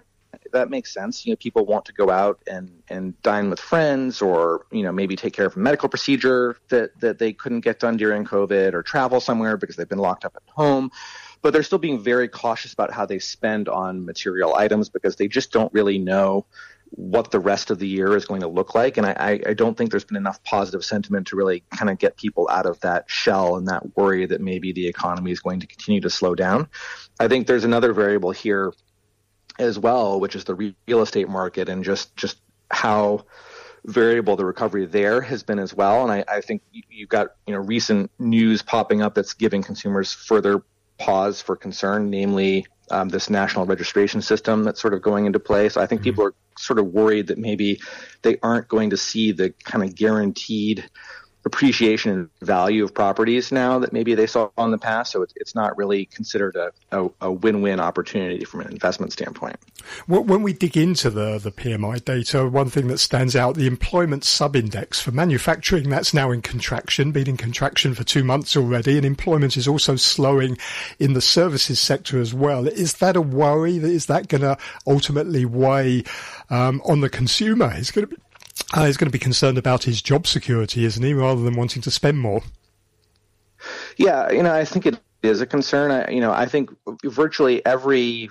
that 0.52 0.70
makes 0.70 0.94
sense. 0.94 1.26
You 1.26 1.32
know, 1.32 1.38
people 1.38 1.66
want 1.66 1.86
to 1.86 1.94
go 1.94 2.10
out 2.10 2.40
and 2.46 2.84
and 2.90 3.20
dine 3.22 3.50
with 3.50 3.60
friends, 3.60 4.22
or 4.22 4.66
you 4.72 4.84
know, 4.84 4.92
maybe 4.92 5.16
take 5.16 5.34
care 5.34 5.46
of 5.46 5.56
a 5.56 5.60
medical 5.60 5.88
procedure 5.88 6.58
that 6.70 7.00
that 7.00 7.18
they 7.18 7.32
couldn't 7.32 7.62
get 7.62 7.80
done 7.80 7.96
during 7.96 8.26
COVID, 8.26 8.74
or 8.74 8.84
travel 8.84 9.22
somewhere 9.22 9.56
because 9.56 9.78
they've 9.78 9.88
been 9.88 9.98
locked 9.98 10.26
up 10.26 10.36
at 10.36 10.44
home. 10.54 10.92
But 11.42 11.54
they're 11.54 11.64
still 11.64 11.80
being 11.80 12.02
very 12.02 12.28
cautious 12.28 12.74
about 12.74 12.92
how 12.92 13.06
they 13.06 13.20
spend 13.20 13.70
on 13.70 14.04
material 14.04 14.56
items 14.56 14.90
because 14.90 15.16
they 15.16 15.28
just 15.28 15.52
don't 15.52 15.72
really 15.74 16.00
know 16.00 16.46
what 16.98 17.30
the 17.30 17.40
rest 17.42 17.72
of 17.72 17.80
the 17.80 17.88
year 17.88 18.16
is 18.16 18.26
going 18.26 18.40
to 18.40 18.48
look 18.48 18.74
like. 18.74 18.96
And 18.96 19.06
I, 19.06 19.42
I 19.46 19.54
don't 19.54 19.78
think 19.78 19.92
there's 19.92 20.06
been 20.06 20.16
enough 20.16 20.42
positive 20.46 20.84
sentiment 20.84 21.28
to 21.28 21.36
really 21.36 21.64
kind 21.76 21.90
of 21.90 21.98
get 21.98 22.16
people 22.16 22.48
out 22.50 22.66
of 22.66 22.80
that 22.80 23.10
shell 23.10 23.58
and 23.58 23.68
that 23.68 23.98
worry 23.98 24.26
that 24.26 24.40
maybe 24.40 24.72
the 24.72 24.88
economy 24.88 25.32
is 25.32 25.42
going 25.42 25.60
to 25.60 25.68
continue 25.68 26.00
to 26.02 26.10
slow 26.10 26.36
down. 26.36 26.70
I 27.20 27.28
think 27.28 27.48
there's 27.48 27.66
another 27.66 27.92
variable 27.92 28.32
here 28.32 28.74
as 29.60 29.78
well, 29.78 30.22
which 30.22 30.38
is 30.38 30.46
the 30.46 30.56
real 30.56 31.02
estate 31.02 31.28
market 31.28 31.68
and 31.68 31.84
just, 31.84 32.16
just 32.16 32.38
how 32.72 33.26
variable 33.84 34.38
the 34.38 34.46
recovery 34.46 34.86
there 34.86 35.20
has 35.20 35.44
been 35.44 35.60
as 35.60 35.74
well. 35.74 36.04
And 36.04 36.12
I, 36.12 36.24
I 36.38 36.40
think 36.40 36.62
you've 36.72 37.10
got, 37.10 37.36
you 37.46 37.54
know, 37.54 37.60
recent 37.60 38.10
news 38.20 38.62
popping 38.62 39.02
up 39.02 39.16
that's 39.16 39.34
giving 39.34 39.62
consumers 39.62 40.14
further 40.14 40.64
pause 40.98 41.42
for 41.42 41.58
concern, 41.58 42.10
namely 42.10 42.66
um, 42.92 43.10
this 43.10 43.30
national 43.30 43.66
registration 43.66 44.22
system 44.22 44.64
that's 44.64 44.82
sort 44.82 44.94
of 44.94 45.02
going 45.02 45.26
into 45.26 45.40
place. 45.40 45.74
So 45.74 45.82
I 45.82 45.86
think 45.86 46.02
mm-hmm. 46.02 46.10
people 46.10 46.26
are 46.26 46.34
sort 46.58 46.80
of 46.80 46.88
worried 46.88 47.28
that 47.28 47.38
maybe 47.38 47.80
they 48.22 48.38
aren't 48.42 48.68
going 48.68 48.92
to 48.92 48.98
see 48.98 49.32
the 49.32 49.52
kind 49.64 49.84
of 49.84 49.96
guaranteed 49.96 50.90
appreciation 51.46 52.12
and 52.12 52.30
value 52.42 52.84
of 52.84 52.94
properties 52.94 53.52
now 53.52 53.78
that 53.78 53.94
maybe 53.94 54.16
they 54.16 54.26
saw 54.26 54.50
in 54.58 54.72
the 54.72 54.78
past. 54.80 55.12
So 55.12 55.22
it's, 55.22 55.34
it's 55.36 55.54
not 55.54 55.78
really 55.78 56.06
considered 56.06 56.56
a, 56.56 56.72
a, 56.92 57.10
a, 57.22 57.32
win-win 57.32 57.80
opportunity 57.80 58.44
from 58.46 58.62
an 58.62 58.72
investment 58.72 59.14
standpoint. 59.14 59.58
When 60.08 60.42
we 60.42 60.54
dig 60.54 60.76
into 60.76 61.12
the, 61.12 61.38
the 61.38 61.52
PMI 61.52 62.04
data, 62.04 62.48
one 62.48 62.70
thing 62.70 62.88
that 62.88 62.98
stands 62.98 63.36
out, 63.36 63.56
the 63.56 63.68
employment 63.68 64.24
sub-index 64.24 65.00
for 65.00 65.12
manufacturing, 65.12 65.90
that's 65.90 66.14
now 66.14 66.32
in 66.32 66.42
contraction, 66.42 67.12
been 67.12 67.30
in 67.30 67.38
contraction 67.38 67.94
for 67.94 68.04
two 68.04 68.24
months 68.24 68.58
already, 68.58 68.98
and 68.98 69.06
employment 69.06 69.56
is 69.56 69.68
also 69.68 69.96
slowing 69.96 70.58
in 70.98 71.14
the 71.14 71.22
services 71.22 71.80
sector 71.80 72.20
as 72.20 72.34
well. 72.34 72.68
Is 72.68 72.96
that 72.96 73.16
a 73.16 73.22
worry? 73.22 73.78
Is 73.78 74.08
that 74.08 74.28
going 74.28 74.42
to 74.42 74.58
ultimately 74.88 75.46
weigh 75.46 76.04
um, 76.50 76.82
on 76.86 77.02
the 77.02 77.10
consumer? 77.10 77.72
Is 77.76 77.92
going 77.92 78.08
to 78.08 78.16
be 78.16 78.22
uh, 78.74 78.86
he's 78.86 78.98
going 78.98 79.08
to 79.08 79.12
be 79.12 79.20
concerned 79.20 79.58
about 79.58 79.84
his 79.84 80.02
job 80.02 80.28
security, 80.28 80.86
isn't 80.86 81.04
he, 81.04 81.14
rather 81.14 81.42
than 81.42 81.56
wanting 81.56 81.82
to 81.84 81.92
spend 81.92 82.20
more? 82.20 82.42
Yeah, 83.98 84.32
you 84.32 84.44
know, 84.44 84.54
I 84.54 84.66
think 84.66 84.86
it 84.86 85.00
is 85.24 85.42
a 85.42 85.46
concern. 85.46 85.92
I, 85.92 86.12
you 86.12 86.22
know, 86.22 86.32
I 86.32 86.46
think 86.46 86.72
virtually 87.04 87.66
every 87.66 88.30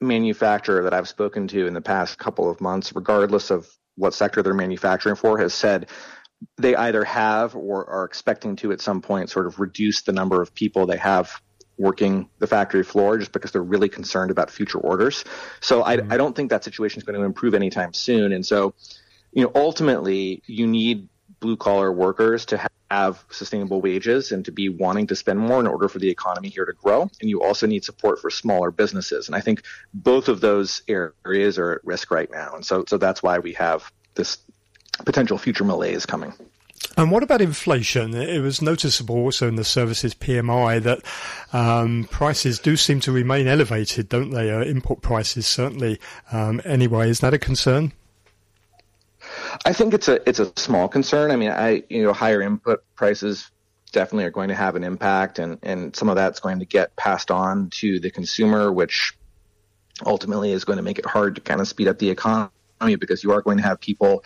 manufacturer 0.00 0.84
that 0.84 0.94
I've 0.94 1.08
spoken 1.08 1.48
to 1.48 1.66
in 1.66 1.74
the 1.74 1.80
past 1.80 2.18
couple 2.18 2.50
of 2.50 2.60
months, 2.60 2.94
regardless 2.94 3.50
of 3.50 3.68
what 3.96 4.14
sector 4.14 4.42
they're 4.42 4.54
manufacturing 4.54 5.16
for, 5.16 5.38
has 5.38 5.52
said 5.52 5.88
they 6.56 6.74
either 6.74 7.04
have 7.04 7.54
or 7.54 7.88
are 7.88 8.04
expecting 8.04 8.56
to 8.56 8.72
at 8.72 8.80
some 8.80 9.02
point 9.02 9.28
sort 9.28 9.46
of 9.46 9.60
reduce 9.60 10.02
the 10.02 10.12
number 10.12 10.40
of 10.40 10.54
people 10.54 10.86
they 10.86 10.96
have 10.96 11.40
working 11.76 12.28
the 12.38 12.46
factory 12.46 12.82
floor 12.82 13.18
just 13.18 13.32
because 13.32 13.52
they're 13.52 13.62
really 13.62 13.88
concerned 13.88 14.30
about 14.30 14.50
future 14.50 14.78
orders. 14.78 15.24
So 15.60 15.82
mm-hmm. 15.82 16.10
I, 16.10 16.14
I 16.14 16.16
don't 16.18 16.36
think 16.36 16.50
that 16.50 16.62
situation 16.62 16.98
is 16.98 17.04
going 17.04 17.18
to 17.18 17.24
improve 17.24 17.54
anytime 17.54 17.92
soon. 17.94 18.32
And 18.32 18.44
so 18.44 18.74
you 19.32 19.42
know, 19.42 19.52
ultimately 19.54 20.42
you 20.46 20.66
need 20.66 21.08
blue 21.40 21.56
collar 21.56 21.90
workers 21.90 22.44
to 22.46 22.68
have 22.90 23.24
sustainable 23.30 23.80
wages 23.80 24.32
and 24.32 24.44
to 24.44 24.52
be 24.52 24.68
wanting 24.68 25.06
to 25.06 25.16
spend 25.16 25.38
more 25.38 25.60
in 25.60 25.66
order 25.66 25.88
for 25.88 25.98
the 25.98 26.10
economy 26.10 26.48
here 26.48 26.64
to 26.64 26.72
grow. 26.72 27.02
And 27.20 27.30
you 27.30 27.42
also 27.42 27.66
need 27.66 27.84
support 27.84 28.20
for 28.20 28.30
smaller 28.30 28.70
businesses. 28.70 29.28
And 29.28 29.36
I 29.36 29.40
think 29.40 29.62
both 29.94 30.28
of 30.28 30.40
those 30.40 30.82
areas 30.88 31.58
are 31.58 31.72
at 31.72 31.84
risk 31.84 32.10
right 32.10 32.30
now. 32.30 32.54
And 32.54 32.64
so, 32.64 32.84
so 32.86 32.98
that's 32.98 33.22
why 33.22 33.38
we 33.38 33.52
have 33.54 33.90
this 34.14 34.38
potential 35.04 35.38
future 35.38 35.64
malaise 35.64 36.04
coming. 36.04 36.32
And 36.96 37.10
what 37.10 37.22
about 37.22 37.40
inflation? 37.40 38.14
It 38.14 38.40
was 38.40 38.60
noticeable 38.60 39.16
also 39.16 39.46
in 39.46 39.54
the 39.54 39.64
services 39.64 40.14
PMI 40.14 40.82
that 40.82 41.00
um, 41.52 42.08
prices 42.10 42.58
do 42.58 42.76
seem 42.76 43.00
to 43.00 43.12
remain 43.12 43.46
elevated, 43.46 44.08
don't 44.08 44.30
they? 44.30 44.50
Uh, 44.50 44.64
input 44.64 45.00
prices 45.00 45.46
certainly. 45.46 46.00
Um, 46.32 46.60
anyway, 46.64 47.08
is 47.08 47.20
that 47.20 47.32
a 47.32 47.38
concern? 47.38 47.92
I 49.64 49.72
think 49.72 49.94
it's 49.94 50.08
a 50.08 50.28
it's 50.28 50.38
a 50.38 50.52
small 50.56 50.88
concern. 50.88 51.30
I 51.30 51.36
mean, 51.36 51.50
I 51.50 51.82
you 51.88 52.02
know 52.02 52.12
higher 52.12 52.40
input 52.40 52.84
prices 52.94 53.50
definitely 53.92 54.24
are 54.24 54.30
going 54.30 54.48
to 54.48 54.54
have 54.54 54.76
an 54.76 54.84
impact, 54.84 55.38
and 55.38 55.58
and 55.62 55.94
some 55.94 56.08
of 56.08 56.16
that's 56.16 56.40
going 56.40 56.60
to 56.60 56.64
get 56.64 56.94
passed 56.96 57.30
on 57.30 57.70
to 57.70 58.00
the 58.00 58.10
consumer, 58.10 58.72
which 58.72 59.14
ultimately 60.06 60.52
is 60.52 60.64
going 60.64 60.78
to 60.78 60.82
make 60.82 60.98
it 60.98 61.06
hard 61.06 61.34
to 61.34 61.40
kind 61.40 61.60
of 61.60 61.68
speed 61.68 61.88
up 61.88 61.98
the 61.98 62.10
economy 62.10 62.50
because 62.98 63.22
you 63.22 63.32
are 63.32 63.42
going 63.42 63.58
to 63.58 63.62
have 63.62 63.80
people 63.80 64.24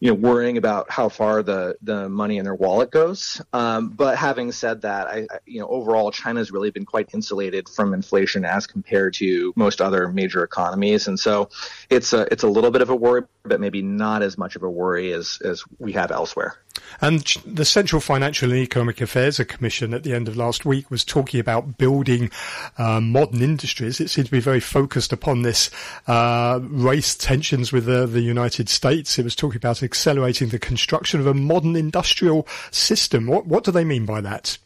you 0.00 0.08
know, 0.08 0.14
worrying 0.14 0.56
about 0.56 0.90
how 0.90 1.10
far 1.10 1.42
the, 1.42 1.76
the 1.82 2.08
money 2.08 2.38
in 2.38 2.44
their 2.44 2.54
wallet 2.54 2.90
goes. 2.90 3.40
Um, 3.52 3.90
but 3.90 4.16
having 4.16 4.50
said 4.50 4.82
that, 4.82 5.06
I, 5.06 5.26
I, 5.30 5.38
you 5.44 5.60
know, 5.60 5.68
overall, 5.68 6.10
China's 6.10 6.50
really 6.50 6.70
been 6.70 6.86
quite 6.86 7.10
insulated 7.12 7.68
from 7.68 7.92
inflation 7.92 8.46
as 8.46 8.66
compared 8.66 9.12
to 9.14 9.52
most 9.56 9.82
other 9.82 10.08
major 10.08 10.42
economies. 10.42 11.06
And 11.06 11.20
so 11.20 11.50
it's 11.90 12.14
a, 12.14 12.26
it's 12.32 12.42
a 12.42 12.48
little 12.48 12.70
bit 12.70 12.80
of 12.80 12.88
a 12.88 12.96
worry, 12.96 13.22
but 13.42 13.60
maybe 13.60 13.82
not 13.82 14.22
as 14.22 14.38
much 14.38 14.56
of 14.56 14.62
a 14.62 14.70
worry 14.70 15.12
as, 15.12 15.38
as 15.44 15.62
we 15.78 15.92
have 15.92 16.10
elsewhere. 16.10 16.56
And 17.00 17.20
the 17.46 17.64
Central 17.64 18.00
Financial 18.00 18.50
and 18.50 18.60
Economic 18.60 19.00
Affairs 19.00 19.38
Commission 19.48 19.92
at 19.94 20.02
the 20.02 20.14
end 20.14 20.28
of 20.28 20.36
last 20.36 20.64
week 20.64 20.90
was 20.90 21.04
talking 21.04 21.40
about 21.40 21.78
building 21.78 22.30
uh, 22.78 23.00
modern 23.00 23.42
industries. 23.42 24.00
It 24.00 24.08
seemed 24.08 24.26
to 24.26 24.32
be 24.32 24.40
very 24.40 24.60
focused 24.60 25.12
upon 25.12 25.42
this 25.42 25.70
uh, 26.06 26.60
race 26.62 27.14
tensions 27.14 27.72
with 27.72 27.86
the, 27.86 28.06
the 28.06 28.20
United 28.20 28.68
States. 28.68 29.18
It 29.18 29.24
was 29.24 29.36
talking 29.36 29.56
about 29.56 29.82
accelerating 29.90 30.50
the 30.50 30.58
construction 30.60 31.18
of 31.18 31.26
a 31.26 31.34
modern 31.34 31.74
industrial 31.74 32.46
system. 32.70 33.26
What, 33.26 33.44
what 33.44 33.64
do 33.64 33.72
they 33.72 33.84
mean 33.84 34.06
by 34.06 34.20
that? 34.20 34.56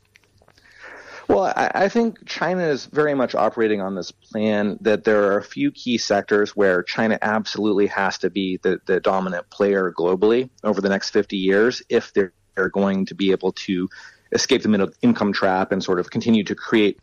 Well, 1.29 1.45
I, 1.45 1.71
I, 1.75 1.89
think 1.89 2.27
China 2.27 2.65
is 2.65 2.85
very 2.85 3.15
much 3.15 3.35
operating 3.35 3.81
on 3.81 3.95
this 3.95 4.13
plan 4.13 4.77
that 4.83 5.05
there 5.05 5.33
are 5.33 5.39
a 5.39 5.43
few 5.43 5.71
key 5.73 5.97
sectors 5.97 6.55
where 6.55 6.83
China 6.83 7.19
absolutely 7.23 7.87
has 7.87 8.19
to 8.19 8.29
be 8.29 8.59
the, 8.59 8.79
the 8.85 9.01
dominant 9.01 9.49
player 9.49 9.91
globally 9.91 10.51
over 10.63 10.83
the 10.83 10.91
next 10.91 11.11
50 11.11 11.39
years 11.39 11.83
if 11.89 12.13
they're, 12.13 12.35
they're 12.55 12.69
going 12.69 13.07
to 13.07 13.15
be 13.15 13.31
able 13.31 13.53
to 13.53 13.89
escape 14.33 14.63
the 14.63 14.69
middle 14.69 14.91
income 15.01 15.33
trap 15.33 15.73
and 15.73 15.83
sort 15.83 15.99
of 15.99 16.11
continue 16.11 16.45
to 16.45 16.55
create 16.55 16.99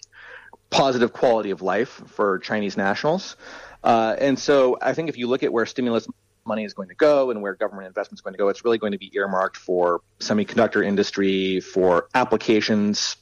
positive 0.70 1.14
quality 1.14 1.50
of 1.50 1.64
life 1.64 2.04
for 2.06 2.38
Chinese 2.38 2.78
nationals. 2.78 3.36
Uh, 3.84 4.16
and 4.20 4.38
so 4.38 4.78
I 4.80 4.94
think 4.94 5.10
if 5.10 5.18
you 5.18 5.28
look 5.28 5.42
at 5.42 5.52
where 5.52 5.66
stimulus 5.66 6.08
money 6.46 6.64
is 6.64 6.74
going 6.74 6.90
to 6.90 6.96
go 6.96 7.32
and 7.32 7.42
where 7.42 7.56
government 7.56 7.88
investment 7.88 8.18
is 8.18 8.22
going 8.22 8.34
to 8.34 8.38
go, 8.38 8.50
it's 8.50 8.64
really 8.64 8.78
going 8.78 8.92
to 8.92 8.98
be 8.98 9.12
earmarked 9.14 9.58
for 9.58 10.02
semiconductor 10.20 10.86
industry, 10.86 11.60
for 11.60 12.08
applications 12.14 13.18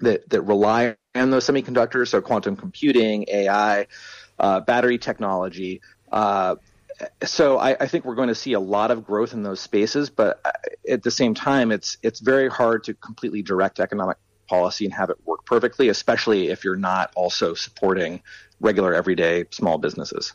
that, 0.00 0.28
that 0.30 0.42
rely 0.42 0.96
on 1.14 1.30
those 1.30 1.46
semiconductors, 1.46 2.08
so 2.08 2.20
quantum 2.20 2.56
computing, 2.56 3.26
AI, 3.28 3.86
uh, 4.38 4.60
battery 4.60 4.98
technology. 4.98 5.80
Uh, 6.10 6.56
so 7.24 7.58
I, 7.58 7.76
I, 7.78 7.86
think 7.88 8.04
we're 8.04 8.14
going 8.14 8.28
to 8.28 8.34
see 8.34 8.52
a 8.52 8.60
lot 8.60 8.90
of 8.90 9.04
growth 9.04 9.32
in 9.32 9.42
those 9.42 9.60
spaces, 9.60 10.10
but 10.10 10.40
uh, 10.44 10.52
at 10.88 11.02
the 11.02 11.10
same 11.10 11.34
time, 11.34 11.72
it's 11.72 11.98
it's 12.02 12.20
very 12.20 12.48
hard 12.48 12.84
to 12.84 12.94
completely 12.94 13.42
direct 13.42 13.80
economic 13.80 14.16
policy 14.48 14.84
and 14.84 14.94
have 14.94 15.10
it 15.10 15.16
work 15.24 15.44
perfectly, 15.44 15.88
especially 15.88 16.48
if 16.48 16.64
you're 16.64 16.76
not 16.76 17.10
also 17.16 17.54
supporting 17.54 18.22
regular 18.64 18.94
everyday 18.94 19.44
small 19.50 19.78
businesses. 19.78 20.32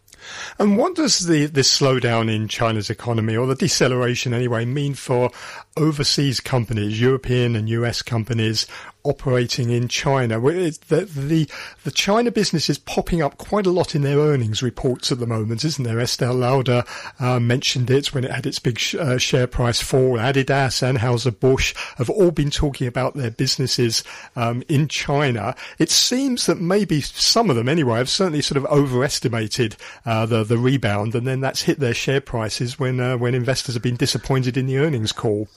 And 0.60 0.78
what 0.78 0.96
does 0.96 1.26
the 1.28 1.48
this 1.48 1.80
slowdown 1.80 2.34
in 2.34 2.48
China's 2.48 2.90
economy 2.90 3.36
or 3.36 3.48
the 3.48 3.56
deceleration 3.56 4.34
anyway 4.34 4.66
mean 4.66 4.94
for 4.94 5.32
overseas 5.76 6.40
companies, 6.40 7.02
European 7.02 7.56
and 7.56 7.68
US 7.70 8.02
companies 8.02 8.68
operating 9.04 9.70
in 9.70 9.88
China. 9.88 10.40
The, 10.40 11.10
the, 11.16 11.50
the 11.84 11.92
China 11.92 12.32
business 12.32 12.70
is 12.70 12.78
popping 12.78 13.22
up 13.22 13.38
quite 13.38 13.66
a 13.66 13.72
lot 13.72 13.96
in 13.96 14.02
their 14.02 14.18
earnings 14.18 14.62
reports 14.62 15.12
at 15.12 15.20
the 15.20 15.28
moment, 15.28 15.64
isn't 15.64 15.84
there? 15.84 15.98
Estée 15.98 16.38
Lauder 16.38 16.84
uh, 17.20 17.40
mentioned 17.40 17.90
it 17.90 18.14
when 18.14 18.24
it 18.24 18.32
had 18.32 18.46
its 18.46 18.60
big 18.60 18.78
sh- 18.78 18.96
uh, 18.96 19.18
share 19.18 19.48
price 19.48 19.82
fall. 19.82 20.18
Adidas, 20.18 20.82
Anheuser-Busch 20.82 21.74
have 21.98 22.10
all 22.10 22.32
been 22.32 22.52
talking 22.52 22.88
about 22.88 23.14
their 23.14 23.32
businesses 23.32 24.04
um, 24.36 24.64
in 24.68 24.88
China. 24.88 25.56
It 25.78 25.90
seems 25.90 26.46
that 26.46 26.60
maybe 26.60 27.02
some 27.02 27.50
of 27.50 27.56
them, 27.56 27.70
anyway, 27.70 27.98
have 27.98 28.10
certainly 28.10 28.42
sort 28.42 28.58
of 28.58 28.66
overestimated 28.66 29.76
uh, 30.06 30.26
the 30.26 30.44
the 30.44 30.58
rebound, 30.58 31.16
and 31.16 31.26
then 31.26 31.40
that's 31.42 31.62
hit 31.62 31.80
their 31.80 31.94
share 31.94 32.22
prices 32.22 32.80
when 32.80 33.00
uh, 33.00 33.18
when 33.18 33.36
investors 33.36 33.76
have 33.76 33.84
been 33.84 33.96
disappointed 33.96 34.58
in 34.58 34.66
the 34.66 34.78
earnings 34.78 35.12
call. 35.12 35.48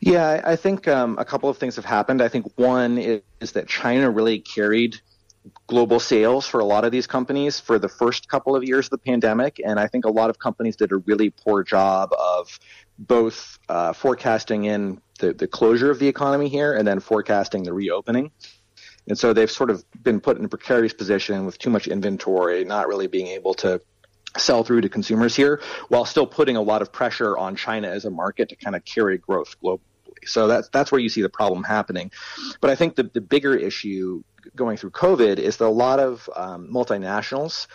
Yeah, 0.00 0.40
I 0.44 0.56
think 0.56 0.88
um, 0.88 1.18
a 1.18 1.26
couple 1.26 1.50
of 1.50 1.58
things 1.58 1.76
have 1.76 1.84
happened. 1.84 2.22
I 2.22 2.28
think 2.28 2.50
one 2.56 2.96
is, 2.96 3.20
is, 3.40 3.52
that 3.52 3.68
China 3.68 4.10
really 4.10 4.38
carried 4.38 4.96
global 5.66 6.00
sales 6.00 6.46
for 6.46 6.60
a 6.60 6.64
lot 6.64 6.86
of 6.86 6.92
these 6.92 7.06
companies 7.06 7.60
for 7.60 7.78
the 7.78 7.88
first 7.88 8.28
couple 8.28 8.56
of 8.56 8.64
years 8.64 8.86
of 8.86 8.90
the 8.90 8.98
pandemic, 8.98 9.60
and 9.64 9.78
I 9.78 9.88
think 9.88 10.06
a 10.06 10.10
lot 10.10 10.30
of 10.30 10.38
companies 10.38 10.76
did 10.76 10.92
a 10.92 10.96
really 10.96 11.30
poor 11.30 11.62
job 11.62 12.12
of 12.18 12.58
both 12.98 13.58
uh, 13.68 13.92
forecasting 13.92 14.64
in 14.64 15.02
the, 15.18 15.34
the 15.34 15.46
closure 15.46 15.90
of 15.90 15.98
the 15.98 16.08
economy 16.08 16.48
here 16.48 16.72
and 16.72 16.88
then 16.88 17.00
forecasting 17.00 17.62
the 17.62 17.72
reopening. 17.72 18.30
And 19.06 19.18
so 19.18 19.32
they've 19.32 19.50
sort 19.50 19.70
of 19.70 19.84
been 20.02 20.20
put 20.20 20.38
in 20.38 20.44
a 20.44 20.48
precarious 20.48 20.94
position 20.94 21.44
with 21.44 21.58
too 21.58 21.70
much 21.70 21.88
inventory, 21.88 22.64
not 22.64 22.88
really 22.88 23.06
being 23.06 23.28
able 23.28 23.54
to 23.54 23.80
sell 24.36 24.62
through 24.64 24.82
to 24.82 24.88
consumers 24.88 25.34
here, 25.34 25.60
while 25.88 26.04
still 26.04 26.26
putting 26.26 26.56
a 26.56 26.62
lot 26.62 26.80
of 26.80 26.92
pressure 26.92 27.36
on 27.36 27.56
China 27.56 27.88
as 27.88 28.04
a 28.04 28.10
market 28.10 28.48
to 28.50 28.56
kind 28.56 28.76
of 28.76 28.84
carry 28.84 29.18
growth 29.18 29.56
globally. 29.62 29.80
So 30.24 30.46
that's 30.46 30.68
that's 30.68 30.92
where 30.92 31.00
you 31.00 31.08
see 31.08 31.22
the 31.22 31.28
problem 31.28 31.64
happening. 31.64 32.10
But 32.60 32.70
I 32.70 32.74
think 32.74 32.96
the 32.96 33.04
the 33.04 33.20
bigger 33.20 33.54
issue 33.54 34.22
going 34.56 34.76
through 34.76 34.90
COVID 34.90 35.38
is 35.38 35.58
that 35.58 35.66
a 35.66 35.68
lot 35.68 36.00
of 36.00 36.28
um, 36.34 36.68
multinationals 36.72 37.66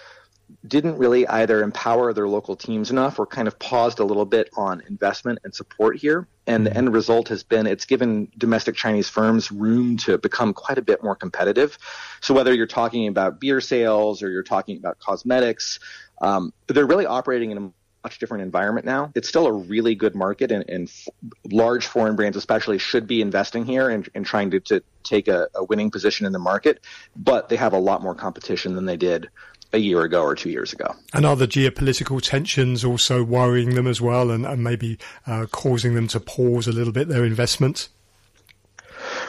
didn't 0.67 0.97
really 0.97 1.27
either 1.27 1.63
empower 1.63 2.13
their 2.13 2.27
local 2.27 2.55
teams 2.55 2.91
enough 2.91 3.17
or 3.17 3.25
kind 3.25 3.47
of 3.47 3.57
paused 3.57 3.99
a 3.99 4.03
little 4.03 4.25
bit 4.25 4.49
on 4.55 4.81
investment 4.87 5.39
and 5.43 5.53
support 5.53 5.97
here. 5.97 6.27
And 6.45 6.65
the 6.65 6.69
mm-hmm. 6.69 6.77
end 6.79 6.93
result 6.93 7.29
has 7.29 7.43
been 7.43 7.65
it's 7.65 7.85
given 7.85 8.31
domestic 8.37 8.75
Chinese 8.75 9.09
firms 9.09 9.51
room 9.51 9.97
to 9.97 10.17
become 10.17 10.53
quite 10.53 10.77
a 10.77 10.81
bit 10.81 11.03
more 11.03 11.15
competitive. 11.15 11.77
So 12.21 12.33
whether 12.33 12.53
you're 12.53 12.67
talking 12.67 13.07
about 13.07 13.39
beer 13.39 13.59
sales 13.59 14.21
or 14.21 14.29
you're 14.29 14.43
talking 14.43 14.77
about 14.77 14.99
cosmetics, 14.99 15.79
um, 16.21 16.53
they're 16.67 16.85
really 16.85 17.07
operating 17.07 17.51
in 17.51 17.57
a 17.57 17.71
much 18.05 18.19
different 18.19 18.43
environment 18.43 18.85
now. 18.85 19.11
It's 19.15 19.27
still 19.27 19.47
a 19.47 19.51
really 19.51 19.95
good 19.95 20.13
market, 20.13 20.51
and, 20.51 20.63
and 20.69 20.87
f- 20.87 21.07
large 21.51 21.87
foreign 21.87 22.15
brands, 22.15 22.37
especially, 22.37 22.77
should 22.77 23.07
be 23.07 23.19
investing 23.19 23.65
here 23.65 23.89
and, 23.89 24.07
and 24.13 24.23
trying 24.23 24.51
to, 24.51 24.59
to 24.59 24.83
take 25.03 25.27
a, 25.27 25.47
a, 25.55 25.63
winning 25.63 25.89
position 25.89 26.27
in 26.27 26.31
the 26.31 26.39
market. 26.39 26.81
But 27.15 27.49
they 27.49 27.55
have 27.55 27.73
a 27.73 27.79
lot 27.79 28.03
more 28.03 28.13
competition 28.13 28.75
than 28.75 28.85
they 28.85 28.95
did 28.95 29.27
a 29.73 29.79
year 29.79 30.03
ago 30.03 30.21
or 30.21 30.35
two 30.35 30.51
years 30.51 30.71
ago. 30.71 30.93
And 31.15 31.25
are 31.25 31.35
the 31.35 31.47
geopolitical 31.47 32.21
tensions 32.21 32.85
also 32.85 33.23
worrying 33.23 33.73
them 33.73 33.87
as 33.87 33.99
well, 33.99 34.29
and, 34.29 34.45
and 34.45 34.63
maybe 34.63 34.99
uh, 35.25 35.47
causing 35.51 35.95
them 35.95 36.07
to 36.09 36.19
pause 36.19 36.67
a 36.67 36.71
little 36.71 36.93
bit 36.93 37.07
their 37.07 37.25
investments? 37.25 37.89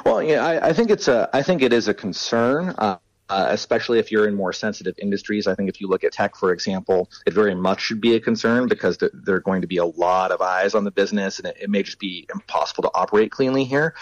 Well, 0.05 0.22
yeah, 0.22 0.45
I, 0.45 0.68
I, 0.68 0.72
think 0.74 0.91
it's 0.91 1.09
a, 1.09 1.31
I 1.33 1.43
think 1.43 1.62
it 1.62 1.72
is 1.72 1.89
a 1.89 1.95
concern. 1.95 2.74
Uh, 2.77 2.99
uh, 3.29 3.49
especially 3.51 3.99
if 3.99 4.12
you're 4.12 4.29
in 4.29 4.35
more 4.35 4.53
sensitive 4.53 4.95
industries. 4.99 5.47
I 5.47 5.55
think 5.55 5.68
if 5.68 5.81
you 5.81 5.89
look 5.89 6.05
at 6.05 6.12
tech, 6.12 6.37
for 6.37 6.53
example, 6.53 7.11
it 7.27 7.33
very 7.33 7.55
much 7.55 7.81
should 7.81 8.01
be 8.01 8.14
a 8.14 8.20
concern 8.20 8.68
because 8.68 8.97
th- 8.99 9.12
there 9.14 9.37
are 9.37 9.41
going 9.41 9.62
to 9.62 9.66
be 9.66 9.79
a 9.79 9.85
lot 9.85 10.31
of 10.31 10.41
eyes 10.41 10.74
on 10.74 10.85
the 10.85 10.91
business 10.91 11.39
and 11.39 11.49
it, 11.49 11.57
it 11.62 11.70
may 11.70 11.83
just 11.83 11.99
be 11.99 12.27
impossible 12.33 12.83
to 12.83 12.91
operate 12.95 13.33
cleanly 13.33 13.64
here. 13.64 13.95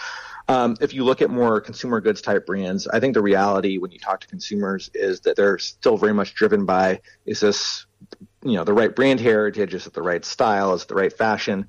Um, 0.46 0.76
if 0.80 0.92
you 0.92 1.04
look 1.04 1.22
at 1.22 1.30
more 1.30 1.60
consumer 1.60 2.00
goods 2.00 2.20
type 2.20 2.44
brands, 2.44 2.86
I 2.86 3.00
think 3.00 3.14
the 3.14 3.22
reality 3.22 3.78
when 3.78 3.90
you 3.90 3.98
talk 3.98 4.20
to 4.20 4.26
consumers 4.26 4.90
is 4.92 5.20
that 5.20 5.36
they're 5.36 5.58
still 5.58 5.96
very 5.96 6.12
much 6.12 6.34
driven 6.34 6.66
by 6.66 7.00
is 7.24 7.40
this, 7.40 7.86
you 8.42 8.52
know, 8.52 8.64
the 8.64 8.74
right 8.74 8.94
brand 8.94 9.20
heritage, 9.20 9.72
is 9.72 9.86
it 9.86 9.94
the 9.94 10.02
right 10.02 10.22
style, 10.22 10.74
is 10.74 10.82
it 10.82 10.88
the 10.88 10.94
right 10.96 11.12
fashion, 11.12 11.66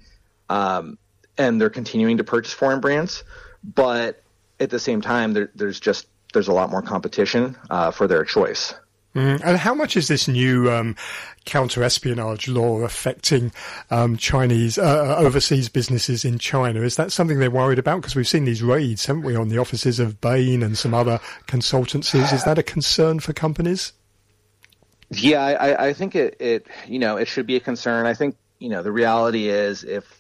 um, 0.50 0.98
and 1.38 1.60
they're 1.60 1.70
continuing 1.70 2.18
to 2.18 2.26
purchase 2.26 2.52
foreign 2.52 2.82
brands, 2.82 3.24
but 3.64 4.22
at 4.60 4.70
the 4.70 4.80
same 4.80 5.02
time, 5.02 5.34
there, 5.34 5.52
there's 5.56 5.80
just 5.80 6.08
there's 6.36 6.48
a 6.48 6.54
lot 6.54 6.70
more 6.70 6.84
competition 6.84 7.58
uh, 7.72 7.90
for 7.90 8.08
their 8.08 8.24
choice. 8.24 8.76
Mm. 9.16 9.42
And 9.44 9.58
how 9.58 9.74
much 9.74 9.96
is 9.96 10.10
this 10.10 10.28
new 10.28 10.70
um, 10.70 10.96
counter 11.46 11.82
espionage 11.84 12.50
law 12.50 12.82
affecting 12.82 13.54
um, 13.90 14.18
Chinese 14.18 14.78
uh, 14.78 14.82
uh, 14.84 15.16
overseas 15.24 15.70
businesses 15.70 16.26
in 16.26 16.38
China? 16.38 16.82
Is 16.82 16.98
that 16.98 17.14
something 17.14 17.40
they're 17.40 17.50
worried 17.50 17.80
about? 17.80 18.02
Because 18.02 18.16
we've 18.16 18.28
seen 18.28 18.44
these 18.44 18.62
raids, 18.62 19.06
haven't 19.06 19.24
we, 19.24 19.36
on 19.36 19.48
the 19.48 19.58
offices 19.58 20.00
of 20.00 20.20
Bain 20.20 20.62
and 20.62 20.78
some 20.78 20.94
other 20.94 21.20
consultancies. 21.48 22.34
Is 22.34 22.44
that 22.44 22.60
a 22.60 22.64
concern 22.64 23.22
for 23.22 23.32
companies? 23.32 23.94
Yeah, 25.10 25.42
I, 25.42 25.88
I 25.88 25.94
think 25.94 26.16
it, 26.16 26.36
it, 26.42 26.68
you 26.86 27.00
know, 27.00 27.16
it 27.16 27.30
should 27.30 27.48
be 27.48 27.56
a 27.56 27.62
concern. 27.62 28.06
I 28.06 28.14
think, 28.14 28.36
you 28.60 28.68
know, 28.68 28.84
the 28.84 28.92
reality 28.92 29.48
is 29.48 29.86
if 29.86 30.15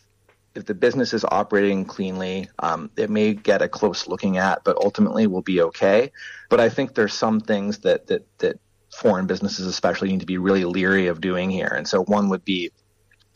if 0.56 0.66
the 0.66 0.74
business 0.74 1.14
is 1.14 1.26
operating 1.26 1.86
cleanly, 1.86 2.50
um, 2.60 2.90
it 2.96 3.10
may 3.10 3.34
get 3.34 3.62
a 3.62 3.68
close 3.68 4.08
looking 4.08 4.38
at, 4.38 4.64
but 4.64 4.78
ultimately 4.78 5.28
will 5.28 5.42
be 5.42 5.62
okay. 5.62 6.12
But 6.50 6.60
I 6.60 6.70
think 6.70 6.96
there's 6.96 7.14
some 7.14 7.42
things 7.42 7.80
that 7.80 8.08
that 8.08 8.26
that 8.40 8.60
foreign 8.96 9.28
businesses 9.28 9.68
especially 9.68 10.10
need 10.10 10.22
to 10.22 10.26
be 10.26 10.38
really 10.38 10.64
leery 10.64 11.08
of 11.08 11.20
doing 11.20 11.50
here. 11.50 11.74
And 11.76 11.88
so 11.88 12.04
one 12.04 12.30
would 12.30 12.46
be 12.46 12.72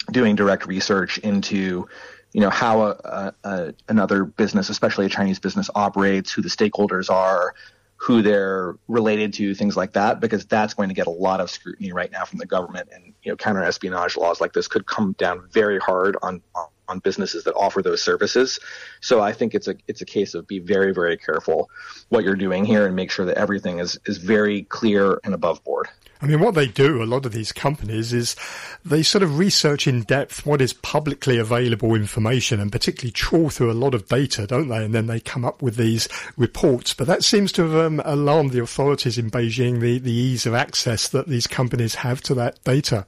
doing 0.09 0.35
direct 0.35 0.65
research 0.65 1.17
into 1.17 1.87
you 2.31 2.41
know 2.41 2.49
how 2.49 2.81
a, 2.83 2.89
a, 2.89 3.33
a, 3.43 3.73
another 3.89 4.23
business, 4.23 4.69
especially 4.69 5.05
a 5.05 5.09
Chinese 5.09 5.39
business, 5.39 5.69
operates, 5.75 6.31
who 6.31 6.41
the 6.41 6.49
stakeholders 6.49 7.09
are, 7.09 7.53
who 7.97 8.21
they're 8.21 8.75
related 8.87 9.33
to, 9.33 9.53
things 9.55 9.75
like 9.75 9.93
that, 9.93 10.19
because 10.19 10.45
that's 10.45 10.73
going 10.73 10.89
to 10.89 10.95
get 10.95 11.07
a 11.07 11.11
lot 11.11 11.41
of 11.41 11.49
scrutiny 11.49 11.91
right 11.91 12.11
now 12.11 12.23
from 12.23 12.39
the 12.39 12.45
government. 12.45 12.89
And 12.93 13.13
you 13.23 13.31
know, 13.31 13.35
counter 13.35 13.63
espionage 13.63 14.15
laws 14.15 14.39
like 14.39 14.53
this 14.53 14.67
could 14.67 14.85
come 14.85 15.15
down 15.17 15.49
very 15.51 15.79
hard 15.79 16.15
on 16.21 16.41
on 16.55 16.67
businesses 16.97 17.43
that 17.43 17.53
offer 17.53 17.83
those 17.83 18.01
services. 18.01 18.59
So 19.01 19.21
I 19.21 19.31
think 19.31 19.53
it's 19.53 19.67
a 19.67 19.75
it's 19.87 20.01
a 20.01 20.05
case 20.05 20.33
of 20.33 20.47
be 20.47 20.57
very 20.57 20.91
very 20.91 21.17
careful 21.17 21.69
what 22.09 22.23
you're 22.23 22.35
doing 22.35 22.65
here 22.65 22.87
and 22.87 22.95
make 22.95 23.11
sure 23.11 23.27
that 23.27 23.37
everything 23.37 23.77
is 23.77 23.99
is 24.07 24.17
very 24.17 24.63
clear 24.63 25.19
and 25.23 25.35
above 25.35 25.63
board. 25.63 25.87
I 26.21 26.25
mean, 26.25 26.41
what 26.41 26.53
they 26.53 26.67
do, 26.67 27.01
a 27.01 27.05
lot 27.05 27.25
of 27.25 27.31
these 27.31 27.53
companies, 27.53 28.11
is 28.11 28.35
they 28.83 29.03
sort 29.03 29.23
of 29.23 29.37
research 29.37 29.87
in 29.87 30.01
depth 30.01 30.45
what 30.45 30.61
is 30.61 30.73
publicly 30.73 31.37
available 31.37 31.95
information 31.95 32.59
and 32.59 32.73
particularly 32.73 33.13
trawl 33.13 33.49
through 33.49 33.71
a 33.71 33.73
lot 33.73 33.93
of 33.93 34.07
data, 34.07 34.45
don't 34.45 34.67
they? 34.67 34.83
And 34.83 34.93
then 34.93 35.07
they 35.07 35.21
come 35.21 35.45
up 35.45 35.61
with 35.61 35.77
these 35.77 36.09
reports. 36.35 36.93
But 36.93 37.07
that 37.07 37.23
seems 37.23 37.53
to 37.53 37.63
have 37.63 37.75
um, 37.75 38.01
alarmed 38.03 38.51
the 38.51 38.61
authorities 38.61 39.17
in 39.17 39.31
Beijing, 39.31 39.79
the, 39.79 39.97
the 39.97 40.11
ease 40.11 40.45
of 40.45 40.53
access 40.53 41.07
that 41.07 41.27
these 41.27 41.47
companies 41.47 41.95
have 41.95 42.19
to 42.23 42.33
that 42.33 42.61
data. 42.65 43.05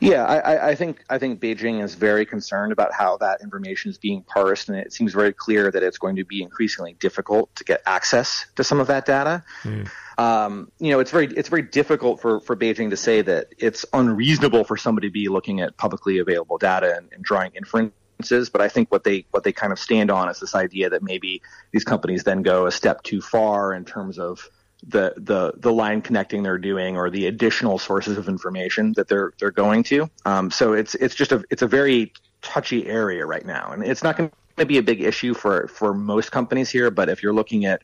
Yeah, 0.00 0.24
I, 0.24 0.70
I, 0.70 0.74
think 0.74 1.04
I 1.08 1.18
think 1.18 1.40
Beijing 1.40 1.82
is 1.82 1.94
very 1.94 2.26
concerned 2.26 2.72
about 2.72 2.92
how 2.92 3.16
that 3.18 3.40
information 3.40 3.90
is 3.90 3.98
being 3.98 4.22
parsed, 4.22 4.68
and 4.68 4.78
it 4.78 4.92
seems 4.92 5.12
very 5.12 5.32
clear 5.32 5.70
that 5.70 5.82
it's 5.82 5.98
going 5.98 6.16
to 6.16 6.24
be 6.24 6.42
increasingly 6.42 6.94
difficult 6.94 7.54
to 7.56 7.64
get 7.64 7.82
access 7.86 8.46
to 8.56 8.64
some 8.64 8.80
of 8.80 8.86
that 8.88 9.06
data. 9.06 9.44
Mm. 9.62 9.88
Um, 10.18 10.72
you 10.78 10.90
know, 10.90 11.00
it's 11.00 11.10
very 11.10 11.26
it's 11.26 11.48
very 11.48 11.62
difficult 11.62 12.20
for 12.20 12.40
for 12.40 12.56
Beijing 12.56 12.90
to 12.90 12.96
say 12.96 13.22
that 13.22 13.48
it's 13.58 13.84
unreasonable 13.92 14.64
for 14.64 14.76
somebody 14.76 15.08
to 15.08 15.12
be 15.12 15.28
looking 15.28 15.60
at 15.60 15.76
publicly 15.76 16.18
available 16.18 16.58
data 16.58 16.96
and, 16.96 17.12
and 17.12 17.22
drawing 17.22 17.52
inferences. 17.54 18.50
But 18.50 18.60
I 18.60 18.68
think 18.68 18.90
what 18.90 19.04
they 19.04 19.26
what 19.30 19.44
they 19.44 19.52
kind 19.52 19.72
of 19.72 19.78
stand 19.78 20.10
on 20.10 20.28
is 20.28 20.40
this 20.40 20.54
idea 20.54 20.90
that 20.90 21.02
maybe 21.02 21.42
these 21.72 21.84
companies 21.84 22.24
then 22.24 22.42
go 22.42 22.66
a 22.66 22.72
step 22.72 23.02
too 23.02 23.20
far 23.20 23.74
in 23.74 23.84
terms 23.84 24.18
of 24.18 24.48
the 24.86 25.14
the 25.16 25.52
the 25.56 25.72
line 25.72 26.00
connecting 26.00 26.42
they're 26.42 26.58
doing 26.58 26.96
or 26.96 27.10
the 27.10 27.26
additional 27.26 27.78
sources 27.78 28.16
of 28.16 28.28
information 28.28 28.92
that 28.96 29.08
they're 29.08 29.32
they're 29.38 29.50
going 29.50 29.82
to. 29.84 30.08
Um, 30.24 30.50
so 30.50 30.72
it's 30.72 30.94
it's 30.96 31.14
just 31.14 31.32
a 31.32 31.44
it's 31.50 31.62
a 31.62 31.66
very 31.66 32.12
touchy 32.42 32.86
area 32.86 33.26
right 33.26 33.44
now, 33.44 33.70
and 33.72 33.84
it's 33.84 34.02
not 34.02 34.16
going 34.16 34.30
to 34.56 34.66
be 34.66 34.78
a 34.78 34.82
big 34.82 35.02
issue 35.02 35.34
for 35.34 35.66
for 35.68 35.92
most 35.92 36.30
companies 36.30 36.70
here. 36.70 36.90
But 36.90 37.08
if 37.08 37.22
you're 37.22 37.34
looking 37.34 37.64
at 37.64 37.82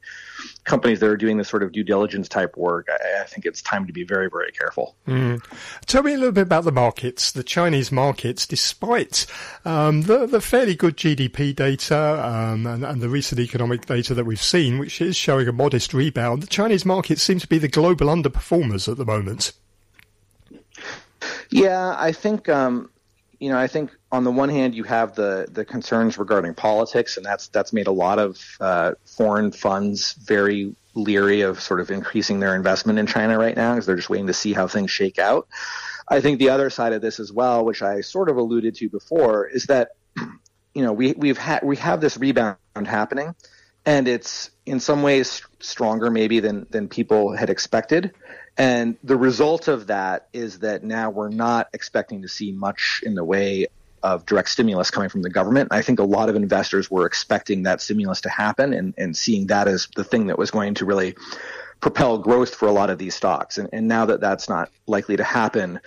companies 0.64 1.00
that 1.00 1.06
are 1.06 1.16
doing 1.16 1.38
this 1.38 1.48
sort 1.48 1.62
of 1.62 1.72
due 1.72 1.84
diligence 1.84 2.28
type 2.28 2.56
work, 2.56 2.88
I, 2.90 3.22
I 3.22 3.24
think 3.24 3.46
it's 3.46 3.62
time 3.62 3.86
to 3.86 3.92
be 3.92 4.04
very, 4.04 4.28
very 4.30 4.52
careful. 4.52 4.94
Mm. 5.06 5.42
Tell 5.86 6.02
me 6.02 6.14
a 6.14 6.16
little 6.16 6.32
bit 6.32 6.42
about 6.42 6.64
the 6.64 6.72
markets, 6.72 7.32
the 7.32 7.42
Chinese 7.42 7.90
markets, 7.90 8.46
despite 8.46 9.26
um, 9.64 10.02
the, 10.02 10.26
the 10.26 10.40
fairly 10.40 10.74
good 10.74 10.96
GDP 10.96 11.54
data 11.54 12.24
um, 12.24 12.66
and, 12.66 12.84
and, 12.84 13.02
the 13.02 13.08
recent 13.08 13.40
economic 13.40 13.86
data 13.86 14.14
that 14.14 14.24
we've 14.24 14.42
seen, 14.42 14.78
which 14.78 15.00
is 15.00 15.16
showing 15.16 15.48
a 15.48 15.52
modest 15.52 15.92
rebound. 15.92 16.42
The 16.42 16.46
Chinese 16.46 16.84
markets 16.84 17.22
seem 17.22 17.38
to 17.40 17.48
be 17.48 17.58
the 17.58 17.68
global 17.68 18.06
underperformers 18.06 18.90
at 18.90 18.96
the 18.96 19.04
moment. 19.04 19.52
Yeah, 21.50 21.94
I 21.98 22.12
think 22.12 22.48
um, 22.48 22.90
you 23.42 23.48
know, 23.48 23.58
I 23.58 23.66
think 23.66 23.90
on 24.12 24.22
the 24.22 24.30
one 24.30 24.48
hand 24.48 24.76
you 24.76 24.84
have 24.84 25.16
the 25.16 25.48
the 25.50 25.64
concerns 25.64 26.16
regarding 26.16 26.54
politics, 26.54 27.16
and 27.16 27.26
that's 27.26 27.48
that's 27.48 27.72
made 27.72 27.88
a 27.88 27.92
lot 27.92 28.20
of 28.20 28.40
uh, 28.60 28.92
foreign 29.04 29.50
funds 29.50 30.12
very 30.12 30.76
leery 30.94 31.40
of 31.40 31.60
sort 31.60 31.80
of 31.80 31.90
increasing 31.90 32.38
their 32.38 32.54
investment 32.54 33.00
in 33.00 33.06
China 33.08 33.36
right 33.36 33.56
now 33.56 33.72
because 33.72 33.86
they're 33.86 33.96
just 33.96 34.08
waiting 34.08 34.28
to 34.28 34.32
see 34.32 34.52
how 34.52 34.68
things 34.68 34.92
shake 34.92 35.18
out. 35.18 35.48
I 36.06 36.20
think 36.20 36.38
the 36.38 36.50
other 36.50 36.70
side 36.70 36.92
of 36.92 37.02
this 37.02 37.18
as 37.18 37.32
well, 37.32 37.64
which 37.64 37.82
I 37.82 38.02
sort 38.02 38.28
of 38.28 38.36
alluded 38.36 38.76
to 38.76 38.88
before, 38.88 39.48
is 39.48 39.64
that 39.64 39.88
you 40.74 40.84
know 40.84 40.92
we 40.92 41.12
we've 41.14 41.38
had 41.38 41.64
we 41.64 41.76
have 41.78 42.00
this 42.00 42.16
rebound 42.16 42.58
happening, 42.74 43.34
and 43.84 44.06
it's 44.06 44.50
in 44.66 44.78
some 44.78 45.02
ways 45.02 45.42
stronger 45.58 46.12
maybe 46.12 46.38
than 46.38 46.68
than 46.70 46.86
people 46.86 47.34
had 47.34 47.50
expected. 47.50 48.14
And 48.58 48.96
the 49.02 49.16
result 49.16 49.68
of 49.68 49.86
that 49.86 50.28
is 50.32 50.60
that 50.60 50.84
now 50.84 51.10
we're 51.10 51.30
not 51.30 51.68
expecting 51.72 52.22
to 52.22 52.28
see 52.28 52.52
much 52.52 53.00
in 53.04 53.14
the 53.14 53.24
way 53.24 53.68
of 54.02 54.26
direct 54.26 54.48
stimulus 54.48 54.90
coming 54.90 55.08
from 55.08 55.22
the 55.22 55.30
government. 55.30 55.68
I 55.70 55.82
think 55.82 56.00
a 56.00 56.04
lot 56.04 56.28
of 56.28 56.36
investors 56.36 56.90
were 56.90 57.06
expecting 57.06 57.62
that 57.62 57.80
stimulus 57.80 58.22
to 58.22 58.28
happen 58.28 58.72
and, 58.74 58.94
and 58.98 59.16
seeing 59.16 59.46
that 59.46 59.68
as 59.68 59.88
the 59.94 60.04
thing 60.04 60.26
that 60.26 60.38
was 60.38 60.50
going 60.50 60.74
to 60.74 60.84
really 60.84 61.14
propel 61.80 62.18
growth 62.18 62.54
for 62.54 62.66
a 62.66 62.72
lot 62.72 62.90
of 62.90 62.98
these 62.98 63.14
stocks. 63.14 63.58
And, 63.58 63.68
and 63.72 63.88
now 63.88 64.06
that 64.06 64.20
that's 64.20 64.48
not 64.48 64.70
likely 64.86 65.16
to 65.16 65.24
happen, 65.24 65.80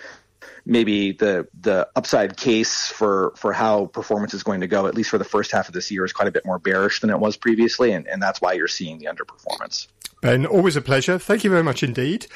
maybe 0.64 1.12
the 1.12 1.46
the 1.60 1.88
upside 1.94 2.36
case 2.36 2.88
for 2.88 3.32
for 3.36 3.52
how 3.52 3.86
performance 3.86 4.34
is 4.34 4.42
going 4.42 4.60
to 4.62 4.66
go, 4.66 4.86
at 4.86 4.94
least 4.94 5.10
for 5.10 5.18
the 5.18 5.24
first 5.24 5.52
half 5.52 5.68
of 5.68 5.74
this 5.74 5.90
year, 5.90 6.04
is 6.04 6.12
quite 6.12 6.28
a 6.28 6.32
bit 6.32 6.44
more 6.44 6.58
bearish 6.58 7.00
than 7.00 7.10
it 7.10 7.18
was 7.18 7.36
previously, 7.36 7.92
and, 7.92 8.06
and 8.08 8.20
that's 8.20 8.40
why 8.40 8.52
you're 8.52 8.68
seeing 8.68 8.98
the 8.98 9.06
underperformance. 9.06 9.86
Ben, 10.22 10.46
always 10.46 10.76
a 10.76 10.82
pleasure. 10.82 11.18
Thank 11.18 11.44
you 11.44 11.50
very 11.50 11.62
much 11.62 11.82
indeed. 11.82 12.26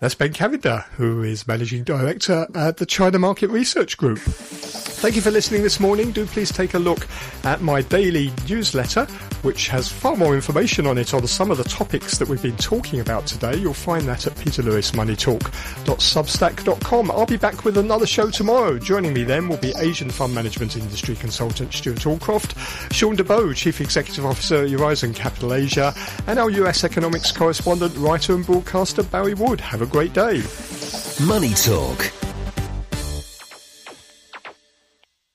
That's 0.00 0.14
Ben 0.14 0.32
Cavender, 0.32 0.84
who 0.92 1.24
is 1.24 1.48
Managing 1.48 1.82
Director 1.82 2.46
at 2.54 2.76
the 2.76 2.86
China 2.86 3.18
Market 3.18 3.50
Research 3.50 3.96
Group. 3.96 4.20
Thank 4.20 5.16
you 5.16 5.22
for 5.22 5.32
listening 5.32 5.64
this 5.64 5.80
morning. 5.80 6.12
Do 6.12 6.24
please 6.24 6.52
take 6.52 6.74
a 6.74 6.78
look 6.78 7.08
at 7.42 7.62
my 7.62 7.82
daily 7.82 8.30
newsletter, 8.48 9.06
which 9.42 9.68
has 9.68 9.90
far 9.90 10.14
more 10.16 10.34
information 10.34 10.86
on 10.86 10.98
it 10.98 11.14
on 11.14 11.26
some 11.26 11.50
of 11.50 11.56
the 11.58 11.64
topics 11.64 12.18
that 12.18 12.28
we've 12.28 12.42
been 12.42 12.56
talking 12.56 13.00
about 13.00 13.26
today. 13.26 13.56
You'll 13.56 13.74
find 13.74 14.06
that 14.08 14.26
at 14.26 14.34
peterlewismoneytalk.substack.com. 14.34 17.10
I'll 17.10 17.26
be 17.26 17.36
back 17.36 17.64
with 17.64 17.78
another 17.78 18.06
show 18.06 18.30
tomorrow. 18.30 18.78
Joining 18.78 19.12
me 19.12 19.24
then 19.24 19.48
will 19.48 19.56
be 19.58 19.72
Asian 19.78 20.10
Fund 20.10 20.32
Management 20.34 20.76
Industry 20.76 21.16
Consultant 21.16 21.72
Stuart 21.72 21.98
Allcroft, 21.98 22.56
Sean 22.92 23.16
DeBow, 23.16 23.54
Chief 23.54 23.80
Executive 23.80 24.26
Officer 24.26 24.64
at 24.64 24.70
Horizon 24.70 25.14
Capital 25.14 25.54
Asia, 25.54 25.94
and 26.26 26.38
our 26.38 26.50
US 26.50 26.84
economics 26.84 27.32
correspondent, 27.32 27.96
writer 27.96 28.34
and 28.34 28.46
broadcaster 28.46 29.02
Barry 29.02 29.34
Wood. 29.34 29.60
Have 29.60 29.82
a 29.82 29.86
great 29.86 30.12
day. 30.12 30.42
Money 31.20 31.52
Talk 31.54 32.27